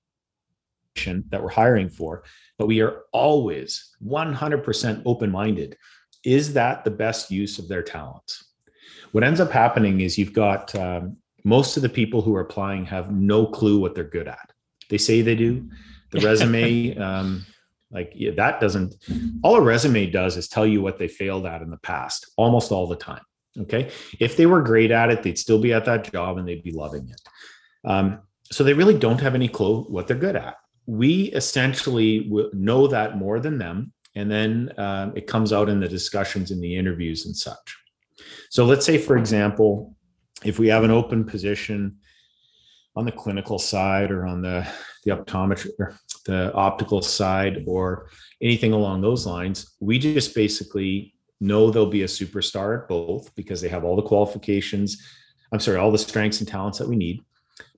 that 1.29 1.43
we're 1.43 1.49
hiring 1.49 1.89
for 1.89 2.25
but 2.59 2.67
we 2.67 2.81
are 2.81 3.03
always 3.13 3.95
100% 4.05 5.03
open 5.07 5.31
minded 5.31 5.77
is 6.25 6.53
that 6.55 6.85
the 6.85 6.91
best 6.91 7.31
use 7.31 7.59
of 7.59 7.69
their 7.69 7.83
talents 7.83 8.49
what 9.13 9.25
ends 9.25 9.41
up 9.41 9.51
happening 9.51 10.01
is 10.01 10.19
you've 10.19 10.33
got 10.33 10.75
um, 10.75 11.17
most 11.45 11.77
of 11.77 11.83
the 11.83 11.89
people 11.89 12.23
who 12.23 12.35
are 12.35 12.41
applying 12.41 12.85
have 12.87 13.11
no 13.11 13.47
clue 13.47 13.79
what 13.79 13.95
they're 13.95 14.05
good 14.05 14.29
at. 14.29 14.53
They 14.91 14.99
say 14.99 15.23
they 15.23 15.35
do. 15.35 15.69
The 16.11 16.21
resume 16.27 16.97
um, 16.99 17.47
like 17.91 18.13
yeah, 18.15 18.31
that 18.37 18.61
doesn't 18.61 18.95
all 19.43 19.57
a 19.57 19.61
resume 19.61 20.07
does 20.07 20.37
is 20.37 20.49
tell 20.49 20.67
you 20.67 20.83
what 20.83 20.99
they 20.99 21.09
failed 21.09 21.47
at 21.47 21.63
in 21.63 21.71
the 21.71 21.79
past 21.79 22.31
almost 22.37 22.73
all 22.73 22.87
the 22.87 22.97
time 22.97 23.23
okay? 23.61 23.91
If 24.21 24.37
they 24.37 24.47
were 24.47 24.63
great 24.63 24.91
at 24.91 25.11
it 25.11 25.23
they'd 25.23 25.39
still 25.39 25.61
be 25.61 25.73
at 25.73 25.85
that 25.87 26.11
job 26.13 26.39
and 26.39 26.47
they'd 26.47 26.63
be 26.63 26.73
loving 26.73 27.09
it. 27.09 27.21
Um, 27.85 28.21
so 28.51 28.65
they 28.65 28.75
really 28.75 28.99
don't 28.99 29.21
have 29.21 29.35
any 29.35 29.49
clue 29.49 29.83
what 29.85 30.07
they're 30.07 30.17
good 30.17 30.37
at. 30.37 30.57
We 30.87 31.25
essentially 31.33 32.31
know 32.53 32.87
that 32.87 33.17
more 33.19 33.41
than 33.41 33.59
them 33.59 33.93
and 34.15 34.31
then 34.31 34.73
um, 34.79 35.13
it 35.17 35.27
comes 35.27 35.53
out 35.53 35.69
in 35.69 35.81
the 35.81 35.89
discussions 35.89 36.51
in 36.51 36.61
the 36.61 36.77
interviews 36.77 37.27
and 37.27 37.37
such. 37.37 37.77
So 38.51 38.65
let's 38.65 38.87
say 38.87 38.99
for 38.99 39.17
example 39.17 39.95
if 40.45 40.59
we 40.59 40.69
have 40.69 40.85
an 40.85 40.91
open 40.91 41.25
position 41.25 41.97
on 42.97 43.05
the 43.05 43.13
clinical 43.13 43.59
side 43.59 44.11
or 44.11 44.27
on 44.27 44.43
the 44.43 44.67
the 45.05 45.13
optometry 45.13 45.71
the 46.29 46.53
optical 46.55 47.03
side 47.03 47.65
or 47.67 48.09
anything 48.41 48.73
along 48.73 49.01
those 49.01 49.27
lines 49.27 49.75
we 49.81 49.99
just 49.99 50.35
basically 50.35 51.13
know 51.41 51.71
they'll 51.71 51.97
be 52.01 52.03
a 52.03 52.07
superstar 52.21 52.83
at 52.83 52.89
both 52.89 53.35
because 53.35 53.61
they 53.61 53.69
have 53.69 53.85
all 53.85 53.97
the 53.97 54.11
qualifications 54.13 54.91
i'm 55.53 55.61
sorry 55.61 55.79
all 55.79 55.91
the 55.91 55.99
strengths 55.99 56.41
and 56.41 56.49
talents 56.49 56.79
that 56.79 56.89
we 56.89 56.97
need. 56.97 57.23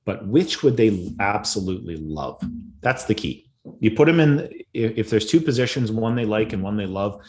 But 0.05 0.27
which 0.27 0.63
would 0.63 0.77
they 0.77 1.15
absolutely 1.21 1.97
love? 1.97 2.43
That's 2.81 3.05
the 3.05 3.15
key. 3.15 3.51
You 3.81 3.91
put 3.93 4.07
them 4.07 4.21
in 4.21 4.51
if 4.73 5.11
there's 5.11 5.27
two 5.27 5.41
positions 5.41 5.93
one 5.93 6.15
they 6.15 6.25
like 6.25 6.53
and 6.53 6.63
one 6.63 6.77
they 6.77 6.87
love 6.87 7.21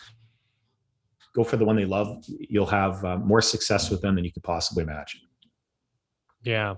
go 1.35 1.43
for 1.43 1.57
the 1.57 1.65
one 1.65 1.75
they 1.75 1.85
love 1.85 2.23
you'll 2.27 2.65
have 2.65 3.03
uh, 3.05 3.17
more 3.17 3.41
success 3.41 3.89
with 3.89 4.01
them 4.01 4.15
than 4.15 4.25
you 4.25 4.31
could 4.31 4.43
possibly 4.43 4.83
imagine. 4.83 5.21
Yeah. 6.43 6.75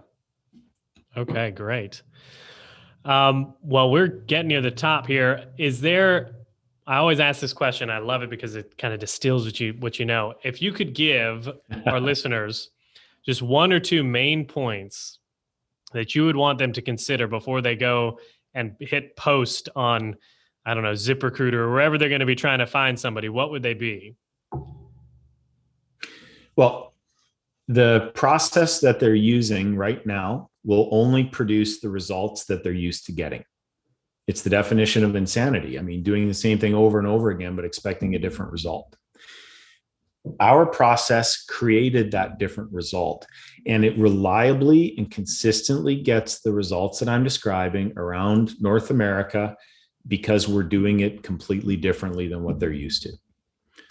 Okay, 1.16 1.52
great. 1.52 2.02
Um, 3.06 3.56
well, 3.62 3.91
we're 3.91 4.08
getting 4.08 4.47
near 4.47 4.62
the 4.62 4.72
top 4.72 5.08
here. 5.08 5.45
Is 5.58 5.82
there? 5.82 6.36
I 6.86 6.97
always 6.97 7.20
ask 7.20 7.39
this 7.39 7.54
question. 7.54 7.89
I 7.89 7.99
love 7.99 8.24
it 8.24 8.30
because 8.30 8.56
it 8.56 8.78
kind 8.78 8.93
of 8.93 8.99
distills 8.99 9.45
what 9.45 9.60
you 9.60 9.74
what 9.80 9.99
you 9.99 10.06
know. 10.06 10.34
If 10.43 10.62
you 10.62 10.72
could 10.72 10.93
give 10.93 11.49
our 11.86 11.99
listeners 12.01 12.72
just 13.26 13.41
one 13.41 13.72
or 13.72 13.80
two 13.80 14.04
main 14.04 14.45
points 14.45 15.20
that 15.93 16.16
you 16.16 16.26
would 16.26 16.36
want 16.36 16.60
them 16.60 16.74
to 16.74 16.82
consider 16.82 17.28
before 17.28 17.62
they 17.62 17.76
go 17.76 18.20
and 18.54 18.76
hit 18.80 19.16
post 19.16 19.70
on, 19.76 20.16
I 20.66 20.74
don't 20.74 20.84
know, 20.84 20.93
ZipRecruiter 20.93 21.54
or 21.54 21.72
wherever 21.72 21.97
they're 21.97 22.10
going 22.10 22.20
to 22.20 22.26
be 22.26 22.36
trying 22.36 22.60
to 22.60 22.68
find 22.68 22.99
somebody, 22.99 23.30
what 23.30 23.51
would 23.51 23.64
they 23.64 23.74
be? 23.74 24.16
Well, 26.56 26.93
the 27.74 28.11
process 28.13 28.80
that 28.82 28.99
they're 28.99 29.15
using 29.15 29.76
right 29.76 30.05
now 30.05 30.49
will 30.63 30.89
only 30.91 31.24
produce 31.24 31.80
the 31.80 31.89
results 31.89 32.45
that 32.45 32.63
they're 32.63 32.71
used 32.71 33.05
to 33.07 33.11
getting. 33.11 33.43
It's 34.28 34.43
the 34.43 34.49
definition 34.49 35.03
of 35.03 35.15
insanity. 35.15 35.80
I 35.80 35.82
mean, 35.82 36.03
doing 36.03 36.28
the 36.28 36.34
same 36.34 36.59
thing 36.59 36.76
over 36.76 36.99
and 36.99 37.07
over 37.07 37.32
again, 37.32 37.55
but 37.55 37.65
expecting 37.65 38.15
a 38.15 38.19
different 38.19 38.51
result. 38.51 38.95
Our 40.39 40.65
process 40.65 41.43
created 41.43 42.11
that 42.11 42.38
different 42.39 42.71
result, 42.71 43.26
and 43.67 43.84
it 43.84 43.97
reliably 43.97 44.95
and 44.97 45.11
consistently 45.11 46.01
gets 46.01 46.39
the 46.39 46.53
results 46.53 46.99
that 46.99 47.09
I'm 47.09 47.26
describing 47.26 47.91
around 47.97 48.53
North 48.61 48.89
America 48.89 49.57
because 50.07 50.47
we're 50.47 50.63
doing 50.63 51.01
it 51.01 51.24
completely 51.24 51.76
differently 51.76 52.28
than 52.28 52.43
what 52.43 52.59
they're 52.59 52.71
used 52.71 53.03
to. 53.03 53.11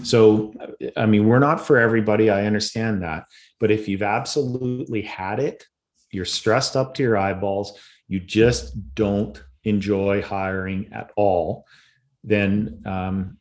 So, 0.04 0.54
I 0.96 1.06
mean, 1.06 1.26
we're 1.26 1.38
not 1.38 1.64
for 1.66 1.78
everybody. 1.78 2.30
I 2.30 2.46
understand 2.46 3.02
that. 3.02 3.24
But 3.62 3.70
if 3.70 3.88
you've 3.88 4.02
absolutely 4.02 5.02
had 5.02 5.40
it 5.40 5.66
you're 6.12 6.24
stressed 6.24 6.76
up 6.76 6.94
to 6.94 7.02
your 7.02 7.16
eyeballs, 7.16 7.76
you 8.06 8.20
just 8.20 8.94
don't 8.94 9.42
enjoy 9.64 10.22
hiring 10.22 10.92
at 10.92 11.10
all, 11.16 11.66
then 12.22 12.80
um, 12.86 13.38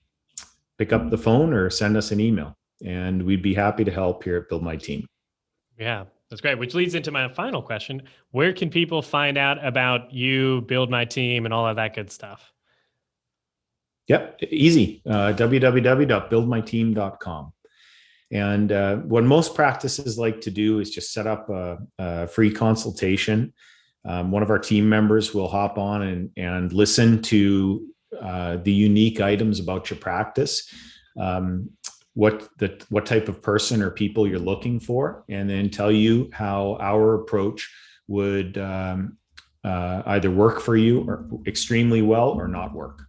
pick 0.78 0.92
up 0.94 1.12
the 1.12 1.18
phone 1.18 1.52
or 1.54 1.70
send 1.70 1.98
us 1.98 2.12
an 2.12 2.22
email, 2.22 2.58
and 2.84 3.22
we'd 3.24 3.44
be 3.44 3.54
happy 3.54 3.84
to 3.84 3.92
help 3.92 4.24
here 4.24 4.38
at 4.38 4.50
Build 4.50 4.64
My 4.64 4.78
Team. 4.78 5.06
Yeah, 5.78 6.06
that's 6.30 6.42
great. 6.42 6.58
Which 6.58 6.74
leads 6.74 6.96
into 6.96 7.12
my 7.12 7.32
final 7.34 7.62
question: 7.62 8.04
Where 8.32 8.54
can 8.54 8.70
people 8.70 9.02
find 9.02 9.38
out 9.38 9.62
about 9.66 10.14
you, 10.14 10.62
Build 10.62 10.90
My 10.90 11.04
Team, 11.06 11.44
and 11.46 11.54
all 11.54 11.68
of 11.68 11.76
that 11.76 11.94
good 11.94 12.10
stuff? 12.10 12.54
Yep, 14.08 14.44
easy. 14.50 15.02
Uh, 15.06 15.34
www.buildmyteam.com. 15.34 17.54
And 18.32 18.72
uh, 18.72 18.98
what 18.98 19.24
most 19.24 19.56
practices 19.56 20.18
like 20.18 20.42
to 20.42 20.52
do 20.52 20.80
is 20.80 20.90
just 20.90 21.12
set 21.14 21.28
up 21.28 21.50
a, 21.50 21.80
a 22.00 22.28
free 22.28 22.52
consultation. 22.52 23.54
Um, 24.06 24.32
one 24.32 24.42
of 24.42 24.50
our 24.50 24.60
team 24.60 24.88
members 24.88 25.34
will 25.34 25.48
hop 25.48 25.78
on 25.78 26.02
and, 26.02 26.32
and 26.38 26.74
listen 26.74 27.22
to 27.24 27.88
uh, 28.20 28.58
the 28.58 28.72
unique 28.72 29.22
items 29.22 29.60
about 29.60 29.90
your 29.90 30.00
practice, 30.00 30.74
um, 31.20 31.70
what 32.14 32.50
the 32.58 32.84
what 32.90 33.06
type 33.06 33.30
of 33.30 33.42
person 33.42 33.82
or 33.82 33.90
people 33.90 34.28
you're 34.28 34.40
looking 34.40 34.80
for, 34.80 35.24
and 35.30 35.50
then 35.50 35.70
tell 35.70 35.92
you 35.92 36.30
how 36.34 36.78
our 36.80 37.16
approach 37.16 37.70
would 38.08 38.58
um, 38.58 39.18
uh, 39.64 40.02
either 40.08 40.32
work 40.32 40.62
for 40.62 40.76
you 40.76 41.02
or 41.08 41.28
extremely 41.48 42.02
well 42.02 42.30
or 42.30 42.48
not 42.48 42.74
work. 42.74 43.04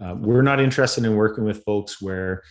Uh, 0.00 0.14
we're 0.18 0.42
not 0.42 0.60
interested 0.60 1.04
in 1.04 1.14
working 1.14 1.44
with 1.44 1.62
folks 1.64 2.02
where 2.02 2.42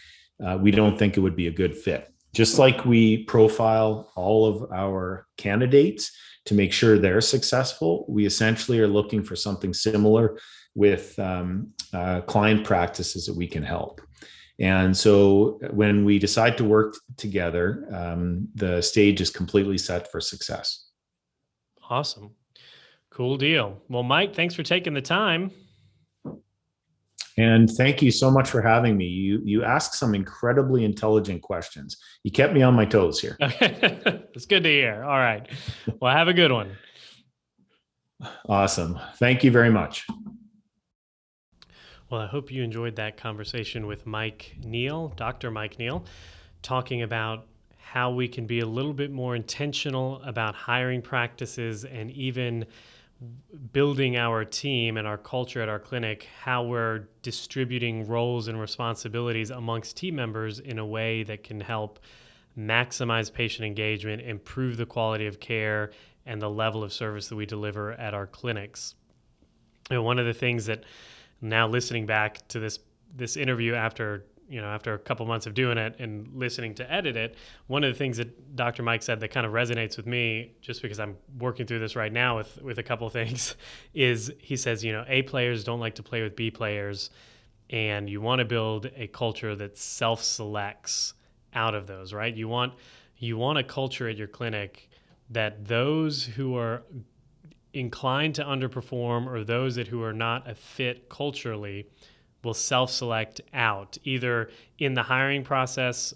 uh, 0.44 0.58
we 0.60 0.72
don't 0.72 0.98
think 0.98 1.18
it 1.18 1.20
would 1.20 1.36
be 1.36 1.48
a 1.48 1.52
good 1.52 1.76
fit. 1.76 2.14
Just 2.34 2.58
like 2.58 2.86
we 2.86 3.24
profile 3.26 4.12
all 4.16 4.46
of 4.46 4.72
our 4.72 5.28
candidates 5.38 6.12
to 6.46 6.54
make 6.54 6.72
sure 6.72 6.98
they're 6.98 7.22
successful, 7.22 8.06
we 8.08 8.26
essentially 8.26 8.80
are 8.80 8.88
looking 8.88 9.22
for 9.22 9.36
something 9.36 9.74
similar 9.74 10.38
with 10.74 11.18
um, 11.20 11.72
uh, 11.94 12.22
client 12.22 12.64
practices 12.64 13.26
that 13.26 13.36
we 13.36 13.48
can 13.48 13.64
help. 13.64 14.02
And 14.60 14.96
so 14.96 15.60
when 15.72 16.06
we 16.06 16.20
decide 16.20 16.58
to 16.58 16.64
work 16.64 16.96
together, 17.18 17.88
um, 17.92 18.48
the 18.56 18.82
stage 18.82 19.20
is 19.20 19.30
completely 19.30 19.78
set 19.78 20.12
for 20.12 20.22
success. 20.22 20.86
Awesome. 21.89 22.32
Cool 23.10 23.38
deal. 23.38 23.82
Well, 23.89 24.04
Mike, 24.04 24.34
thanks 24.36 24.56
for 24.56 24.64
taking 24.64 24.94
the 24.94 25.02
time. 25.02 25.52
And 27.38 27.69
thank 27.69 28.01
you 28.01 28.11
so 28.11 28.29
much 28.29 28.49
for 28.49 28.61
having 28.61 28.97
me. 28.97 29.05
You 29.05 29.41
you 29.43 29.63
asked 29.63 29.95
some 29.95 30.13
incredibly 30.13 30.84
intelligent 30.84 31.41
questions. 31.41 31.97
You 32.23 32.32
kept 32.32 32.53
me 32.53 32.61
on 32.61 32.73
my 32.73 32.86
toes 32.86 33.19
here. 33.19 33.38
it's 33.39 34.45
good 34.45 34.63
to 34.63 34.69
hear. 34.69 35.03
All 35.03 35.17
right. 35.17 35.47
Well, 35.99 36.13
have 36.15 36.27
a 36.27 36.34
good 36.34 36.51
one. 36.51 36.71
Awesome. 38.47 38.99
Thank 39.15 39.43
you 39.43 39.51
very 39.51 39.71
much. 39.71 40.05
Well, 42.09 42.21
I 42.21 42.27
hope 42.27 42.51
you 42.51 42.61
enjoyed 42.61 42.97
that 42.97 43.15
conversation 43.15 43.88
with 43.88 44.05
Mike 44.05 44.57
Neal, 44.61 45.09
Dr. 45.15 45.49
Mike 45.49 45.79
Neal, 45.79 46.03
talking 46.61 47.01
about 47.01 47.47
how 47.77 48.11
we 48.11 48.27
can 48.27 48.45
be 48.45 48.59
a 48.59 48.65
little 48.65 48.93
bit 48.93 49.11
more 49.11 49.36
intentional 49.36 50.21
about 50.23 50.53
hiring 50.53 51.01
practices 51.01 51.86
and 51.86 52.11
even 52.11 52.65
building 53.72 54.17
our 54.17 54.43
team 54.43 54.97
and 54.97 55.07
our 55.07 55.17
culture 55.17 55.61
at 55.61 55.69
our 55.69 55.80
clinic, 55.80 56.28
how 56.41 56.63
we're 56.63 57.07
distributing 57.22 58.07
roles 58.07 58.47
and 58.47 58.59
responsibilities 58.59 59.51
amongst 59.51 59.97
team 59.97 60.15
members 60.15 60.59
in 60.59 60.80
a 60.80 60.86
way 60.86 61.24
that 61.24 61.43
can 61.43 61.59
help 61.59 61.99
maximize 62.57 63.32
patient 63.32 63.65
engagement, 63.65 64.22
improve 64.22 64.78
the 64.78 64.86
quality 64.86 65.28
of 65.28 65.39
care, 65.39 65.91
and 66.26 66.41
the 66.41 66.49
level 66.49 66.84
of 66.84 66.91
service 66.91 67.28
that 67.28 67.36
we 67.36 67.45
deliver 67.45 67.93
at 67.93 68.13
our 68.13 68.28
clinics. 68.28 68.95
And 69.89 70.03
one 70.03 70.19
of 70.19 70.26
the 70.26 70.34
things 70.34 70.65
that 70.65 70.84
now 71.41 71.67
listening 71.67 72.05
back 72.05 72.47
to 72.49 72.59
this 72.59 72.80
this 73.13 73.36
interview 73.36 73.74
after 73.74 74.26
you 74.52 74.60
know 74.60 74.68
after 74.68 74.93
a 74.93 74.99
couple 74.99 75.26
months 75.26 75.47
of 75.47 75.54
doing 75.54 75.78
it 75.78 75.95
and 75.99 76.28
listening 76.36 76.76
to 76.76 76.91
edit 76.91 77.16
it, 77.16 77.36
one 77.68 77.86
of 77.86 77.93
the 77.93 77.97
things 77.97 78.18
that 78.18 78.56
Dr. 78.56 78.84
Mike 78.84 79.02
said 79.02 79.22
that 79.22 79.30
kind 79.30 79.45
of 79.45 79.54
resonates 79.54 79.95
with 79.95 80.06
me, 80.06 80.52
just 80.60 80.82
because 80.82 80.99
I'm 80.99 81.16
working 81.39 81.66
through 81.66 81.80
this 81.80 81.95
right 81.95 82.12
now 82.12 82.38
with 82.38 82.62
with 82.62 82.78
a 82.78 82.84
couple 82.84 83.10
things, 83.10 83.56
is 83.93 84.32
he 84.39 84.58
says 84.58 84.84
you 84.84 84.91
know 84.91 85.06
A 85.08 85.22
players 85.22 85.64
don't 85.64 85.80
like 85.80 85.95
to 85.95 86.04
play 86.04 86.22
with 86.22 86.36
B 86.36 86.52
players, 86.52 87.12
and 87.70 88.10
you 88.10 88.20
want 88.20 88.39
to 88.39 88.45
build 88.45 88.91
a 88.97 89.08
culture 89.08 89.56
that 89.56 89.78
self 89.78 90.22
selects 90.22 91.14
out 91.54 91.74
of 91.74 91.88
those, 91.88 92.12
right? 92.12 92.36
You 92.36 92.49
want 92.49 92.74
you 93.18 93.38
want 93.38 93.58
a 93.58 93.64
culture 93.64 94.10
at 94.10 94.18
your 94.18 94.28
clinic 94.28 94.89
that 95.30 95.66
those 95.66 96.26
who 96.26 96.58
are 96.58 96.84
inclined 97.74 98.36
to 98.36 98.43
underperform 98.43 99.28
or 99.28 99.45
those 99.45 99.76
that 99.76 99.88
who 99.88 100.04
are 100.04 100.12
not 100.12 100.49
a 100.49 100.54
fit 100.54 101.08
culturally 101.08 101.88
will 102.44 102.54
self-select 102.54 103.42
out 103.54 103.98
either 104.04 104.50
in 104.78 104.94
the 104.94 105.04
hiring 105.04 105.44
process 105.44 106.14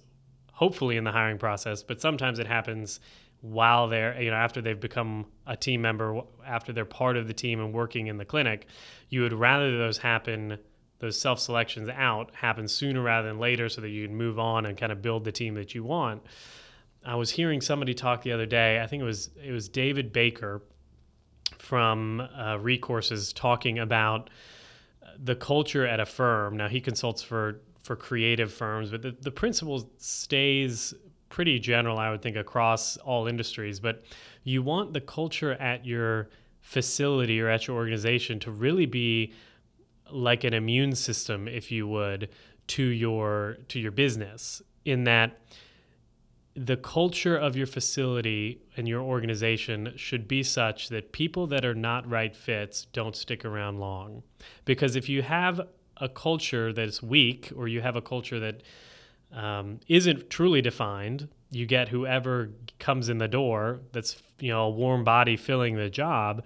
hopefully 0.53 0.97
in 0.97 1.03
the 1.03 1.11
hiring 1.11 1.37
process 1.37 1.83
but 1.83 2.01
sometimes 2.01 2.39
it 2.39 2.47
happens 2.47 2.99
while 3.41 3.87
they're 3.87 4.19
you 4.21 4.31
know 4.31 4.37
after 4.37 4.61
they've 4.61 4.79
become 4.79 5.25
a 5.45 5.55
team 5.55 5.81
member 5.81 6.21
after 6.45 6.73
they're 6.73 6.85
part 6.85 7.15
of 7.17 7.27
the 7.27 7.33
team 7.33 7.59
and 7.59 7.73
working 7.73 8.07
in 8.07 8.17
the 8.17 8.25
clinic 8.25 8.67
you 9.09 9.21
would 9.21 9.33
rather 9.33 9.77
those 9.77 9.99
happen 9.99 10.57
those 10.99 11.19
self-selections 11.19 11.89
out 11.89 12.33
happen 12.33 12.67
sooner 12.67 13.01
rather 13.01 13.27
than 13.27 13.37
later 13.37 13.69
so 13.69 13.81
that 13.81 13.89
you 13.89 14.07
can 14.07 14.15
move 14.15 14.39
on 14.39 14.65
and 14.65 14.77
kind 14.77 14.91
of 14.91 15.01
build 15.01 15.25
the 15.25 15.31
team 15.31 15.53
that 15.55 15.75
you 15.75 15.83
want. 15.83 16.23
I 17.05 17.15
was 17.15 17.31
hearing 17.31 17.61
somebody 17.61 17.93
talk 17.93 18.23
the 18.23 18.31
other 18.31 18.47
day 18.47 18.81
i 18.81 18.87
think 18.87 19.01
it 19.01 19.05
was 19.05 19.29
it 19.43 19.51
was 19.51 19.69
david 19.69 20.11
baker 20.11 20.63
from 21.59 22.21
uh, 22.21 22.57
Recourses 22.57 23.33
talking 23.33 23.79
about 23.79 24.29
the 25.23 25.35
culture 25.35 25.85
at 25.85 25.99
a 25.99 26.05
firm. 26.05 26.57
Now 26.57 26.67
he 26.67 26.81
consults 26.81 27.21
for 27.21 27.61
for 27.83 27.95
creative 27.95 28.51
firms, 28.51 28.89
but 28.89 29.03
the, 29.03 29.15
the 29.21 29.29
principle 29.29 29.91
stays 29.99 30.93
pretty 31.29 31.59
general, 31.59 31.99
I 31.99 32.09
would 32.09 32.21
think, 32.21 32.35
across 32.35 32.97
all 32.97 33.27
industries. 33.27 33.79
But 33.79 34.03
you 34.43 34.63
want 34.63 34.93
the 34.93 35.01
culture 35.01 35.53
at 35.53 35.85
your 35.85 36.29
facility 36.61 37.39
or 37.39 37.47
at 37.47 37.67
your 37.67 37.75
organization 37.75 38.39
to 38.39 38.51
really 38.51 38.87
be 38.87 39.33
like 40.11 40.43
an 40.43 40.53
immune 40.53 40.95
system, 40.95 41.47
if 41.47 41.71
you 41.71 41.87
would, 41.87 42.29
to 42.67 42.83
your 42.83 43.57
to 43.67 43.79
your 43.79 43.91
business. 43.91 44.61
In 44.85 45.03
that 45.03 45.41
the 46.55 46.77
culture 46.77 47.35
of 47.35 47.57
your 47.57 47.67
facility 47.67 48.61
and 48.77 48.87
your 48.87 49.01
organization 49.01 49.91
should 49.97 50.27
be 50.27 50.41
such 50.41 50.87
that 50.89 51.11
people 51.11 51.47
that 51.47 51.65
are 51.65 51.75
not 51.75 52.09
right 52.09 52.35
fits 52.35 52.85
don't 52.93 53.15
stick 53.15 53.43
around 53.43 53.79
long. 53.79 54.23
Because 54.63 54.95
if 54.95 55.09
you 55.09 55.21
have 55.21 55.59
a 55.97 56.07
culture 56.07 56.71
that's 56.71 57.03
weak 57.03 57.51
or 57.55 57.67
you 57.67 57.81
have 57.81 57.97
a 57.97 58.01
culture 58.01 58.39
that 58.39 58.63
um, 59.33 59.81
not 59.87 60.29
truly 60.29 60.61
defined, 60.61 61.27
you 61.51 61.65
get 61.65 61.89
whoever 61.89 62.51
comes 62.79 63.09
in 63.09 63.17
the 63.17 63.27
door 63.27 63.81
that's 63.91 64.21
you 64.39 64.51
know 64.51 64.63
a 64.63 64.69
warm 64.69 65.03
body 65.03 65.35
filling 65.35 65.75
the 65.75 65.89
job 65.89 66.43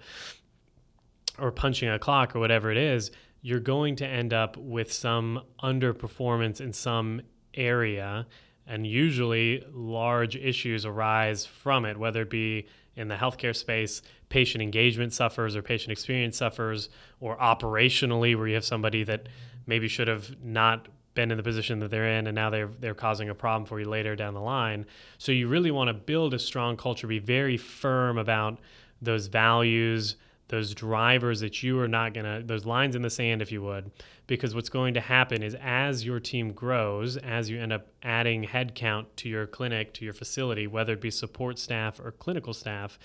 or 1.38 1.52
punching 1.52 1.88
a 1.88 1.98
clock 1.98 2.34
or 2.34 2.40
whatever 2.40 2.70
it 2.70 2.76
is, 2.76 3.12
you're 3.42 3.60
going 3.60 3.96
to 3.96 4.06
end 4.06 4.32
up 4.34 4.56
with 4.56 4.92
some 4.92 5.40
underperformance 5.62 6.60
in 6.60 6.72
some 6.72 7.22
area 7.54 8.26
and 8.70 8.86
usually 8.86 9.64
large 9.72 10.36
issues 10.36 10.86
arise 10.86 11.44
from 11.44 11.84
it, 11.84 11.96
whether 11.96 12.22
it 12.22 12.30
be 12.30 12.68
in 12.94 13.08
the 13.08 13.16
healthcare 13.16 13.54
space, 13.54 14.00
patient 14.28 14.62
engagement 14.62 15.12
suffers 15.12 15.56
or 15.56 15.62
patient 15.62 15.90
experience 15.90 16.36
suffers, 16.36 16.88
or 17.18 17.36
operationally, 17.38 18.36
where 18.36 18.46
you 18.46 18.54
have 18.54 18.64
somebody 18.64 19.02
that 19.02 19.28
maybe 19.66 19.88
should 19.88 20.06
have 20.06 20.40
not 20.40 20.86
been 21.14 21.32
in 21.32 21.36
the 21.36 21.42
position 21.42 21.80
that 21.80 21.90
they're 21.90 22.16
in 22.18 22.28
and 22.28 22.36
now 22.36 22.48
they're 22.48 22.70
they're 22.78 22.94
causing 22.94 23.28
a 23.28 23.34
problem 23.34 23.66
for 23.66 23.80
you 23.80 23.88
later 23.88 24.14
down 24.14 24.34
the 24.34 24.40
line. 24.40 24.86
So 25.18 25.32
you 25.32 25.48
really 25.48 25.72
want 25.72 25.88
to 25.88 25.94
build 25.94 26.32
a 26.32 26.38
strong 26.38 26.76
culture, 26.76 27.08
be 27.08 27.18
very 27.18 27.56
firm 27.56 28.18
about 28.18 28.60
those 29.02 29.26
values, 29.26 30.14
those 30.50 30.74
drivers 30.74 31.40
that 31.40 31.62
you 31.62 31.80
are 31.80 31.88
not 31.88 32.12
going 32.12 32.26
to 32.26 32.46
those 32.46 32.66
lines 32.66 32.94
in 32.94 33.02
the 33.02 33.10
sand 33.10 33.40
if 33.40 33.50
you 33.50 33.62
would 33.62 33.90
because 34.26 34.54
what's 34.54 34.68
going 34.68 34.94
to 34.94 35.00
happen 35.00 35.42
is 35.42 35.56
as 35.60 36.04
your 36.04 36.20
team 36.20 36.52
grows 36.52 37.16
as 37.16 37.48
you 37.48 37.58
end 37.58 37.72
up 37.72 37.88
adding 38.02 38.44
headcount 38.44 39.06
to 39.16 39.28
your 39.28 39.46
clinic 39.46 39.94
to 39.94 40.04
your 40.04 40.14
facility 40.14 40.66
whether 40.66 40.92
it 40.92 41.00
be 41.00 41.10
support 41.10 41.58
staff 41.58 41.98
or 41.98 42.12
clinical 42.12 42.52
staff 42.52 42.98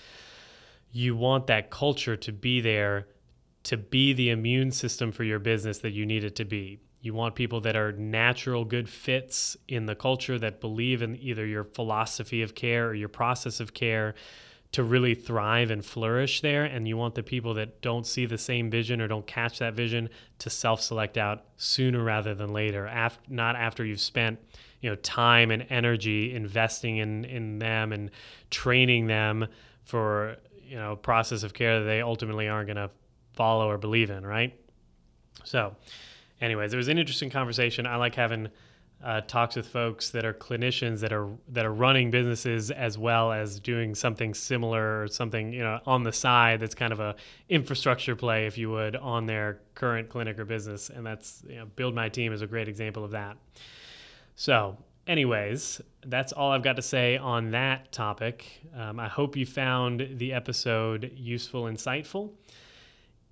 you 0.92 1.16
want 1.16 1.46
that 1.46 1.70
culture 1.70 2.16
to 2.16 2.32
be 2.32 2.60
there 2.60 3.06
to 3.66 3.76
be 3.76 4.12
the 4.12 4.30
immune 4.30 4.70
system 4.70 5.10
for 5.10 5.24
your 5.24 5.40
business 5.40 5.78
that 5.78 5.90
you 5.90 6.06
need 6.06 6.22
it 6.22 6.36
to 6.36 6.44
be. 6.44 6.78
You 7.00 7.14
want 7.14 7.34
people 7.34 7.60
that 7.62 7.74
are 7.74 7.90
natural 7.90 8.64
good 8.64 8.88
fits 8.88 9.56
in 9.66 9.86
the 9.86 9.96
culture 9.96 10.38
that 10.38 10.60
believe 10.60 11.02
in 11.02 11.16
either 11.16 11.44
your 11.44 11.64
philosophy 11.64 12.42
of 12.42 12.54
care 12.54 12.86
or 12.86 12.94
your 12.94 13.08
process 13.08 13.58
of 13.58 13.74
care 13.74 14.14
to 14.72 14.82
really 14.82 15.14
thrive 15.14 15.70
and 15.70 15.84
flourish 15.84 16.40
there 16.40 16.64
and 16.64 16.86
you 16.86 16.96
want 16.96 17.14
the 17.14 17.22
people 17.22 17.54
that 17.54 17.80
don't 17.80 18.06
see 18.06 18.26
the 18.26 18.38
same 18.38 18.70
vision 18.70 19.00
or 19.00 19.08
don't 19.08 19.26
catch 19.26 19.58
that 19.58 19.74
vision 19.74 20.08
to 20.38 20.50
self-select 20.50 21.16
out 21.16 21.44
sooner 21.56 22.02
rather 22.02 22.34
than 22.34 22.52
later 22.52 22.86
after 22.86 23.20
not 23.28 23.56
after 23.56 23.84
you've 23.84 24.00
spent 24.00 24.38
you 24.80 24.90
know 24.90 24.96
time 24.96 25.50
and 25.50 25.66
energy 25.70 26.34
investing 26.34 26.98
in 26.98 27.24
in 27.24 27.58
them 27.58 27.92
and 27.92 28.10
training 28.50 29.06
them 29.06 29.46
for 29.84 30.36
you 30.62 30.76
know 30.76 30.96
process 30.96 31.42
of 31.42 31.54
care 31.54 31.80
that 31.80 31.86
they 31.86 32.00
ultimately 32.00 32.48
aren't 32.48 32.66
going 32.66 32.76
to 32.76 32.90
follow 33.32 33.68
or 33.68 33.78
believe 33.78 34.10
in 34.10 34.26
right? 34.26 34.58
So 35.44 35.76
anyways 36.40 36.74
it 36.74 36.76
was 36.76 36.88
an 36.88 36.98
interesting 36.98 37.30
conversation. 37.30 37.86
I 37.86 37.96
like 37.96 38.14
having 38.14 38.48
uh, 39.04 39.20
talks 39.22 39.56
with 39.56 39.68
folks 39.68 40.10
that 40.10 40.24
are 40.24 40.32
clinicians 40.32 41.00
that 41.00 41.12
are 41.12 41.28
that 41.48 41.66
are 41.66 41.72
running 41.72 42.10
businesses 42.10 42.70
as 42.70 42.96
well 42.96 43.30
as 43.30 43.60
doing 43.60 43.94
something 43.94 44.32
similar 44.32 45.02
or 45.02 45.08
something 45.08 45.52
you 45.52 45.62
know 45.62 45.78
on 45.86 46.02
the 46.02 46.12
side 46.12 46.60
that's 46.60 46.74
kind 46.74 46.92
of 46.92 47.00
a 47.00 47.14
infrastructure 47.48 48.16
play 48.16 48.46
if 48.46 48.56
you 48.56 48.70
would 48.70 48.96
on 48.96 49.26
their 49.26 49.60
current 49.74 50.08
clinic 50.08 50.38
or 50.38 50.44
business. 50.44 50.88
And 50.88 51.06
that's 51.06 51.42
you 51.48 51.56
know, 51.56 51.66
build 51.76 51.94
my 51.94 52.08
team 52.08 52.32
is 52.32 52.42
a 52.42 52.46
great 52.46 52.68
example 52.68 53.04
of 53.04 53.10
that. 53.12 53.36
So 54.34 54.76
anyways 55.06 55.80
that's 56.06 56.32
all 56.32 56.50
i've 56.50 56.64
got 56.64 56.74
to 56.74 56.82
say 56.82 57.16
on 57.16 57.52
that 57.52 57.92
topic. 57.92 58.60
Um, 58.76 58.98
i 58.98 59.06
hope 59.06 59.36
you 59.36 59.46
found 59.46 60.06
the 60.16 60.32
episode 60.32 61.12
useful 61.14 61.64
insightful 61.64 62.30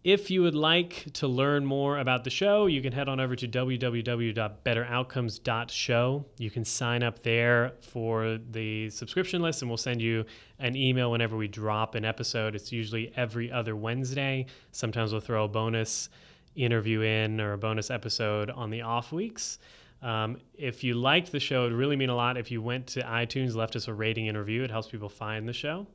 if 0.04 0.30
you 0.30 0.42
would 0.42 0.54
like 0.54 1.06
to 1.14 1.26
learn 1.26 1.64
more 1.64 1.98
about 1.98 2.22
the 2.24 2.30
show, 2.30 2.66
you 2.66 2.82
can 2.82 2.92
head 2.92 3.08
on 3.08 3.20
over 3.20 3.34
to 3.34 3.48
www.betteroutcomes.show. 3.48 6.24
You 6.36 6.50
can 6.50 6.66
sign 6.66 7.02
up 7.02 7.22
there 7.22 7.72
for 7.80 8.38
the 8.50 8.90
subscription 8.90 9.40
list, 9.40 9.62
and 9.62 9.70
we'll 9.70 9.78
send 9.78 10.02
you 10.02 10.26
an 10.58 10.76
email 10.76 11.10
whenever 11.10 11.38
we 11.38 11.48
drop 11.48 11.94
an 11.94 12.04
episode. 12.04 12.54
It's 12.54 12.70
usually 12.70 13.14
every 13.16 13.50
other 13.50 13.74
Wednesday. 13.74 14.44
Sometimes 14.72 15.12
we'll 15.12 15.22
throw 15.22 15.46
a 15.46 15.48
bonus 15.48 16.10
interview 16.54 17.00
in 17.00 17.40
or 17.40 17.54
a 17.54 17.58
bonus 17.58 17.90
episode 17.90 18.50
on 18.50 18.68
the 18.68 18.82
off 18.82 19.10
weeks. 19.10 19.58
Um, 20.02 20.36
if 20.52 20.84
you 20.84 20.92
liked 20.92 21.32
the 21.32 21.40
show, 21.40 21.62
it 21.62 21.70
would 21.70 21.78
really 21.78 21.96
mean 21.96 22.10
a 22.10 22.14
lot 22.14 22.36
if 22.36 22.50
you 22.50 22.60
went 22.60 22.88
to 22.88 23.00
iTunes, 23.00 23.54
left 23.54 23.74
us 23.74 23.88
a 23.88 23.94
rating 23.94 24.28
and 24.28 24.36
review. 24.36 24.64
It 24.64 24.70
helps 24.70 24.88
people 24.88 25.08
find 25.08 25.48
the 25.48 25.54
show. 25.54 25.86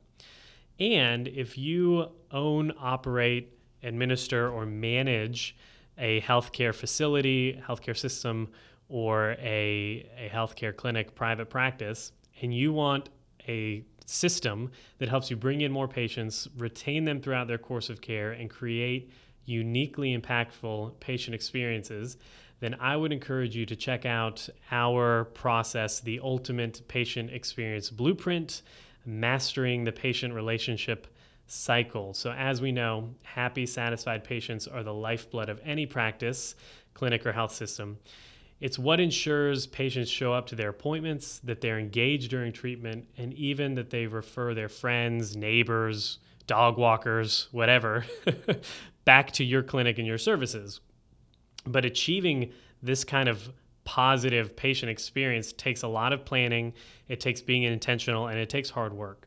And 0.80 1.28
if 1.28 1.56
you 1.56 2.08
own, 2.32 2.72
operate, 2.76 3.59
administer 3.82 4.50
or 4.50 4.66
manage 4.66 5.56
a 5.98 6.20
healthcare 6.22 6.74
facility, 6.74 7.60
healthcare 7.66 7.96
system, 7.96 8.48
or 8.88 9.36
a, 9.38 10.08
a 10.18 10.30
healthcare 10.32 10.76
clinic, 10.76 11.14
private 11.14 11.48
practice, 11.48 12.12
and 12.42 12.54
you 12.54 12.72
want 12.72 13.10
a 13.46 13.84
system 14.06 14.70
that 14.98 15.08
helps 15.08 15.30
you 15.30 15.36
bring 15.36 15.60
in 15.60 15.70
more 15.70 15.86
patients, 15.86 16.48
retain 16.56 17.04
them 17.04 17.20
throughout 17.20 17.46
their 17.46 17.58
course 17.58 17.88
of 17.88 18.00
care, 18.00 18.32
and 18.32 18.50
create 18.50 19.10
uniquely 19.44 20.16
impactful 20.16 20.98
patient 21.00 21.34
experiences, 21.34 22.16
then 22.60 22.76
I 22.78 22.96
would 22.96 23.12
encourage 23.12 23.56
you 23.56 23.64
to 23.66 23.76
check 23.76 24.04
out 24.04 24.48
our 24.70 25.24
process, 25.26 26.00
the 26.00 26.20
Ultimate 26.20 26.86
Patient 26.88 27.30
Experience 27.30 27.90
Blueprint, 27.90 28.62
Mastering 29.06 29.84
the 29.84 29.92
Patient 29.92 30.34
Relationship 30.34 31.06
cycle. 31.50 32.14
So, 32.14 32.30
as 32.32 32.60
we 32.60 32.72
know, 32.72 33.10
happy, 33.22 33.66
satisfied 33.66 34.22
patients 34.24 34.68
are 34.68 34.82
the 34.82 34.94
lifeblood 34.94 35.48
of 35.48 35.60
any 35.64 35.84
practice, 35.84 36.54
clinic, 36.94 37.26
or 37.26 37.32
health 37.32 37.52
system. 37.52 37.98
It's 38.60 38.78
what 38.78 39.00
ensures 39.00 39.66
patients 39.66 40.10
show 40.10 40.32
up 40.32 40.46
to 40.48 40.54
their 40.54 40.68
appointments, 40.68 41.40
that 41.44 41.60
they're 41.60 41.78
engaged 41.78 42.30
during 42.30 42.52
treatment, 42.52 43.08
and 43.16 43.32
even 43.34 43.74
that 43.74 43.90
they 43.90 44.06
refer 44.06 44.54
their 44.54 44.68
friends, 44.68 45.34
neighbors, 45.34 46.18
dog 46.46 46.76
walkers, 46.76 47.48
whatever, 47.52 48.04
back 49.04 49.32
to 49.32 49.44
your 49.44 49.62
clinic 49.62 49.98
and 49.98 50.06
your 50.06 50.18
services. 50.18 50.80
But 51.66 51.84
achieving 51.84 52.52
this 52.82 53.02
kind 53.02 53.28
of 53.28 53.48
positive 53.84 54.54
patient 54.54 54.90
experience 54.90 55.52
takes 55.52 55.82
a 55.82 55.88
lot 55.88 56.12
of 56.12 56.24
planning, 56.24 56.74
it 57.08 57.18
takes 57.18 57.40
being 57.40 57.64
intentional, 57.64 58.28
and 58.28 58.38
it 58.38 58.48
takes 58.48 58.70
hard 58.70 58.92
work. 58.92 59.26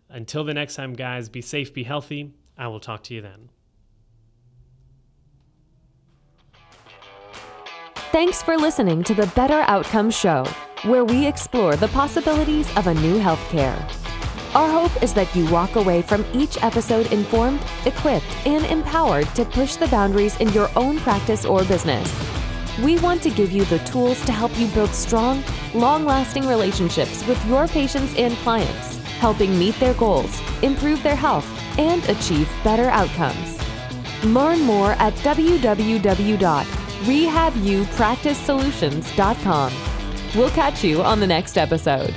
Until 0.09 0.45
the 0.45 0.55
next 0.55 0.77
time, 0.77 0.95
guys, 0.95 1.29
be 1.29 1.43
safe, 1.43 1.75
be 1.75 1.83
healthy. 1.83 2.33
I 2.57 2.69
will 2.69 2.81
talk 2.81 3.03
to 3.05 3.15
you 3.15 3.21
then. 3.21 3.51
Thanks 8.15 8.41
for 8.41 8.57
listening 8.57 9.03
to 9.03 9.15
the 9.15 9.27
Better 9.35 9.65
Outcomes 9.67 10.17
Show, 10.17 10.45
where 10.85 11.05
we 11.05 11.27
explore 11.27 11.75
the 11.75 11.89
possibilities 11.89 12.71
of 12.77 12.87
a 12.87 12.95
new 12.95 13.19
healthcare. 13.19 13.77
Our 14.55 14.71
hope 14.71 15.03
is 15.03 15.13
that 15.15 15.35
you 15.35 15.51
walk 15.51 15.75
away 15.75 16.01
from 16.01 16.25
each 16.33 16.63
episode 16.63 17.13
informed, 17.13 17.61
equipped, 17.87 18.47
and 18.47 18.65
empowered 18.67 19.27
to 19.35 19.45
push 19.45 19.75
the 19.75 19.89
boundaries 19.89 20.39
in 20.39 20.49
your 20.51 20.71
own 20.77 20.99
practice 21.01 21.45
or 21.45 21.65
business. 21.65 22.09
We 22.85 23.01
want 23.01 23.21
to 23.23 23.31
give 23.31 23.51
you 23.51 23.65
the 23.65 23.81
tools 23.81 24.25
to 24.27 24.33
help 24.33 24.57
you 24.57 24.69
build 24.69 24.91
strong, 24.91 25.43
long 25.75 26.05
lasting 26.05 26.47
relationships 26.47 27.27
with 27.27 27.45
your 27.49 27.67
patients 27.67 28.15
and 28.17 28.35
clients, 28.45 28.97
helping 29.19 29.59
meet 29.59 29.75
their 29.81 29.95
goals, 29.95 30.41
improve 30.63 31.03
their 31.03 31.17
health, 31.17 31.49
and 31.81 32.09
achieve 32.09 32.49
better 32.63 32.91
outcomes. 32.91 33.59
Learn 34.23 34.61
more 34.61 34.93
at 35.01 35.17
www.rehabupracticesolutions.com. 37.05 39.73
We'll 40.35 40.51
catch 40.51 40.83
you 40.83 41.03
on 41.03 41.21
the 41.21 41.27
next 41.27 41.57
episode. 41.57 42.13